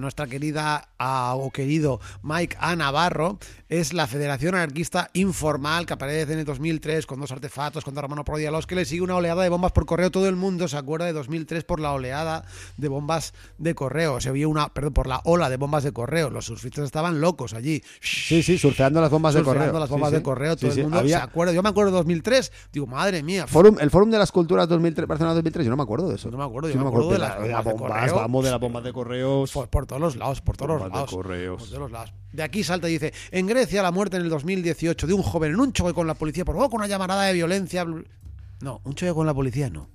nuestra 0.00 0.26
querida 0.26 0.88
ah, 0.98 1.34
o 1.36 1.50
querido 1.50 2.00
Mike 2.22 2.56
A. 2.60 2.76
Navarro, 2.76 3.38
es 3.68 3.92
la 3.92 4.06
Federación 4.06 4.54
Anarquista 4.54 5.10
Informal 5.12 5.86
que 5.86 5.92
aparece 5.94 6.32
en 6.32 6.38
el 6.40 6.44
2003 6.44 7.06
con 7.06 7.20
dos 7.20 7.30
artefactos 7.32 7.84
contra 7.84 8.02
Romano 8.02 8.24
Prodi 8.24 8.46
a 8.46 8.50
los 8.50 8.66
que 8.66 8.74
le 8.74 8.84
sigue 8.84 9.02
una 9.02 9.16
oleada 9.16 9.42
de 9.42 9.48
bombas 9.48 9.72
por 9.72 9.86
correo. 9.86 10.10
Todo 10.10 10.28
el 10.28 10.36
mundo 10.36 10.68
se 10.68 10.76
acuerda 10.76 11.06
de 11.06 11.12
2003 11.12 11.64
por 11.64 11.80
la 11.80 11.92
oleada 11.92 12.44
de 12.76 12.88
bombas 12.88 13.34
de 13.58 13.74
correo. 13.74 14.20
Se 14.20 14.30
vio 14.32 14.48
una, 14.48 14.68
perdón, 14.72 14.94
por 14.94 15.06
la 15.06 15.20
ola 15.24 15.50
de 15.50 15.56
bombas 15.56 15.84
de 15.84 15.92
correo. 15.92 16.30
Los 16.30 16.46
surfistas 16.46 16.84
estaban 16.84 17.20
locos 17.20 17.52
allí. 17.54 17.82
Sí, 18.00 18.42
sí, 18.42 18.58
surfeando 18.58 19.00
las 19.00 19.10
bombas 19.10 19.34
de 19.34 19.40
surfeando 19.40 19.64
correo. 19.66 19.80
las 19.80 19.90
bombas 19.90 20.10
Sí, 20.10 20.16
de 20.16 20.22
correo. 20.22 20.54
Sí, 20.54 20.60
Todo 20.60 20.70
sí. 20.72 20.78
el 20.80 20.84
mundo 20.84 20.98
Había- 21.00 21.20
se 21.20 21.27
acuerda. 21.28 21.52
Yo 21.52 21.62
me 21.62 21.68
acuerdo 21.68 21.92
de 21.92 21.96
2003. 21.98 22.52
Digo, 22.72 22.86
madre 22.86 23.22
mía. 23.22 23.46
Forum, 23.46 23.76
el 23.80 23.90
Fórum 23.90 24.10
de 24.10 24.18
las 24.18 24.32
Culturas 24.32 24.68
2003, 24.68 25.06
Barcelona 25.08 25.34
2003, 25.34 25.64
yo 25.64 25.70
no 25.70 25.76
me 25.76 25.82
acuerdo 25.84 26.08
de 26.08 26.16
eso. 26.16 26.30
No 26.30 26.36
me 26.38 26.44
acuerdo, 26.44 26.68
yo 26.68 26.72
Sí, 26.74 26.78
me 26.80 26.88
acuerdo 26.88 27.10
de 27.12 27.18
la- 27.18 27.28
las 27.28 27.38
de 27.38 27.42
bombas 27.48 27.64
de 27.64 27.72
bombas, 27.72 28.00
correo. 28.00 28.14
vamos, 28.16 28.44
de 28.44 28.50
las 28.50 28.60
bombas 28.60 28.84
de 28.84 28.92
correos. 28.92 29.52
Por, 29.52 29.68
por 29.68 29.86
todos 29.86 30.00
los 30.02 30.16
lados, 30.16 30.40
por 30.40 30.56
todos 30.56 30.70
los 30.80 30.82
de 30.82 30.88
lados. 30.90 31.10
correos. 31.10 31.58
Por 31.60 31.68
todos 31.68 31.80
los 31.80 31.90
lados. 31.92 32.12
De 32.32 32.42
aquí 32.42 32.64
salta 32.64 32.88
y 32.88 32.92
dice, 32.92 33.12
en 33.30 33.46
Grecia 33.46 33.82
la 33.82 33.90
muerte 33.92 34.16
en 34.16 34.24
el 34.24 34.28
2018 34.30 35.06
de 35.06 35.14
un 35.14 35.22
joven 35.22 35.52
en 35.52 35.60
un 35.60 35.72
choque 35.72 35.94
con 35.94 36.06
la 36.06 36.14
policía 36.14 36.44
provoca 36.44 36.76
una 36.76 36.86
llamarada 36.86 37.22
de 37.24 37.32
violencia. 37.32 37.84
No, 38.60 38.80
un 38.84 38.94
choque 38.94 39.12
con 39.14 39.26
la 39.26 39.34
policía 39.34 39.70
no. 39.70 39.88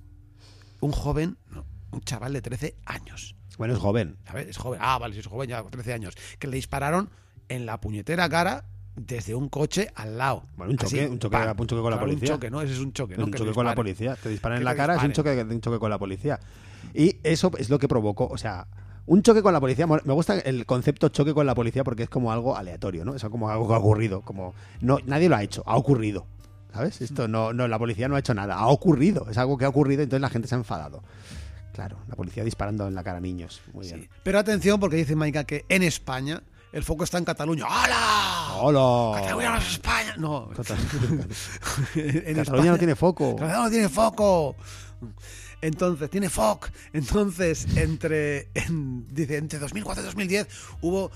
Un 0.80 0.92
joven, 0.92 1.36
no. 1.50 1.64
Un 1.92 2.00
chaval 2.00 2.32
de 2.32 2.42
13 2.42 2.76
años. 2.86 3.36
Bueno, 3.56 3.74
es 3.74 3.80
joven. 3.80 4.16
¿Sabes? 4.26 4.48
Es 4.48 4.56
joven. 4.56 4.80
Ah, 4.82 4.98
vale, 4.98 5.14
si 5.14 5.20
es 5.20 5.26
joven 5.28 5.48
ya, 5.48 5.62
13 5.62 5.92
años. 5.92 6.14
Que 6.38 6.48
le 6.48 6.56
dispararon 6.56 7.08
en 7.48 7.66
la 7.66 7.80
puñetera 7.80 8.28
cara 8.28 8.64
desde 8.96 9.34
un 9.34 9.48
coche 9.48 9.88
al 9.94 10.16
lado. 10.18 10.44
Bueno, 10.56 10.72
un 10.72 10.78
choque, 10.78 11.00
Así, 11.00 11.10
un 11.10 11.18
choque, 11.18 11.36
¡pam! 11.36 11.56
un 11.60 11.66
choque 11.66 11.82
con 11.82 11.90
la 11.90 12.00
policía. 12.00 12.28
Un 12.28 12.34
choque, 12.36 12.50
¿no? 12.50 12.60
Ese 12.62 12.72
es 12.74 12.78
un 12.80 12.92
choque, 12.92 13.16
¿no? 13.16 13.24
un 13.24 13.30
Que 13.30 13.38
choque 13.38 13.52
con 13.52 13.64
la 13.64 13.72
disparen. 13.72 13.94
policía. 13.94 14.16
Te 14.22 14.28
disparan 14.28 14.56
Que 14.58 14.60
en 14.60 14.64
la 14.64 14.74
cara, 14.76 14.96
es 14.96 15.02
un 15.02 15.12
choque, 15.12 15.30
disparen. 15.30 15.54
un 15.56 15.60
choque 15.60 15.78
con 15.78 15.90
la 15.90 15.98
policía. 15.98 16.40
Y 16.92 17.16
eso 17.22 17.50
es 17.58 17.70
lo 17.70 17.78
que 17.78 17.88
provocó, 17.88 18.26
o 18.26 18.38
sea, 18.38 18.66
un 19.06 19.22
choque 19.22 19.42
con 19.42 19.52
la 19.52 19.60
policía. 19.60 19.86
Me 19.86 20.12
gusta 20.12 20.38
el 20.38 20.64
concepto 20.66 21.08
choque 21.08 21.34
con 21.34 21.46
la 21.46 21.54
policía 21.54 21.82
porque 21.84 22.04
es 22.04 22.08
como 22.08 22.30
algo 22.32 22.56
aleatorio, 22.56 23.04
¿no? 23.04 23.14
Es 23.14 23.24
como 23.24 23.50
algo 23.50 23.66
que 23.68 23.74
ha 23.74 23.78
ocurrido. 23.78 24.20
Como, 24.22 24.54
no, 24.80 24.98
nadie 25.06 25.28
lo 25.28 25.36
ha 25.36 25.42
hecho, 25.42 25.62
ha 25.66 25.76
ocurrido. 25.76 26.26
¿Sabes? 26.72 27.00
Esto 27.00 27.28
no, 27.28 27.52
no, 27.52 27.68
la 27.68 27.78
policía 27.78 28.08
no 28.08 28.16
ha 28.16 28.18
hecho 28.18 28.34
nada, 28.34 28.56
ha 28.56 28.66
ocurrido. 28.66 29.26
Es 29.30 29.38
algo 29.38 29.56
que 29.56 29.64
ha 29.64 29.68
ocurrido, 29.68 30.02
entonces 30.02 30.20
la 30.20 30.28
gente 30.30 30.48
se 30.48 30.56
ha 30.56 30.58
enfadado. 30.58 31.02
Claro, 31.72 31.98
la 32.08 32.14
policía 32.16 32.42
disparando 32.44 32.86
en 32.88 32.94
la 32.94 33.02
cara 33.04 33.18
a 33.18 33.20
niños. 33.20 33.60
Muy 33.72 33.86
bien. 33.86 34.02
Sí. 34.02 34.08
Pero 34.22 34.38
atención, 34.40 34.80
porque 34.80 34.96
dice 34.96 35.14
Maika 35.16 35.44
que 35.44 35.64
en 35.68 35.82
España 35.84 36.42
el 36.74 36.82
foco 36.84 37.04
está 37.04 37.18
en 37.18 37.24
Cataluña. 37.24 37.64
¡Hala! 37.68 38.56
¡Hola! 38.60 39.20
Cataluña 39.22 39.50
no 39.52 39.56
es 39.58 39.68
España. 39.72 40.14
No. 40.18 40.50
en 41.94 42.34
Cataluña 42.36 42.70
no 42.72 42.78
tiene 42.78 42.94
foco. 42.96 43.36
Cataluña 43.36 43.64
no 43.64 43.70
tiene 43.70 43.88
foco. 43.88 44.56
Entonces, 45.60 46.10
tiene 46.10 46.28
FOC. 46.28 46.70
Entonces, 46.92 47.66
entre, 47.76 48.48
en- 48.52 49.06
dice, 49.14 49.38
entre 49.38 49.58
2004 49.58 50.02
y 50.02 50.04
2010 50.06 50.46
hubo 50.82 51.10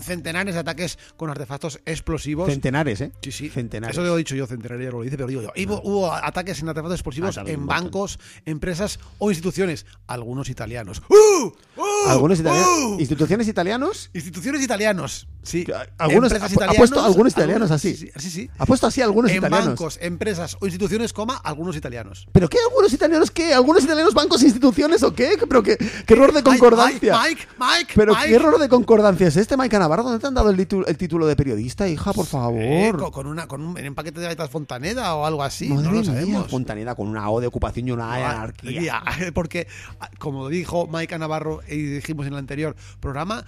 centenares 0.00 0.54
de 0.54 0.60
ataques 0.60 0.98
con 1.18 1.28
artefactos 1.28 1.80
explosivos. 1.84 2.48
Centenares, 2.48 3.02
¿eh? 3.02 3.12
Sí, 3.20 3.30
sí. 3.30 3.50
Centenares. 3.50 3.94
Eso 3.94 4.02
lo 4.06 4.14
he 4.14 4.18
dicho 4.18 4.34
yo, 4.34 4.46
centenario 4.46 4.86
ya 4.86 4.90
lo 4.90 5.02
dice, 5.02 5.16
pero 5.18 5.26
digo 5.28 5.42
yo. 5.42 5.52
Hubo, 5.54 5.82
hubo 5.82 6.12
ataques 6.14 6.62
en 6.62 6.68
artefactos 6.70 6.94
explosivos 6.98 7.36
Ah, 7.36 7.42
en 7.44 7.60
montón. 7.60 7.66
bancos, 7.66 8.18
empresas 8.46 9.00
o 9.18 9.30
instituciones. 9.30 9.84
Algunos 10.06 10.48
italianos. 10.48 11.02
¡Uh! 11.10 11.52
¡Uh! 11.76 11.82
Algunos 12.08 12.40
italianos. 12.40 13.00
¿Instituciones 13.00 13.48
italianos? 13.48 14.10
Instituciones 14.14 14.62
italianos. 14.62 15.26
Sí. 15.42 15.64
Algunos- 15.96 16.30
Empresas 16.32 16.42
ha 16.42 16.46
pu- 16.46 16.50
ha 16.50 16.52
italianos, 16.54 16.76
puesto 16.76 17.04
algunos 17.04 17.32
italianos 17.32 17.70
así. 17.70 17.94
Sí, 17.94 18.06
sí, 18.08 18.12
sí, 18.20 18.30
sí. 18.30 18.50
Ha 18.58 18.66
puesto 18.66 18.86
así 18.86 19.00
algunos 19.00 19.30
En 19.30 19.38
italianos. 19.38 19.66
bancos, 19.68 19.98
empresas 20.02 20.56
o 20.60 20.66
instituciones, 20.66 21.12
coma, 21.14 21.36
algunos 21.42 21.76
italianos. 21.76 22.26
¿Pero 22.32 22.48
qué? 22.48 22.58
¿Algunos 22.68 22.92
italianos 22.92 23.30
qué? 23.30 23.54
¿Algunos 23.54 23.84
italianos 23.84 24.12
bancos, 24.12 24.42
instituciones 24.42 25.02
o 25.02 25.14
qué? 25.14 25.38
¿Pero 25.48 25.62
qué, 25.62 25.78
qué 25.78 26.14
error 26.14 26.32
de 26.34 26.42
concordancia? 26.42 27.18
Mike, 27.22 27.28
Mike, 27.38 27.46
Mike. 27.58 27.92
¿Pero 27.96 28.14
Mike. 28.14 28.28
qué 28.28 28.34
error 28.34 28.58
de 28.58 28.68
concordancia 28.68 29.28
es 29.28 29.36
este, 29.36 29.56
Mike 29.56 29.78
Navarro? 29.78 30.02
¿Dónde 30.02 30.18
te 30.18 30.26
han 30.26 30.34
dado 30.34 30.50
el, 30.50 30.56
título- 30.58 30.86
el 30.86 30.96
título 30.98 31.26
de 31.26 31.36
periodista, 31.36 31.88
hija? 31.88 32.12
Por 32.12 32.26
favor. 32.26 32.60
Eh, 32.60 32.92
co- 32.98 33.10
con, 33.10 33.26
una, 33.26 33.46
con 33.48 33.62
un, 33.62 33.78
en 33.78 33.88
un 33.88 33.94
paquete 33.94 34.20
de 34.20 34.26
galletas 34.26 34.50
Fontaneda 34.50 35.14
o 35.14 35.24
algo 35.24 35.42
así. 35.42 35.68
Madre 35.68 35.84
no 35.86 35.92
lo 35.92 36.00
mía, 36.00 36.04
sabemos. 36.12 36.50
Fontaneda 36.50 36.94
con 36.94 37.08
una 37.08 37.30
O 37.30 37.40
de 37.40 37.46
ocupación 37.46 37.88
y 37.88 37.92
una 37.92 38.12
A 38.12 38.16
de 38.18 38.22
Ah, 38.24 38.30
anarquía. 38.32 38.80
ya, 38.82 39.02
Porque, 39.34 39.66
ah, 40.00 40.10
como 40.18 40.48
dijo 40.50 40.86
Mike 40.86 41.18
Navarro 41.18 41.60
y 41.68 41.89
dijimos 41.90 42.26
en 42.26 42.32
el 42.32 42.38
anterior 42.38 42.74
programa, 43.00 43.44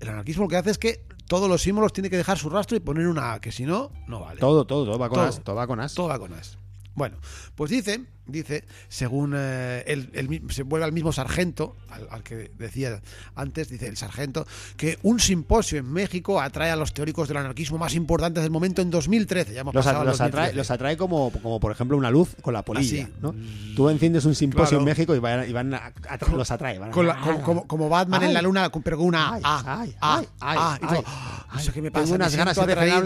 el 0.00 0.08
anarquismo 0.08 0.44
lo 0.44 0.48
que 0.48 0.56
hace 0.56 0.70
es 0.70 0.78
que 0.78 1.04
todos 1.26 1.48
los 1.48 1.62
símbolos 1.62 1.92
tiene 1.92 2.08
que 2.10 2.16
dejar 2.16 2.38
su 2.38 2.48
rastro 2.48 2.76
y 2.76 2.80
poner 2.80 3.06
una 3.06 3.34
A, 3.34 3.40
que 3.40 3.52
si 3.52 3.64
no, 3.64 3.90
no 4.06 4.20
vale. 4.20 4.40
Todo, 4.40 4.66
todo, 4.66 4.84
todo 4.84 4.98
va 4.98 5.08
con 5.08 5.16
Todo. 5.18 5.26
as. 5.26 5.44
Todo 5.44 5.56
va 5.56 5.66
con 5.66 5.80
as. 5.80 5.94
Todo 5.94 6.08
va 6.08 6.18
con 6.18 6.32
as. 6.32 6.58
Bueno, 6.98 7.16
pues 7.54 7.70
dice, 7.70 8.00
dice, 8.26 8.64
según 8.88 9.32
eh, 9.36 9.84
el, 9.86 10.42
se 10.50 10.64
vuelve 10.64 10.84
al 10.84 10.92
mismo 10.92 11.12
sargento, 11.12 11.76
al, 11.90 12.08
al 12.10 12.22
que 12.22 12.50
decía 12.58 13.00
antes, 13.36 13.68
dice 13.70 13.86
el 13.86 13.96
sargento, 13.96 14.46
que 14.76 14.98
un 15.02 15.20
simposio 15.20 15.78
en 15.78 15.90
México 15.90 16.40
atrae 16.40 16.70
a 16.70 16.76
los 16.76 16.92
teóricos 16.92 17.28
del 17.28 17.36
anarquismo 17.38 17.78
más 17.78 17.94
importantes 17.94 18.42
del 18.42 18.50
momento 18.50 18.82
en 18.82 18.90
2013. 18.90 19.54
Ya 19.54 19.60
hemos 19.62 19.74
Los, 19.74 19.84
pasado 19.84 19.98
a- 19.98 20.00
al 20.02 20.06
los 20.08 20.20
atrae, 20.20 20.46
2013. 20.52 20.56
los 20.56 20.70
atrae 20.70 20.96
como, 20.96 21.30
como, 21.40 21.60
por 21.60 21.72
ejemplo, 21.72 21.96
una 21.96 22.10
luz 22.10 22.30
con 22.42 22.52
la 22.52 22.62
polilla. 22.62 23.04
Así. 23.04 23.12
¿no? 23.22 23.34
Tú 23.76 23.88
enciendes 23.88 24.24
un 24.24 24.34
simposio 24.34 24.70
Claro. 24.70 24.78
en 24.80 24.84
México 24.84 25.14
y 25.14 25.18
van, 25.20 25.48
y 25.48 25.52
van 25.52 25.72
a- 25.74 25.92
a- 26.08 26.18
los 26.36 26.50
atrae. 26.50 26.78
van 26.78 26.90
a- 26.90 26.92
Con 26.92 27.06
la- 27.06 27.20
con- 27.20 27.40
como, 27.42 27.66
como 27.66 27.88
Batman 27.88 28.24
en 28.24 28.34
la 28.34 28.42
luna, 28.42 28.70
pero 28.82 28.98
con 28.98 29.06
una 29.06 29.34
Ay, 29.34 29.42
A. 29.44 29.80
ay, 29.82 29.94
A, 30.00 30.18
ay, 30.18 30.26
ay, 30.40 30.58
A, 30.60 30.78
y 30.80 30.84
ay, 30.84 30.88
todo, 30.96 31.04
"Ah, 31.06 31.46
no 31.54 31.60
sé 31.60 31.68
ay, 31.68 31.74
qué 31.74 31.82
me 31.82 31.90
tengo 31.90 32.02
pasa. 32.02 32.10
me 32.10 32.16
unas 32.16 32.34
ganas 32.36 32.56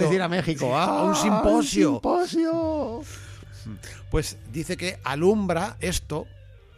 de 0.08 0.14
ir 0.14 0.22
a 0.22 0.28
México. 0.28 0.76
Ah, 0.76 0.84
a 1.00 1.02
un 1.04 1.14
simposio. 1.14 2.00
Un 2.02 2.26
simposio. 2.26 3.02
Pues 4.10 4.36
dice 4.52 4.76
que 4.76 4.98
alumbra 5.04 5.76
esto, 5.80 6.26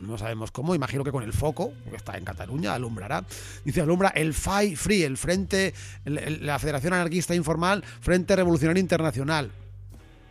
no 0.01 0.19
sabemos 0.19 0.51
cómo, 0.51 0.75
imagino 0.75 1.05
que 1.05 1.13
con 1.13 1.23
el 1.23 1.33
foco, 1.33 1.73
porque 1.83 1.97
está 1.97 2.17
en 2.17 2.25
Cataluña, 2.25 2.75
alumbrará. 2.75 3.25
Dice, 3.65 3.81
alumbra 3.81 4.09
el 4.11 4.35
FAI 4.35 4.77
Free, 4.77 5.03
el 5.03 5.17
Frente, 5.17 5.75
la 6.05 6.59
Federación 6.59 6.93
Anarquista 6.93 7.35
Informal, 7.35 7.85
Frente 8.01 8.37
Revolucionario 8.37 8.81
Internacional, 8.81 9.51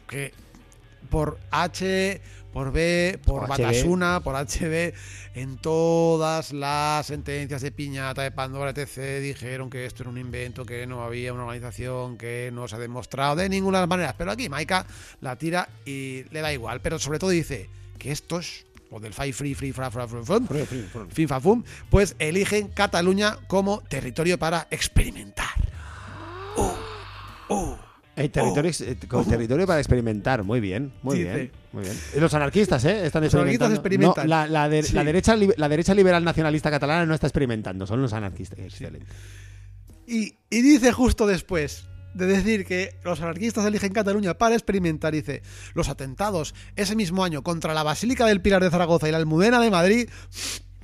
que 0.08 0.34
por 1.10 1.39
H, 1.51 2.22
por 2.54 2.72
B, 2.72 3.20
por. 3.26 3.47
Batasuna, 3.47 4.22
por 4.22 4.36
HB, 4.36 4.93
en 5.34 5.58
todas 5.58 6.54
las 6.54 7.08
sentencias 7.08 7.62
de 7.62 7.72
piñata, 7.72 8.22
de 8.22 8.32
Pandora, 8.32 8.70
etc., 8.70 9.20
dijeron 9.22 9.70
que 9.70 9.86
esto 9.86 10.04
era 10.04 10.12
un 10.12 10.18
invento, 10.18 10.66
que 10.66 10.86
no 10.86 11.04
había 11.04 11.34
una 11.34 11.43
organización, 11.43 12.18
que 12.18 12.51
no 12.54 12.68
se 12.68 12.76
ha 12.76 12.80
demostrado 12.80 13.36
de 13.36 13.49
ninguna 13.49 13.86
maneras. 13.88 14.16
Pero 14.18 14.32
aquí 14.32 14.47
Maika 14.49 14.86
la 15.22 15.36
tira 15.36 15.68
y 15.86 16.24
le 16.32 16.41
da 16.41 16.54
igual. 16.54 16.80
Pero 16.82 16.99
sobre 16.99 17.20
todo 17.20 17.32
dice 17.32 17.70
que 17.97 18.12
estos, 18.12 18.66
o 18.91 18.99
del 18.99 19.14
Five 19.14 19.34
Free, 19.34 19.56
Free, 19.56 19.72
Fra, 19.74 19.89
Fra, 19.89 20.08
Fra, 20.08 20.24
Fum, 20.24 20.47
Fin 21.10 21.28
Fa 21.28 21.41
Fum, 21.41 21.64
pues 21.89 22.16
eligen 22.20 22.68
Cataluña 22.68 23.38
como 23.47 23.82
territorio 23.82 24.38
para 24.38 24.68
experimentar. 24.70 25.49
Uh, 26.56 27.54
uh. 27.54 27.82
El 28.16 28.30
territorio, 28.30 28.70
ex- 28.70 28.82
eh, 28.82 28.97
con 29.07 29.26
territorio 29.28 29.66
para 29.66 29.80
experimentar, 29.80 30.43
muy 30.43 30.59
bien, 30.59 30.93
muy 31.01 31.24
bien, 31.24 31.51
muy 31.72 31.84
bien. 31.84 31.95
Y 32.16 32.20
los 32.20 32.34
anarquistas, 32.34 32.86
¿eh? 32.86 33.05
Están 33.07 33.24
Los 33.24 33.34
experimentando. 33.34 33.76
experimentan. 33.76 34.26
No, 34.26 34.30
la, 34.30 34.47
la 34.47 34.70
de- 34.70 34.84
Sí. 34.84 34.93
la 34.93 35.03
derecha, 35.03 35.36
la 35.57 35.68
derecha 35.70 35.93
liberal 35.95 36.24
nacionalista 36.24 36.70
catalana 36.70 37.05
no 37.07 37.16
está 37.16 37.26
experimentando, 37.28 37.88
son 37.88 38.01
los 38.01 38.14
anarquistas. 38.14 38.59
Excelente. 38.59 39.07
Y, 40.05 40.38
y 40.49 40.61
dice 40.61 40.91
justo 40.91 41.26
después 41.26 41.88
de 42.14 42.28
decir 42.28 42.66
que 42.66 42.99
los 43.03 43.20
anarquistas 43.22 43.66
eligen 43.66 43.91
Cataluña 43.91 44.38
para 44.38 44.53
experimentar, 44.53 45.14
dice, 45.14 45.41
los 45.74 45.89
atentados 45.89 46.53
ese 46.76 46.95
mismo 46.95 47.24
año 47.24 47.41
contra 47.41 47.74
la 47.74 47.82
Basílica 47.82 48.28
del 48.28 48.41
Pilar 48.41 48.61
de 48.64 48.70
Zaragoza 48.70 49.07
y 49.09 49.11
la 49.11 49.18
Almudena 49.18 49.59
de 49.59 49.72
Madrid 49.72 50.09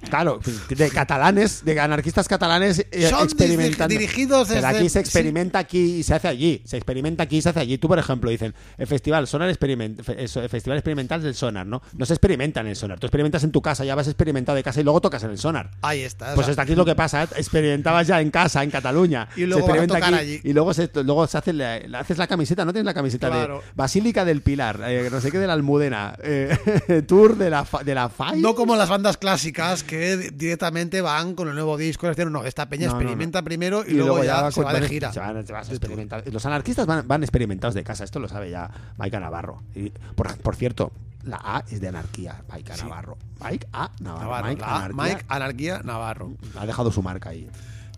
Claro, 0.10 0.40
de 0.70 0.90
catalanes, 0.90 1.64
de 1.66 1.80
anarquistas 1.80 2.28
catalanes 2.28 2.86
eh, 2.92 3.08
Son 3.10 3.24
experimentando. 3.24 3.94
diri- 3.94 4.00
dirigidos 4.00 4.48
Pero 4.48 4.66
aquí 4.68 4.90
se 4.90 5.00
experimenta 5.00 5.60
aquí 5.60 5.98
y 5.98 6.04
se 6.04 6.14
hace 6.16 6.28
allí. 6.28 6.62
Se 6.66 6.78
experimenta 6.78 7.24
aquí 7.24 7.38
y 7.38 7.42
se 7.42 7.50
hace 7.50 7.60
allí. 7.60 7.78
Tú, 7.78 7.88
por 7.88 8.00
ejemplo, 8.00 8.30
dicen, 8.30 8.54
el 8.78 8.88
festival 8.88 9.28
Sonar 9.28 9.50
experiment, 9.50 10.00
el 10.08 10.30
festival 10.50 10.78
experimental 10.78 11.22
del 11.22 11.36
Sonar, 11.36 11.66
¿no? 11.66 11.82
No 11.98 12.06
se 12.06 12.14
experimenta 12.14 12.62
en 12.62 12.68
el 12.68 12.76
Sonar. 12.76 13.00
Tú 13.00 13.08
experimentas 13.08 13.44
en 13.44 13.52
tu 13.52 13.62
casa, 13.62 13.84
ya 13.86 13.96
vas 13.96 14.08
experimentado 14.08 14.56
de 14.56 14.64
casa 14.64 14.80
y 14.80 14.84
luego 14.84 15.02
tocas 15.02 15.24
en 15.24 15.32
el 15.32 15.38
Sonar. 15.38 15.72
Ahí 15.82 16.02
está. 16.02 16.34
Pues 16.36 16.48
hasta 16.48 16.62
aquí 16.62 16.72
es 16.72 16.78
lo 16.78 16.86
que 16.86 16.96
pasa, 16.96 17.24
¿eh? 17.24 17.28
experimentabas 17.36 18.08
ya 18.08 18.22
en 18.22 18.32
casa, 18.32 18.64
en 18.64 18.72
Cataluña. 18.72 19.28
Y 19.36 19.46
luego 19.46 19.66
se 19.66 19.72
vas 19.72 19.80
a 19.80 19.84
experimenta 19.84 19.96
tocar 19.96 20.14
aquí, 20.14 20.24
allí. 20.36 20.42
Y 20.44 20.54
luego 20.54 20.74
se, 20.74 20.90
luego 21.04 21.28
se 21.28 21.38
hace 21.38 21.54
la, 21.54 21.80
la- 21.88 22.00
haces 22.00 22.18
la 22.18 22.28
camiseta, 22.28 22.66
¿no 22.66 22.72
tienes 22.74 22.86
la 22.86 22.94
camiseta 22.94 23.28
Claro. 23.30 23.58
de 23.60 23.72
Basílica 23.76 24.26
del 24.26 24.42
Pilar, 24.42 24.82
eh, 24.88 25.10
no 25.12 25.20
sé 25.22 25.32
qué 25.32 25.40
de 25.40 25.48
la 25.48 25.54
Almudena, 25.54 26.16
eh, 26.24 27.04
Tour 27.08 27.38
de 27.38 27.50
la, 27.50 27.68
de 27.84 27.96
la 27.96 28.10
FAI? 28.10 28.40
no 28.42 28.56
como 28.56 28.76
las 28.76 28.90
bandas 28.90 29.18
clásicas 29.18 29.84
que 29.90 30.18
di- 30.18 30.30
directamente 30.30 31.02
van 31.02 31.34
con 31.36 31.48
el 31.48 31.56
nuevo 31.56 31.76
disco. 31.78 32.08
es 32.10 32.16
decir, 32.16 32.32
No, 32.32 32.44
esta 32.46 32.70
peña 32.70 32.88
No, 32.88 32.94
no, 32.94 32.96
no. 32.96 33.02
experimenta 33.02 33.42
primero 33.42 33.84
y, 33.88 33.94
luego, 33.94 34.24
ya, 34.24 34.52
se 34.52 34.62
va 34.64 34.74
de 34.74 34.88
gira. 34.88 35.12
se 35.12 35.20
van- 35.20 35.46
se 35.46 35.52
van 35.54 35.64
a 35.66 35.70
experimentar. 35.70 36.24
Los 36.32 36.46
anarquistas 36.46 36.86
van, 36.86 37.08
van 37.08 37.24
experimentados 37.24 37.74
de 37.74 37.84
casa, 37.84 38.04
esto 38.04 38.20
lo 38.20 38.28
sabe 38.28 38.50
ya 38.52 38.70
Maika 38.98 39.20
Navarro. 39.20 39.64
Y, 39.76 39.90
por, 40.16 40.38
por 40.38 40.56
cierto, 40.56 40.92
la 41.24 41.38
A 41.44 41.64
es 41.70 41.82
de 41.82 41.88
anarquía, 41.88 42.44
Maika 42.50 42.76
Sí. 42.76 42.84
Navarro. 42.84 43.18
Mike 43.44 43.68
A 43.74 43.92
Navarro. 44.00 44.24
Navarro, 44.26 44.48
Mike, 44.50 44.64
A, 44.64 44.76
anarquía. 44.78 45.04
Mike 45.04 45.26
Anarquía 45.28 45.82
Navarro. 45.84 46.34
Ha 46.58 46.66
dejado 46.66 46.92
su 46.92 47.02
marca 47.02 47.30
ahí. 47.30 47.50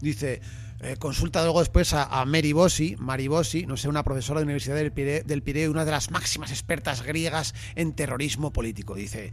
Dice, 0.01 0.41
eh, 0.83 0.95
consulta 0.97 1.43
luego 1.43 1.59
después 1.59 1.93
a, 1.93 2.05
a 2.05 2.25
Mary 2.25 2.53
Bossi, 2.53 2.95
Mari 2.97 3.27
Bossi, 3.27 3.67
no 3.67 3.77
sé, 3.77 3.87
una 3.87 4.01
profesora 4.03 4.39
de 4.39 4.45
la 4.45 4.47
Universidad 4.47 4.75
del 4.75 4.91
Pireo, 4.91 5.21
del 5.23 5.43
Pireo 5.43 5.69
una 5.69 5.85
de 5.85 5.91
las 5.91 6.09
máximas 6.09 6.49
expertas 6.49 7.03
griegas 7.03 7.53
en 7.75 7.93
terrorismo 7.93 8.51
político. 8.51 8.95
Dice, 8.95 9.31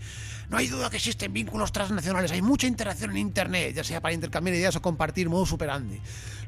no 0.50 0.56
hay 0.56 0.66
duda 0.66 0.90
que 0.90 0.96
existen 0.96 1.32
vínculos 1.32 1.72
transnacionales, 1.72 2.32
hay 2.32 2.42
mucha 2.42 2.66
interacción 2.66 3.10
en 3.10 3.18
Internet, 3.18 3.74
ya 3.74 3.84
sea 3.84 4.00
para 4.00 4.14
intercambiar 4.14 4.56
ideas 4.56 4.74
o 4.76 4.82
compartir 4.82 5.28
modo 5.28 5.46
superandi. 5.46 6.00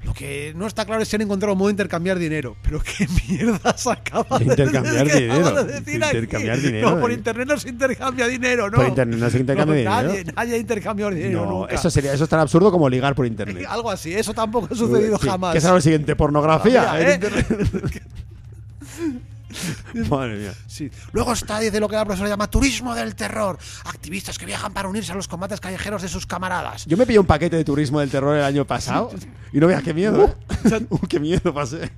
Lo 0.02 0.14
que 0.14 0.54
no 0.56 0.66
está 0.66 0.86
claro 0.86 1.02
es 1.02 1.08
si 1.08 1.16
han 1.16 1.22
encontrado 1.22 1.52
un 1.52 1.58
modo 1.58 1.68
de 1.68 1.72
intercambiar 1.72 2.18
dinero. 2.18 2.56
Pero 2.62 2.80
qué 2.80 3.06
mierda 3.28 3.76
acaba 3.86 4.38
de 4.38 4.44
Intercambiar 4.46 5.04
decir, 5.04 5.28
¿qué 5.28 5.30
acaba 5.30 5.50
dinero. 5.50 5.64
de 5.64 5.80
decir 5.80 6.04
aquí? 6.04 6.16
Intercambiar 6.16 6.60
dinero, 6.60 6.90
No, 6.90 7.00
por 7.00 7.10
eh. 7.10 7.14
internet 7.14 7.48
no 7.48 7.58
se 7.58 7.68
intercambia 7.68 8.26
dinero, 8.26 8.70
¿no? 8.70 8.76
Por 8.78 8.88
internet 8.88 9.20
no 9.20 9.30
se 9.30 9.38
intercambia 9.38 9.76
dinero. 9.76 10.02
Nadie, 10.02 10.24
nadie 10.34 10.58
intercambia 10.58 11.10
dinero 11.10 11.44
No, 11.44 11.50
nunca. 11.50 11.74
eso 11.74 11.90
sería 11.90 12.14
eso 12.14 12.24
es 12.24 12.30
tan 12.30 12.40
absurdo 12.40 12.72
como 12.72 12.88
ligar 12.88 13.14
por 13.14 13.26
internet. 13.26 13.66
Algo 13.68 13.90
así, 13.90 14.14
eso 14.14 14.32
tampoco 14.32 14.68
ha 14.72 14.74
sucedido 14.74 15.18
Sí, 15.18 15.28
jamás. 15.28 15.52
¿Qué 15.52 15.60
será 15.60 15.74
lo 15.74 15.80
siguiente? 15.82 16.16
¿Pornografía? 16.16 16.98
En 16.98 17.22
¿eh? 17.22 17.30
Madre 20.10 20.36
mía. 20.38 20.54
Sí. 20.66 20.90
Luego 21.12 21.32
está, 21.32 21.58
dice 21.60 21.80
lo 21.80 21.88
que 21.88 21.96
la 21.96 22.04
profesora 22.04 22.28
llama 22.28 22.48
turismo 22.50 22.94
del 22.94 23.14
terror. 23.14 23.58
Activistas 23.84 24.38
que 24.38 24.46
viajan 24.46 24.72
para 24.72 24.88
unirse 24.88 25.12
a 25.12 25.14
los 25.14 25.28
combates 25.28 25.60
callejeros 25.60 26.02
de 26.02 26.08
sus 26.08 26.26
camaradas. 26.26 26.86
Yo 26.86 26.96
me 26.96 27.06
pillé 27.06 27.18
un 27.18 27.26
paquete 27.26 27.56
de 27.56 27.64
turismo 27.64 28.00
del 28.00 28.10
terror 28.10 28.36
el 28.36 28.44
año 28.44 28.64
pasado 28.66 29.10
y 29.52 29.58
no 29.60 29.66
veas 29.66 29.82
qué 29.82 29.94
miedo. 29.94 30.24
¿eh? 30.26 30.86
Uh, 30.90 30.98
qué 31.08 31.18
miedo 31.20 31.52
pasé. 31.54 31.90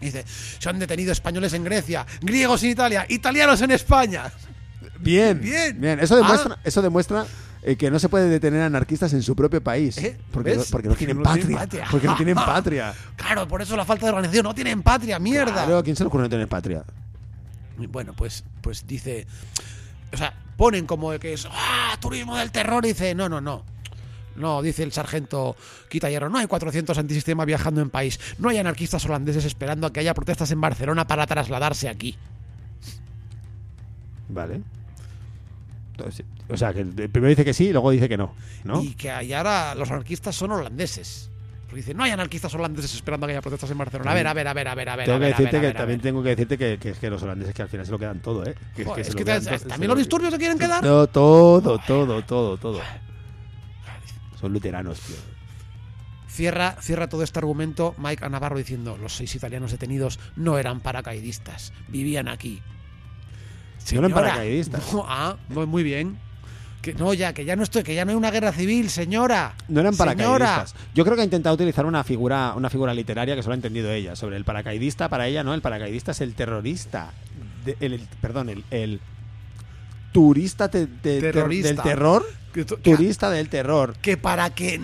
Dice, 0.00 0.24
se 0.26 0.68
han 0.68 0.78
detenido 0.78 1.12
españoles 1.12 1.52
en 1.52 1.62
Grecia, 1.64 2.04
griegos 2.20 2.62
en 2.64 2.70
Italia, 2.70 3.06
italianos 3.08 3.60
en 3.62 3.70
España. 3.70 4.32
Bien, 4.98 5.40
Bien. 5.40 5.80
bien. 5.80 6.00
Eso 6.00 6.16
demuestra, 6.16 6.54
Ah. 6.54 6.60
eso 6.64 6.82
demuestra 6.82 7.24
eh, 7.62 7.76
que 7.76 7.90
no 7.90 7.98
se 8.00 8.08
puede 8.08 8.28
detener 8.28 8.62
anarquistas 8.62 9.12
en 9.12 9.22
su 9.22 9.36
propio 9.36 9.62
país. 9.62 9.96
¿Eh? 9.98 10.18
Porque, 10.32 10.56
no, 10.56 10.62
porque 10.70 10.88
no 10.88 10.94
Porque 10.94 11.06
tienen 11.06 11.22
no 11.22 11.32
tienen 11.32 11.56
patria. 11.56 11.58
patria. 11.58 11.86
Porque 11.90 12.06
no 12.08 12.16
tienen 12.16 12.34
patria. 12.34 12.94
Claro, 13.16 13.46
por 13.48 13.62
eso 13.62 13.76
la 13.76 13.84
falta 13.84 14.06
de 14.06 14.10
organización. 14.10 14.44
No 14.44 14.54
tienen 14.54 14.82
patria, 14.82 15.18
mierda. 15.20 15.52
Claro, 15.52 15.78
¿a 15.78 15.82
quién 15.84 15.94
se 15.96 16.02
le 16.02 16.08
ocurre 16.08 16.24
no 16.24 16.28
tener 16.30 16.48
patria? 16.48 16.82
Bueno, 17.88 18.12
pues, 18.14 18.44
pues 18.60 18.86
dice. 18.86 19.26
O 20.12 20.16
sea, 20.16 20.34
ponen 20.56 20.86
como 20.86 21.10
que 21.18 21.32
es. 21.34 21.46
¡Ah! 21.50 21.96
Turismo 22.00 22.36
del 22.36 22.50
terror. 22.50 22.84
Y 22.84 22.88
dice, 22.88 23.14
no, 23.14 23.28
no, 23.28 23.40
no. 23.40 23.64
No, 24.34 24.62
dice 24.62 24.82
el 24.82 24.92
sargento 24.92 25.56
Quita 25.90 26.08
Hierro, 26.08 26.30
no 26.30 26.38
hay 26.38 26.46
400 26.46 26.96
antisistema 26.96 27.44
viajando 27.44 27.80
en 27.80 27.90
país. 27.90 28.18
No 28.38 28.48
hay 28.48 28.58
anarquistas 28.58 29.04
holandeses 29.04 29.44
esperando 29.44 29.86
a 29.86 29.92
que 29.92 30.00
haya 30.00 30.14
protestas 30.14 30.50
en 30.50 30.60
Barcelona 30.60 31.06
para 31.06 31.26
trasladarse 31.26 31.88
aquí. 31.88 32.16
Vale. 34.28 34.62
Entonces, 35.92 36.24
o 36.48 36.56
sea, 36.56 36.72
que 36.72 36.84
primero 36.84 37.28
dice 37.28 37.44
que 37.44 37.52
sí 37.52 37.66
y 37.66 37.72
luego 37.72 37.90
dice 37.90 38.08
que 38.08 38.16
no. 38.16 38.34
¿no? 38.64 38.82
Y 38.82 38.94
que 38.94 39.10
ahora 39.10 39.74
los 39.74 39.90
anarquistas 39.90 40.34
son 40.34 40.52
holandeses. 40.52 41.30
Porque 41.72 41.80
dice, 41.80 41.94
no 41.94 42.04
hay 42.04 42.10
anarquistas 42.10 42.54
holandeses 42.54 42.94
esperando 42.96 43.26
que 43.26 43.32
haya 43.32 43.40
protestas 43.40 43.70
en 43.70 43.78
Barcelona. 43.78 44.10
A 44.10 44.14
ver, 44.14 44.26
a 44.26 44.34
ver, 44.34 44.46
a 44.46 44.52
ver, 44.52 44.68
a 44.68 44.74
ver, 44.74 44.88
a 44.90 44.96
ver. 44.96 45.06
Tengo 45.06 45.16
a 45.16 45.20
que 45.20 45.24
ver, 45.24 45.34
a 45.34 45.38
decirte 45.38 45.52
ver, 45.52 45.56
a 45.56 45.60
que 45.62 45.66
ver, 45.68 45.76
a 45.76 45.78
también 45.78 45.98
ver. 46.00 46.02
tengo 46.02 46.22
que 46.22 46.28
decirte 46.28 46.58
que, 46.58 46.78
que 46.78 46.88
es 46.90 46.98
que 46.98 47.08
los 47.08 47.22
holandeses 47.22 47.54
que 47.54 47.62
al 47.62 47.68
final 47.70 47.86
se 47.86 47.92
lo 47.92 47.98
quedan 47.98 48.20
todo, 48.20 48.44
¿eh? 48.44 48.54
Que, 48.76 48.84
Joder, 48.84 49.00
es 49.06 49.14
que 49.14 49.24
todo, 49.24 49.40
también 49.40 49.88
lo 49.88 49.94
los 49.94 49.98
disturbios 50.00 50.34
se 50.34 50.38
quieren 50.38 50.58
quedar. 50.58 50.84
No, 50.84 51.06
todo, 51.06 51.78
todo, 51.78 52.22
todo, 52.24 52.58
todo. 52.58 52.80
Son 54.38 54.52
luteranos, 54.52 55.00
tío. 55.00 55.16
Cierra, 56.28 56.76
cierra 56.82 57.08
todo 57.08 57.22
este 57.22 57.38
argumento 57.38 57.94
Mike 57.96 58.22
a 58.22 58.28
Navarro 58.28 58.58
diciendo 58.58 58.98
los 58.98 59.16
seis 59.16 59.34
italianos 59.34 59.70
detenidos 59.70 60.20
no 60.36 60.58
eran 60.58 60.80
paracaidistas, 60.80 61.72
vivían 61.88 62.28
aquí. 62.28 62.60
No 62.60 63.98
eran 64.00 64.10
Señora, 64.10 64.14
paracaidistas. 64.14 64.92
no, 64.92 65.04
ah, 65.08 65.38
muy 65.48 65.82
bien. 65.82 66.18
Que 66.82 66.94
no, 66.94 67.14
ya, 67.14 67.32
que 67.32 67.44
ya 67.44 67.54
no 67.56 67.62
estoy, 67.62 67.84
que 67.84 67.94
ya 67.94 68.04
no 68.04 68.10
hay 68.10 68.16
una 68.16 68.30
guerra 68.32 68.52
civil, 68.52 68.90
señora. 68.90 69.54
No 69.68 69.80
eran 69.80 69.94
Señora. 69.94 70.16
paracaidistas. 70.16 70.74
Yo 70.94 71.04
creo 71.04 71.14
que 71.14 71.22
ha 71.22 71.24
intentado 71.24 71.54
utilizar 71.54 71.86
una 71.86 72.02
figura, 72.02 72.54
una 72.56 72.68
figura 72.70 72.92
literaria 72.92 73.36
que 73.36 73.42
solo 73.44 73.52
ha 73.52 73.56
entendido 73.56 73.90
ella. 73.92 74.16
Sobre 74.16 74.36
el 74.36 74.44
paracaidista, 74.44 75.08
para 75.08 75.28
ella, 75.28 75.44
¿no? 75.44 75.54
El 75.54 75.62
paracaidista 75.62 76.10
es 76.10 76.20
el 76.20 76.34
terrorista. 76.34 77.12
De- 77.64 77.76
el, 77.80 77.92
el- 77.94 78.08
perdón, 78.20 78.48
el, 78.48 78.64
el 78.72 79.00
turista 80.12 80.68
te- 80.70 80.86
ter- 80.88 81.32
del 81.48 81.76
terror. 81.80 82.26
Que- 82.52 82.64
Turista 82.64 83.30
del 83.30 83.48
terror. 83.48 83.94
que 84.02 84.16
para 84.18 84.50
que 84.50 84.78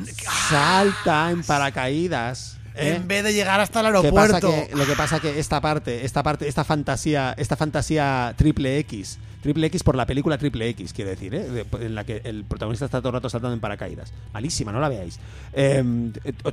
Salta 0.49 1.31
en 1.31 1.43
paracaídas. 1.43 2.58
¿Eh? 2.79 2.95
en 2.97 3.09
vez 3.09 3.25
de 3.25 3.33
llegar 3.33 3.61
hasta 3.61 3.81
el 3.81 3.87
¿Qué 4.03 4.13
pasa 4.13 4.37
aeropuerto. 4.37 4.69
que, 4.71 4.77
lo 4.77 4.87
que 4.87 4.95
pasa 4.95 5.21
que 5.21 5.39
esta 5.39 5.61
parte, 5.61 6.05
esta 6.05 6.23
parte, 6.23 6.49
esta 6.49 6.65
fantasía, 6.65 7.35
esta 7.37 7.57
fantasía 7.57 8.35
triple 8.37 8.79
X, 8.79 9.19
triple 9.43 9.67
X 9.69 9.83
por 9.83 9.95
la 9.97 10.07
película 10.07 10.37
triple 10.39 10.69
X, 10.71 10.93
quiero 10.93 11.11
decir, 11.11 11.35
¿eh? 11.35 11.65
En 11.81 11.95
la 11.95 12.05
que 12.05 12.21
el 12.25 12.45
protagonista 12.45 12.85
está 12.87 12.99
todo 13.01 13.09
el 13.11 13.15
rato 13.15 13.29
saltando 13.31 13.55
en 13.55 13.61
paracaídas. 13.61 14.13
Malísima, 14.33 14.73
no 14.73 14.81
la 14.81 14.89
veáis. 14.89 15.19
Eh, 15.53 15.83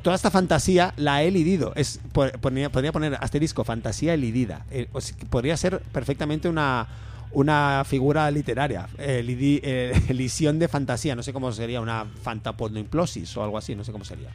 toda 0.02 0.16
esta 0.16 0.30
fantasía 0.32 0.94
la 0.98 1.24
he 1.24 1.28
elidido. 1.28 1.74
Es, 1.76 2.00
po- 2.12 2.30
ponía- 2.42 2.70
podría 2.72 2.92
poner 2.92 3.16
asterisco, 3.22 3.64
fantasía 3.64 4.14
elidida. 4.14 4.66
Eh, 4.72 4.88
podría 5.30 5.58
ser 5.58 5.80
perfectamente 5.92 6.50
una 6.50 6.88
una 7.32 7.84
figura 7.86 8.32
literaria, 8.32 8.88
eh, 8.98 9.22
lidi- 9.22 9.60
eh, 9.62 10.54
de 10.54 10.68
fantasía, 10.70 11.16
no 11.16 11.24
sé 11.24 11.34
cómo 11.34 11.52
sería, 11.52 11.82
una 11.82 12.06
fantapodoimplosis 12.24 13.36
o 13.36 13.44
algo 13.44 13.58
así, 13.58 13.76
no 13.76 13.84
sé 13.84 13.92
cómo 13.92 14.06
sería. 14.06 14.30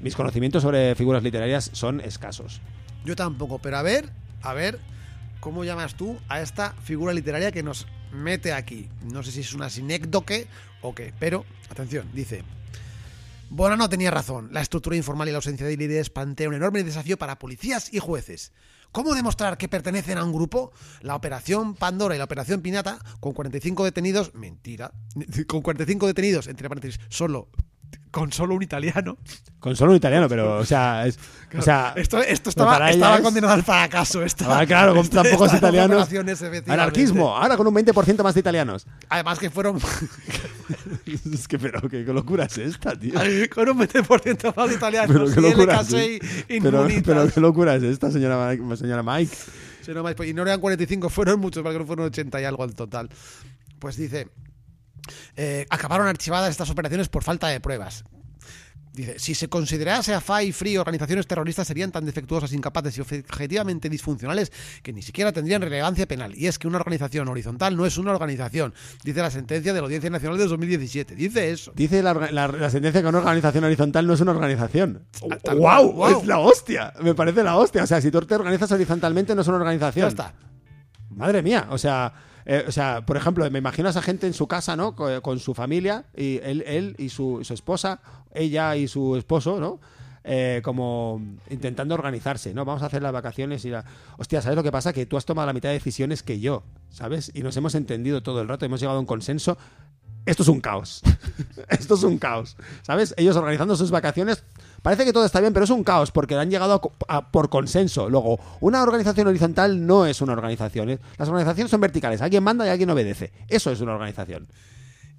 Mis 0.00 0.14
conocimientos 0.14 0.62
sobre 0.62 0.94
figuras 0.94 1.22
literarias 1.22 1.70
son 1.72 2.00
escasos. 2.00 2.60
Yo 3.04 3.16
tampoco, 3.16 3.58
pero 3.58 3.78
a 3.78 3.82
ver, 3.82 4.10
a 4.42 4.52
ver, 4.52 4.78
¿cómo 5.40 5.64
llamas 5.64 5.94
tú 5.94 6.18
a 6.28 6.40
esta 6.40 6.72
figura 6.82 7.14
literaria 7.14 7.52
que 7.52 7.62
nos 7.62 7.86
mete 8.12 8.52
aquí? 8.52 8.88
No 9.12 9.22
sé 9.22 9.32
si 9.32 9.40
es 9.40 9.54
una 9.54 9.70
sinécdoque 9.70 10.48
o 10.82 10.94
qué, 10.94 11.14
pero 11.18 11.44
atención, 11.70 12.08
dice. 12.12 12.42
Bonano 13.48 13.88
tenía 13.88 14.10
razón. 14.10 14.48
La 14.52 14.60
estructura 14.60 14.96
informal 14.96 15.28
y 15.28 15.30
la 15.30 15.38
ausencia 15.38 15.66
de 15.66 15.76
líderes 15.76 16.10
plantea 16.10 16.48
un 16.48 16.54
enorme 16.54 16.82
desafío 16.82 17.16
para 17.16 17.38
policías 17.38 17.92
y 17.94 18.00
jueces. 18.00 18.52
¿Cómo 18.90 19.14
demostrar 19.14 19.56
que 19.56 19.68
pertenecen 19.68 20.18
a 20.18 20.24
un 20.24 20.32
grupo? 20.32 20.72
La 21.00 21.14
operación 21.14 21.74
Pandora 21.74 22.14
y 22.14 22.18
la 22.18 22.24
operación 22.24 22.60
Pinata, 22.60 22.98
con 23.20 23.34
45 23.34 23.84
detenidos, 23.84 24.34
mentira, 24.34 24.92
con 25.46 25.62
45 25.62 26.06
detenidos, 26.06 26.48
entre 26.48 26.68
paréntesis, 26.68 27.00
solo, 27.08 27.48
con 28.10 28.32
solo 28.32 28.54
un 28.54 28.62
italiano. 28.62 29.18
Con 29.60 29.76
solo 29.76 29.90
un 29.90 29.96
italiano, 29.96 30.28
pero, 30.28 30.58
o 30.58 30.64
sea, 30.64 31.06
es, 31.06 31.18
o 31.58 31.60
sea 31.62 31.92
esto, 31.96 32.18
estaba, 32.20 32.90
estaba 32.90 33.16
es- 33.16 33.22
condenado 33.22 33.52
al 33.52 33.62
fracaso. 33.62 34.22
Esta, 34.22 34.60
Ah, 34.60 34.64
claro, 34.66 34.94
con 34.94 35.04
esta- 35.04 35.22
tan 35.22 35.32
pocos 35.32 35.52
italianos. 35.54 36.08
anarquismo, 36.68 37.36
ahora 37.36 37.56
con 37.56 37.66
un 37.66 37.74
20% 37.74 38.22
más 38.22 38.34
de 38.34 38.40
italianos. 38.40 38.86
Además 39.08 39.38
que 39.38 39.50
fueron 39.50 39.78
es 41.06 41.48
que, 41.48 41.58
pero, 41.58 41.80
¿qué, 41.88 42.04
locura 42.04 42.44
es 42.44 42.58
esta, 42.58 42.96
tío? 42.96 43.14
con 43.54 43.68
un 43.68 43.78
20% 43.78 44.54
más 44.56 44.68
de 44.70 44.74
italianos. 44.76 45.12
Pero 45.12 45.34
qué 45.34 45.40
locura 45.40 45.80
es 45.80 45.92
LK6 45.92 46.18
pero, 46.62 46.78
inmunitas. 46.80 47.02
pero 47.04 47.28
qué 47.32 47.40
locura 47.40 47.74
es 47.76 47.82
esta, 47.82 48.10
señora, 48.10 48.48
Mike- 48.50 48.76
señora 48.76 49.02
Mike. 49.02 49.34
Sí, 49.82 49.92
no 49.92 50.02
más, 50.02 50.14
pues, 50.14 50.28
y 50.30 50.34
no 50.34 50.42
eran 50.42 50.60
45, 50.60 51.08
fueron 51.10 51.38
muchos, 51.40 51.62
porque 51.62 51.78
no 51.78 51.86
fueron 51.86 52.06
80 52.06 52.40
y 52.40 52.44
algo 52.44 52.64
al 52.64 52.74
total. 52.74 53.08
Pues 53.78 53.96
dice, 53.96 54.28
eh, 55.36 55.66
acabaron 55.70 56.06
archivadas 56.06 56.50
estas 56.50 56.70
operaciones 56.70 57.08
por 57.08 57.22
falta 57.24 57.48
de 57.48 57.60
pruebas. 57.60 58.04
Dice, 58.92 59.18
si 59.18 59.34
se 59.34 59.48
considerase 59.50 60.14
a 60.14 60.22
FAI 60.22 60.46
y 60.48 60.52
FRI 60.52 60.78
organizaciones 60.78 61.26
terroristas 61.26 61.66
serían 61.68 61.92
tan 61.92 62.06
defectuosas, 62.06 62.54
incapaces 62.54 62.96
y 62.96 63.02
objetivamente 63.02 63.90
disfuncionales 63.90 64.50
que 64.82 64.94
ni 64.94 65.02
siquiera 65.02 65.32
tendrían 65.32 65.60
relevancia 65.60 66.06
penal. 66.08 66.34
Y 66.34 66.46
es 66.46 66.58
que 66.58 66.66
una 66.66 66.78
organización 66.78 67.28
horizontal 67.28 67.76
no 67.76 67.84
es 67.84 67.98
una 67.98 68.12
organización, 68.12 68.72
dice 69.04 69.20
la 69.20 69.30
sentencia 69.30 69.74
de 69.74 69.80
la 69.80 69.84
Audiencia 69.84 70.08
Nacional 70.08 70.38
de 70.38 70.46
2017. 70.46 71.14
Dice 71.14 71.50
eso. 71.50 71.72
Dice 71.76 72.02
la, 72.02 72.14
orga- 72.14 72.30
la- 72.30 72.48
la 72.48 72.70
sentencia 72.70 73.02
que 73.02 73.08
una 73.08 73.18
organización 73.18 73.64
horizontal 73.64 74.06
no 74.06 74.14
es 74.14 74.20
una 74.22 74.30
organización. 74.32 75.04
Ah, 75.30 75.36
tal 75.44 75.58
¡Wow! 75.58 75.92
guau. 75.92 76.18
Es 76.22 76.26
la 76.26 76.38
hostia. 76.38 76.94
Me 77.02 77.14
parece 77.14 77.42
la 77.44 77.54
hostia. 77.58 77.82
O 77.82 77.86
sea, 77.86 78.00
si 78.00 78.10
tú 78.10 78.22
te 78.22 78.34
organizas 78.34 78.72
horizontalmente 78.72 79.34
no 79.34 79.42
es 79.42 79.48
una 79.48 79.58
organización. 79.58 80.04
Ya 80.06 80.08
está. 80.08 80.32
Madre 81.10 81.42
mía, 81.42 81.66
o 81.68 81.76
sea, 81.76 82.14
eh, 82.46 82.64
o 82.66 82.72
sea, 82.72 83.04
por 83.04 83.16
ejemplo, 83.16 83.48
me 83.50 83.58
imagino 83.58 83.88
a 83.88 83.90
esa 83.90 84.02
gente 84.02 84.26
en 84.26 84.32
su 84.32 84.46
casa, 84.46 84.76
¿no? 84.76 84.94
Co- 84.96 85.20
Con, 85.22 85.38
su 85.38 85.52
familia, 85.54 86.04
y 86.16 86.38
él, 86.42 86.62
él 86.66 86.94
y 86.98 87.08
su, 87.10 87.40
su 87.42 87.52
esposa, 87.54 88.00
ella 88.32 88.76
y 88.76 88.88
su 88.88 89.16
esposo, 89.16 89.60
¿no? 89.60 89.80
Eh, 90.28 90.60
como 90.64 91.20
intentando 91.50 91.94
organizarse, 91.94 92.52
¿no? 92.52 92.64
Vamos 92.64 92.82
a 92.82 92.86
hacer 92.86 93.00
las 93.00 93.12
vacaciones 93.12 93.64
y 93.64 93.70
la... 93.70 93.84
Hostia, 94.18 94.42
¿sabes 94.42 94.56
lo 94.56 94.64
que 94.64 94.72
pasa? 94.72 94.92
Que 94.92 95.06
tú 95.06 95.16
has 95.16 95.24
tomado 95.24 95.46
la 95.46 95.52
mitad 95.52 95.68
de 95.68 95.74
decisiones 95.74 96.24
que 96.24 96.40
yo, 96.40 96.64
¿sabes? 96.90 97.30
Y 97.34 97.42
nos 97.42 97.56
hemos 97.56 97.76
entendido 97.76 98.22
todo 98.24 98.40
el 98.42 98.48
rato, 98.48 98.64
hemos 98.66 98.80
llegado 98.80 98.96
a 98.96 99.00
un 99.00 99.06
consenso. 99.06 99.56
Esto 100.24 100.42
es 100.42 100.48
un 100.48 100.60
caos. 100.60 101.02
Esto 101.68 101.94
es 101.94 102.02
un 102.02 102.18
caos. 102.18 102.56
¿Sabes? 102.82 103.14
Ellos 103.16 103.36
organizando 103.36 103.76
sus 103.76 103.92
vacaciones. 103.92 104.42
Parece 104.82 105.04
que 105.04 105.12
todo 105.12 105.24
está 105.24 105.40
bien, 105.40 105.52
pero 105.52 105.64
es 105.64 105.70
un 105.70 105.82
caos 105.84 106.10
porque 106.12 106.34
han 106.36 106.50
llegado 106.50 106.80
a 107.08 107.30
por 107.30 107.48
consenso. 107.50 108.08
Luego, 108.08 108.38
una 108.60 108.82
organización 108.82 109.26
horizontal 109.28 109.86
no 109.86 110.06
es 110.06 110.20
una 110.20 110.32
organización. 110.32 111.00
Las 111.18 111.28
organizaciones 111.28 111.70
son 111.70 111.80
verticales. 111.80 112.22
Alguien 112.22 112.42
manda 112.44 112.66
y 112.66 112.70
alguien 112.70 112.90
obedece. 112.90 113.32
Eso 113.48 113.70
es 113.72 113.80
una 113.80 113.92
organización. 113.94 114.48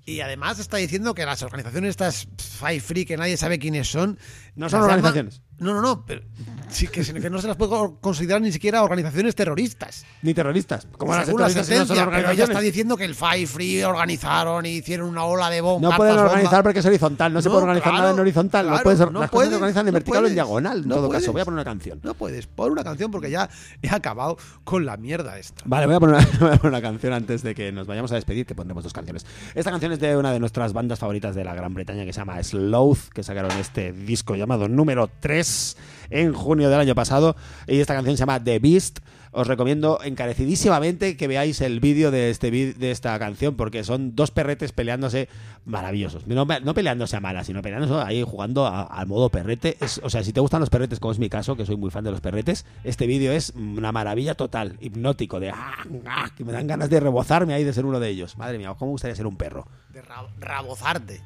Y 0.06 0.22
además 0.22 0.58
está 0.60 0.78
diciendo 0.78 1.14
que 1.14 1.26
las 1.26 1.44
organizaciones 1.44 1.90
estas 1.90 2.28
Five 2.38 2.80
Free, 2.80 3.04
que 3.06 3.18
nadie 3.18 3.36
sabe 3.36 3.60
quiénes 3.60 3.90
son. 3.92 4.18
No 4.56 4.70
son 4.70 4.80
llama- 4.80 4.94
organizaciones. 4.94 5.42
No, 5.58 5.74
no, 5.74 5.82
no. 5.82 6.06
Pero 6.06 6.22
sí, 6.70 6.88
que, 6.88 7.02
que 7.02 7.30
no 7.30 7.42
se 7.42 7.48
las 7.48 7.58
puede 7.58 7.72
considerar 8.02 8.42
ni 8.42 8.52
siquiera 8.52 8.84
organizaciones 8.84 9.36
terroristas. 9.36 10.06
Ni 10.22 10.34
terroristas. 10.34 10.88
Como 10.98 11.14
las 11.14 11.26
terroristas 11.26 11.56
no 11.56 11.64
son 11.64 11.66
sentencia, 11.66 12.10
pero 12.10 12.32
ella 12.32 12.44
está 12.44 12.60
diciendo 12.60 12.98
que 12.98 13.06
el 13.06 13.16
Five 13.16 13.48
Free 13.48 13.84
organizaron 13.84 14.66
y 14.66 14.78
hicieron 14.78 15.10
una 15.10 15.24
ola 15.24 15.50
de 15.50 15.62
bombas. 15.62 15.92
No 15.92 15.98
pueden 15.98 16.18
organizar 16.18 16.64
porque 16.64 16.80
es 16.80 16.86
horizontal. 16.86 17.34
No, 17.34 17.42
se 17.42 17.50
puede 17.50 17.64
organizar 17.64 17.90
claro, 17.90 18.04
nada 18.04 18.14
en 18.14 18.20
horizontal. 18.20 18.70
no 18.70 18.80
puedes, 18.80 19.00
no 19.00 19.20
las 19.20 19.30
cosas 19.30 19.50
se 19.50 19.56
organizan 19.56 19.88
en 19.88 19.94
no 19.94 19.94
vertical 19.94 20.24
o 20.24 20.28
en 20.28 20.34
diagonal. 20.34 20.78
En 20.84 20.88
no 20.88 20.96
todo 20.96 21.08
puedes. 21.08 21.24
caso, 21.24 21.34
voy 21.34 21.42
a 21.42 21.46
poner 21.46 21.56
una 21.56 21.66
canción. 21.66 22.00
No 22.04 22.14
puedes, 22.14 22.48
pon 22.48 22.72
una 22.72 22.84
canción 22.84 23.12
porque 23.12 23.30
ya 23.30 23.50
he 23.82 23.90
acabado 23.90 24.38
con 24.64 24.86
la 24.86 24.98
mierda 24.98 25.38
esta. 25.38 25.64
Vale, 25.66 25.86
voy 25.86 25.96
a, 25.96 26.00
poner 26.00 26.16
una, 26.16 26.26
voy 26.40 26.54
a 26.54 26.58
poner 26.58 26.74
una 26.74 26.82
canción 26.82 27.14
antes 27.14 27.44
de 27.44 27.56
que 27.56 27.72
nos 27.72 27.88
vayamos 27.88 28.12
a 28.12 28.16
despedir, 28.16 28.46
que 28.46 28.56
pondremos 28.56 28.84
dos 28.84 28.94
canciones. 28.94 29.26
Esta 29.56 29.72
canción 29.72 29.92
es 29.92 30.00
de 30.00 30.16
una 30.18 30.32
de 30.32 30.40
nuestras 30.40 30.74
bandas 30.74 31.00
favoritas 31.00 31.36
de 31.36 31.44
la 31.44 31.56
Gran 31.56 31.74
Bretaña 31.74 32.06
que 32.06 32.14
se 32.14 32.20
llama 32.20 32.42
Sloth, 32.42 33.10
que 33.14 33.24
sacaron 33.24 33.52
este 33.52 33.94
disco 33.94 34.36
llamado 34.36 34.68
número 34.68 35.10
3 35.20 35.78
en 36.10 36.34
junio 36.34 36.70
del 36.70 36.80
año 36.80 36.96
pasado. 36.96 37.36
Y 37.68 37.80
esta 37.80 37.94
canción 37.94 38.16
se 38.18 38.22
llama 38.22 38.44
The 38.44 38.60
Beast. 38.60 39.00
Os 39.32 39.46
recomiendo 39.46 40.00
encarecidísimamente 40.04 41.16
que 41.18 41.28
veáis 41.28 41.62
el 41.62 41.80
vídeo 41.80 42.10
de, 42.12 42.30
este, 42.32 42.50
de 42.50 42.92
esta 42.92 43.20
canción 43.20 43.56
porque 43.56 43.84
son 43.84 44.16
dos 44.16 44.32
perretes 44.32 44.72
peleándose 44.72 45.28
maravillosos. 45.66 46.26
No, 46.26 46.48
peleándose 46.48 47.18
a 47.18 47.20
malas, 47.20 47.46
sino 47.46 47.62
peleándose 47.62 47.94
ahí 48.04 48.24
jugando 48.24 48.66
al 48.66 49.06
modo 49.06 49.30
perrete. 49.30 49.78
O 50.02 50.10
sea, 50.10 50.24
si 50.24 50.34
te 50.34 50.40
gustan 50.40 50.62
los 50.62 50.70
perretes, 50.70 51.00
como 51.00 51.12
es 51.12 51.20
mi 51.20 51.30
caso, 51.30 51.56
que 51.56 51.66
soy 51.66 51.76
muy 51.76 51.92
fan 51.92 52.06
de 52.06 52.12
los 52.12 52.22
perretes, 52.22 52.66
este 52.84 53.06
vídeo 53.06 53.32
es 53.32 53.52
una 53.56 53.92
maravilla 53.92 54.34
total, 54.34 54.78
hipnótico, 54.80 55.40
de 55.40 55.50
ah, 55.52 55.74
ah, 56.08 56.32
que 56.36 56.44
me 56.44 56.54
dan 56.54 56.66
ganas 56.66 56.90
de 56.90 57.00
rebozarme 57.00 57.54
ahí 57.54 57.64
de 57.64 57.74
ser 57.74 57.86
uno 57.86 58.00
de 58.00 58.10
ellos. 58.10 58.38
Madre 58.38 58.58
mía, 58.58 58.74
¿cómo 58.80 58.92
me 58.92 58.94
gustaría 58.94 59.16
ser 59.16 59.28
un 59.28 59.38
perro? 59.38 59.68
De 59.90 60.02
ra- 60.02 60.28
rabozarte. 60.40 61.22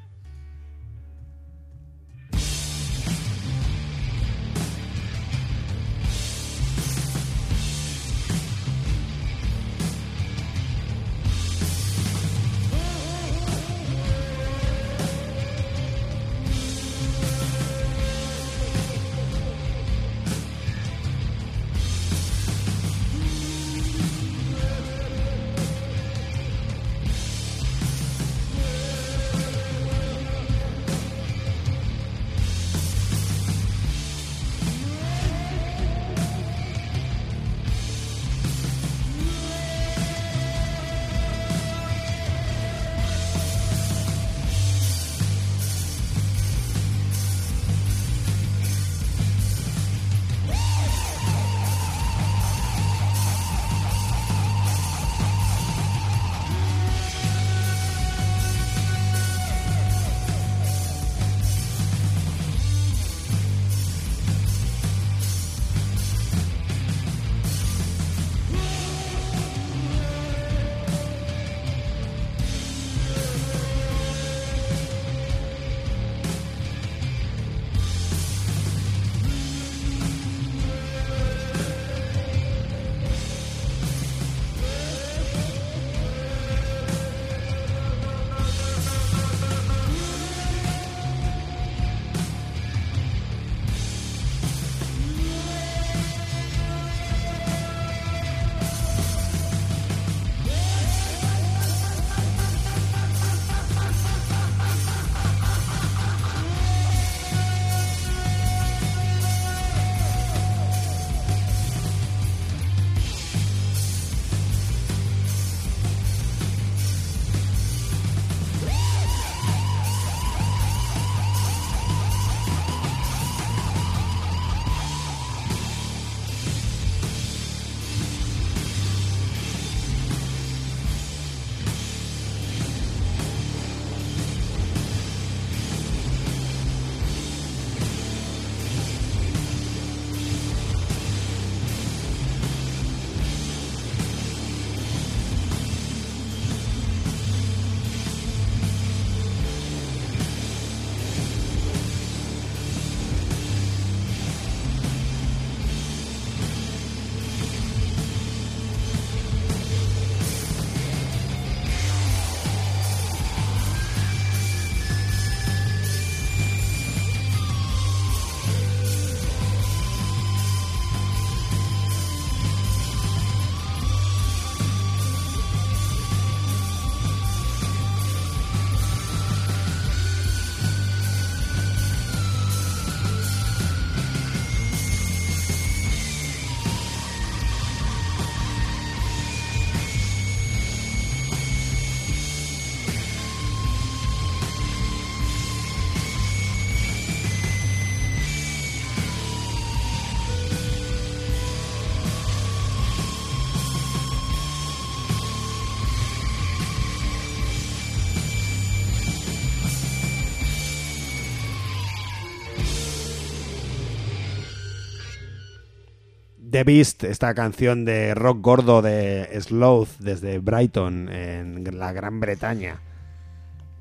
The 216.62 216.66
Beast, 216.66 217.04
esta 217.06 217.34
canción 217.34 217.86
de 217.86 218.14
rock 218.14 218.40
gordo 218.40 218.84
de 218.84 219.28
Sloth 219.42 219.98
desde 219.98 220.38
Brighton, 220.38 221.10
en 221.10 221.64
la 221.80 221.92
Gran 221.92 222.20
Bretaña. 222.20 222.80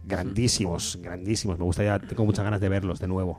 Grandísimos, 0.07 0.99
grandísimos. 1.03 1.59
Me 1.59 1.64
gustaría, 1.66 1.99
tengo 1.99 2.24
muchas 2.24 2.43
ganas 2.43 2.59
de 2.59 2.70
verlos 2.70 2.99
de 2.99 3.07
nuevo. 3.07 3.39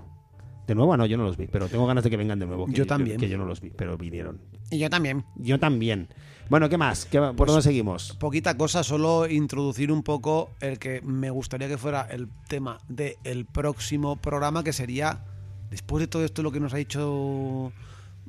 De 0.67 0.75
nuevo, 0.75 0.95
no, 0.95 1.07
yo 1.07 1.17
no 1.17 1.23
los 1.23 1.37
vi, 1.37 1.47
pero 1.47 1.67
tengo 1.67 1.87
ganas 1.87 2.03
de 2.03 2.11
que 2.11 2.17
vengan 2.17 2.37
de 2.37 2.45
nuevo. 2.45 2.67
que 2.67 2.73
Yo 2.73 2.85
también. 2.85 3.19
Que, 3.19 3.29
yo 3.29 3.39
no 3.39 3.45
los 3.45 3.61
vi, 3.61 3.71
pero 3.71 3.97
vinieron. 3.97 4.39
Y 4.69 4.77
yo 4.77 4.91
también. 4.91 5.25
Yo 5.37 5.59
también. 5.59 6.09
Bueno, 6.47 6.69
¿qué 6.69 6.77
más? 6.77 7.07
¿Qué, 7.07 7.17
¿Por 7.17 7.35
Pues- 7.35 7.47
dónde 7.47 7.63
seguimos? 7.63 8.15
Poquita 8.19 8.55
cosa, 8.55 8.83
solo 8.83 9.27
introducir 9.27 9.91
un 9.91 10.03
poco 10.03 10.51
el 10.59 10.77
que 10.77 11.01
me 11.01 11.31
gustaría 11.31 11.67
que 11.67 11.79
fuera 11.79 12.03
el 12.11 12.27
tema 12.47 12.77
del 12.89 13.47
próximo 13.47 14.17
programa, 14.17 14.63
que 14.63 14.71
sería, 14.71 15.25
después 15.71 15.99
de 16.01 16.07
todo 16.07 16.23
esto 16.23 16.43
lo 16.43 16.51
que 16.51 16.59
nos 16.59 16.75
ha 16.75 16.77
dicho 16.77 17.73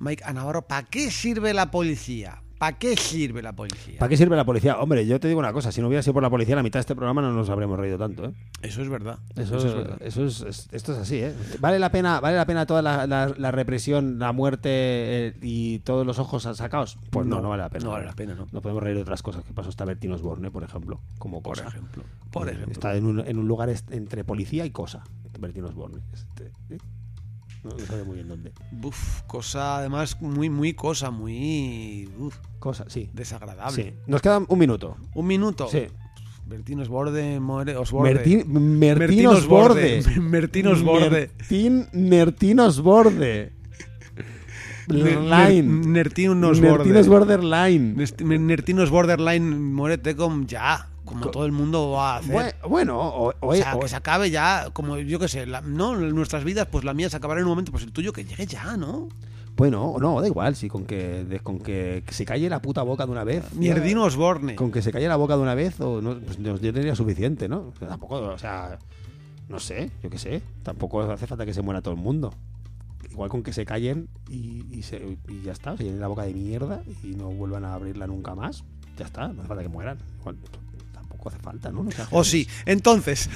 Mike 0.03 0.25
a 0.27 0.33
Navarro, 0.33 0.63
¿para 0.63 0.83
qué 0.87 1.11
sirve 1.13 1.55
la 1.55 1.71
policía? 1.71 2.43
¿Para 2.59 2.77
qué 2.79 2.97
sirve 2.97 3.41
la 3.43 3.53
policía? 3.55 3.99
¿Para 4.01 4.09
qué 4.09 4.17
sirve 4.17 4.37
la 4.37 4.45
policía? 4.45 4.79
Hombre, 4.79 5.05
yo 5.07 5.19
te 5.21 5.29
digo 5.29 5.39
una 5.41 5.53
cosa, 5.53 5.71
si 5.73 5.81
no 5.81 5.87
hubiera 5.89 6.03
sido 6.03 6.15
por 6.15 6.23
la 6.25 6.31
policía, 6.31 6.55
la 6.57 6.63
mitad 6.65 6.79
de 6.79 6.83
este 6.83 6.95
programa 6.97 7.21
no 7.23 7.33
nos 7.33 7.51
habríamos 7.51 7.79
reído 7.79 7.99
tanto, 7.99 8.25
¿eh? 8.27 8.33
Eso 8.63 8.83
es 8.83 8.89
verdad. 8.89 9.19
Eso, 9.37 9.57
es 9.59 9.65
verdad. 9.65 9.99
eso 10.01 10.25
es, 10.25 10.41
es- 10.43 10.69
esto 10.73 10.93
es 10.93 10.99
así, 10.99 11.17
¿eh? 11.19 11.35
Vale 11.61 11.79
la 11.81 11.91
pena, 11.91 12.19
vale 12.21 12.37
la 12.37 12.47
pena 12.47 12.67
toda 12.67 12.83
la, 12.83 13.07
la- 13.07 13.33
la 13.37 13.51
represión, 13.53 14.19
la 14.21 14.33
muerte 14.33 14.69
eh, 14.73 15.35
y 15.41 15.81
todos 15.81 16.05
los 16.07 16.19
ojos 16.21 16.43
sacados. 16.43 16.99
Pues 17.11 17.27
no, 17.27 17.41
no, 17.41 17.49
vale 17.49 17.63
la 17.63 17.69
pena. 17.71 17.85
no 17.85 17.91
vale 17.93 18.07
la 18.07 18.15
pena, 18.15 18.35
¿no? 18.35 18.47
No 18.53 18.61
podemos 18.63 18.83
reír 18.83 18.97
de 18.97 19.03
otras 19.03 19.23
cosas 19.23 19.45
que 19.45 19.53
pasó 19.53 19.69
hasta 19.69 19.85
Bertín 19.85 20.13
Osborne, 20.13 20.51
por 20.53 20.63
ejemplo, 20.65 21.01
como 21.19 21.43
Por 21.43 21.57
cosa. 21.59 21.69
ejemplo. 21.69 22.03
Por 22.31 22.49
ejemplo. 22.49 22.73
Está 22.73 22.95
en 22.97 23.07
un, 23.07 23.21
en 23.27 23.39
un 23.39 23.47
lugar 23.49 23.73
entre 23.91 24.23
policía 24.25 24.65
y 24.67 24.71
cosa. 24.71 25.03
Bertín 25.39 25.65
Osborne. 25.65 25.99
Este, 26.13 26.53
¿eh? 26.71 26.79
No, 27.63 27.71
no 27.71 27.87
sabe 27.87 28.03
muy 28.05 28.17
bien 28.17 28.29
dónde. 28.29 28.53
Uf, 28.83 29.23
cosa, 29.27 29.79
además, 29.79 30.21
muy, 30.21 30.51
muy 30.51 30.75
cosa, 30.75 31.11
muy 31.11 32.09
uf, 32.19 32.37
Cosa, 32.59 32.85
sí. 32.89 33.09
desagradable. 33.13 33.83
Sí. 33.83 33.95
Nos 34.07 34.21
queda 34.21 34.39
un 34.47 34.59
minuto. 34.59 34.97
Un 35.15 35.27
minuto. 35.27 35.69
Sí. 35.69 35.87
Bertín 36.45 36.81
Osborde, 36.81 37.39
More, 37.41 37.77
Osborde. 37.77 38.15
Mertín, 38.15 38.79
Mertín 38.79 39.27
Osborde. 39.27 40.03
Mertín 40.21 40.67
Osborde. 40.67 41.31
Mertín, 41.39 41.89
Mertín 41.93 42.61
Osborde. 42.61 43.53
Line. 44.89 45.63
Nertinos 45.63 46.61
Nertinos 46.61 47.09
Borderline. 47.09 47.95
Nertinos 48.39 48.91
Borderline, 48.91 49.57
muérete 49.57 50.17
con 50.17 50.47
ya, 50.47 50.91
como 51.13 51.31
todo 51.31 51.47
el 51.47 51.53
mundo 51.53 51.91
va 51.91 52.15
a 52.15 52.19
hacer. 52.19 52.35
Bue- 52.63 52.69
Bueno, 52.69 52.99
o, 53.01 53.31
o- 53.31 53.35
o 53.41 53.55
sea, 53.55 53.77
o- 53.77 53.81
que 53.81 53.89
se 53.89 53.97
acabe 53.97 54.31
ya, 54.31 54.69
como 54.73 54.99
yo 54.99 55.19
qué 55.19 55.29
sé, 55.29 55.47
la- 55.47 55.61
no, 55.61 55.97
nuestras 55.97 56.45
vidas, 56.45 56.67
pues 56.71 56.85
la 56.85 56.95
mía 56.95 57.09
se 57.11 57.17
acabará 57.17 57.41
en 57.41 57.47
un 57.47 57.51
momento, 57.51 57.71
pues 57.73 57.85
el 57.85 57.93
tuyo 57.93 58.13
que 58.13 58.25
llegue 58.25 58.47
ya, 58.47 58.77
¿no? 58.77 59.09
bueno, 59.55 59.97
no, 60.01 60.19
da 60.23 60.27
igual, 60.27 60.57
sí, 60.57 60.69
con 60.69 60.87
que, 60.87 61.25
de- 61.25 61.41
con 61.41 61.59
que 61.59 62.03
se 62.11 62.25
calle 62.25 62.49
la 62.49 62.63
puta 62.63 62.83
boca 62.83 63.05
de 63.05 63.13
una 63.13 63.23
vez. 63.23 63.53
Mierdino 63.55 64.03
Osborne. 64.05 64.55
Con 64.57 64.73
que 64.73 64.81
se 64.81 64.91
calle 64.91 65.07
la 65.09 65.17
boca 65.17 65.37
de 65.37 65.43
una 65.43 65.55
vez, 65.55 65.79
o 65.81 66.01
no, 66.01 66.19
pues 66.19 66.39
yo 66.39 66.57
tendría 66.59 66.95
suficiente, 66.97 67.49
¿no? 67.51 67.73
Tampoco, 67.79 68.17
o 68.17 68.39
sea, 68.39 68.79
no 69.51 69.61
sé, 69.61 69.91
yo 70.03 70.09
qué 70.09 70.19
sé. 70.19 70.43
Tampoco 70.63 71.03
hace 71.03 71.27
falta 71.27 71.45
que 71.45 71.53
se 71.53 71.61
muera 71.61 71.83
todo 71.83 71.93
el 71.93 72.01
mundo. 72.01 72.33
Igual 73.11 73.29
con 73.29 73.43
que 73.43 73.53
se 73.53 73.67
callen 73.67 74.09
y, 74.31 74.65
y 74.75 74.83
se- 74.85 75.19
y 75.29 75.43
ya 75.43 75.53
está, 75.53 75.77
se 75.77 75.85
llenen 75.85 76.01
la 76.01 76.09
boca 76.09 76.23
de 76.23 76.33
mierda 76.33 76.81
y 77.05 77.09
no 77.09 77.29
vuelvan 77.29 77.67
a 77.67 77.75
abrirla 77.75 78.07
nunca 78.07 78.35
más. 78.35 78.65
Ya 78.97 79.05
está, 79.05 79.29
no 79.29 79.41
hace 79.41 79.49
falta 79.49 79.63
que 79.63 79.69
mueran. 79.69 79.99
Igual, 80.21 80.37
tampoco 81.23 81.29
hace 81.31 81.39
falta, 81.39 81.71
¿no? 81.71 81.83
No 81.85 81.91
se 81.91 82.03
hace- 82.03 82.17
O 82.17 82.25
sí. 82.25 82.49
Entonces, 82.67 83.31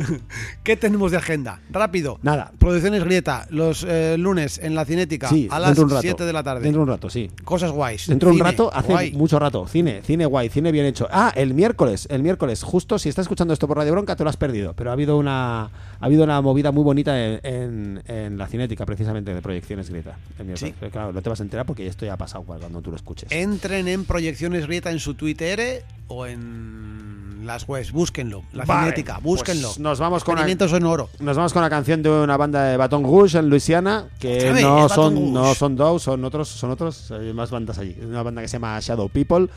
¿qué 0.62 0.76
tenemos 0.76 1.10
de 1.10 1.18
agenda? 1.18 1.60
Rápido. 1.70 2.18
Nada. 2.22 2.52
Producciones 2.58 3.04
Grieta, 3.04 3.46
los 3.50 3.84
eh, 3.88 4.16
lunes 4.18 4.58
en 4.58 4.74
la 4.74 4.84
Cinética, 4.84 5.28
Sí, 5.28 5.48
a 5.50 5.58
las 5.58 5.70
dentro 5.70 5.82
de 5.82 5.84
un 5.86 5.90
rato. 5.90 6.02
7 6.02 6.24
de 6.24 6.32
la 6.32 6.42
tarde. 6.42 6.62
Dentro 6.62 6.80
de 6.80 6.82
un 6.84 6.88
rato, 6.88 7.10
sí. 7.10 7.30
Cosas 7.44 7.70
guays. 7.70 8.06
Dentro 8.08 8.30
de 8.30 8.34
un 8.36 8.40
rato, 8.40 8.70
hace 8.74 8.92
guay. 8.92 9.12
mucho 9.12 9.38
rato. 9.38 9.66
Cine, 9.68 10.02
cine 10.04 10.26
guay, 10.26 10.48
cine 10.48 10.72
bien 10.72 10.86
hecho. 10.86 11.06
Ah, 11.10 11.32
el 11.34 11.54
miércoles, 11.54 12.06
el 12.10 12.22
miércoles, 12.22 12.62
justo 12.62 12.98
si 12.98 13.08
estás 13.08 13.24
escuchando 13.24 13.52
esto 13.54 13.68
por 13.68 13.76
Radio 13.76 13.92
Bronca, 13.92 14.16
te 14.16 14.24
lo 14.24 14.30
has 14.30 14.36
perdido. 14.36 14.74
Pero 14.74 14.90
ha 14.90 14.92
habido 14.94 15.16
una, 15.16 15.64
ha 15.64 15.70
habido 16.00 16.24
una 16.24 16.40
movida 16.40 16.72
muy 16.72 16.82
bonita 16.84 17.18
en, 17.24 17.40
en- 17.44 18.02
en 18.06 18.38
la 18.38 18.46
cinética, 18.46 18.84
precisamente, 18.86 19.34
de 19.34 19.42
proyecciones 19.42 19.90
Greta. 19.90 20.18
El 20.38 20.46
miércoles. 20.46 20.74
Sí. 20.80 20.88
Claro, 20.90 21.12
no 21.12 21.22
te 21.22 21.28
vas 21.30 21.40
a 21.40 21.42
enterar 21.42 21.66
porque 21.66 21.86
esto 21.86 22.04
ya 22.06 22.14
ha 22.14 22.16
pasado 22.16 22.44
cuando 22.44 22.80
tú 22.82 22.90
lo 22.90 22.96
escuches. 22.96 23.30
Entren 23.30 23.88
en 23.88 24.04
Proyecciones 24.04 24.66
Grieta 24.66 24.90
en 24.90 24.98
su 25.00 25.14
Twitter 25.14 25.84
o 26.08 26.26
en 26.26 27.27
las 27.42 27.68
webs, 27.68 27.92
búsquenlo. 27.92 28.44
La 28.52 28.64
Vale, 28.64 28.90
Cinética, 28.90 29.18
búsquenlo. 29.18 29.68
pues 29.68 29.78
nos 29.78 29.98
vamos 29.98 30.24
con 30.24 30.38
en 30.38 30.84
oro. 30.84 31.08
Nos 31.20 31.36
vamos 31.36 31.52
con 31.52 31.62
la 31.62 31.70
canción 31.70 32.02
de 32.02 32.10
una 32.10 32.36
banda 32.36 32.64
de 32.64 32.76
Baton 32.76 33.04
Rouge 33.04 33.38
en 33.38 33.48
Luisiana, 33.48 34.06
que 34.18 34.52
no 34.62 34.88
son, 34.88 35.32
no 35.32 35.54
son 35.54 35.76
dos, 35.76 36.02
son 36.02 36.24
otros, 36.24 36.48
son 36.48 36.70
otros, 36.70 37.10
hay 37.10 37.32
más 37.32 37.50
bandas 37.50 37.78
allí. 37.78 37.96
Una 38.02 38.22
banda 38.22 38.42
que 38.42 38.48
se 38.48 38.54
llama 38.54 38.78
Shadow 38.80 39.08
People, 39.08 39.48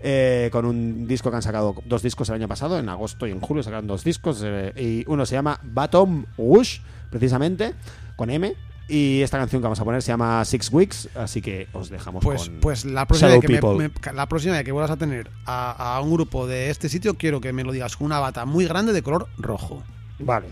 eh, 0.00 0.48
con 0.52 0.64
un 0.64 1.06
disco 1.06 1.30
que 1.30 1.36
han 1.36 1.42
sacado, 1.42 1.74
dos 1.84 2.02
discos 2.02 2.28
el 2.28 2.36
año 2.36 2.48
pasado, 2.48 2.78
en 2.78 2.88
agosto 2.88 3.26
y 3.26 3.30
en 3.30 3.40
julio 3.40 3.62
sacaron 3.62 3.86
dos 3.86 4.04
discos, 4.04 4.42
eh, 4.44 4.72
y 4.76 5.10
uno 5.10 5.26
se 5.26 5.34
llama 5.34 5.58
Baton 5.62 6.26
Rouge, 6.36 6.80
precisamente, 7.10 7.74
con 8.16 8.30
M, 8.30 8.54
y 8.88 9.20
esta 9.22 9.38
canción 9.38 9.60
que 9.60 9.64
vamos 9.64 9.80
a 9.80 9.84
poner 9.84 10.02
se 10.02 10.08
llama 10.12 10.44
Six 10.44 10.72
Weeks, 10.72 11.08
así 11.14 11.42
que 11.42 11.68
os 11.72 11.90
dejamos 11.90 12.24
Pues, 12.24 12.48
con 12.48 12.60
pues 12.60 12.84
la 12.84 13.06
próxima 13.06 13.38
que 13.40 13.48
me- 13.48 13.90
la 14.14 14.26
próxima 14.26 14.54
vez 14.54 14.64
que 14.64 14.72
vuelvas 14.72 14.90
a 14.90 14.96
tener 14.96 15.30
a, 15.44 15.96
a 15.96 16.00
un 16.00 16.10
grupo 16.12 16.46
de 16.46 16.70
este 16.70 16.88
sitio, 16.88 17.14
quiero 17.14 17.40
que 17.40 17.52
me 17.52 17.64
lo 17.64 17.72
digas 17.72 17.96
con 17.96 18.06
una 18.06 18.18
bata 18.18 18.44
muy 18.46 18.64
grande 18.66 18.92
de 18.92 19.02
color 19.02 19.28
rojo. 19.38 19.82
Vale. 20.18 20.46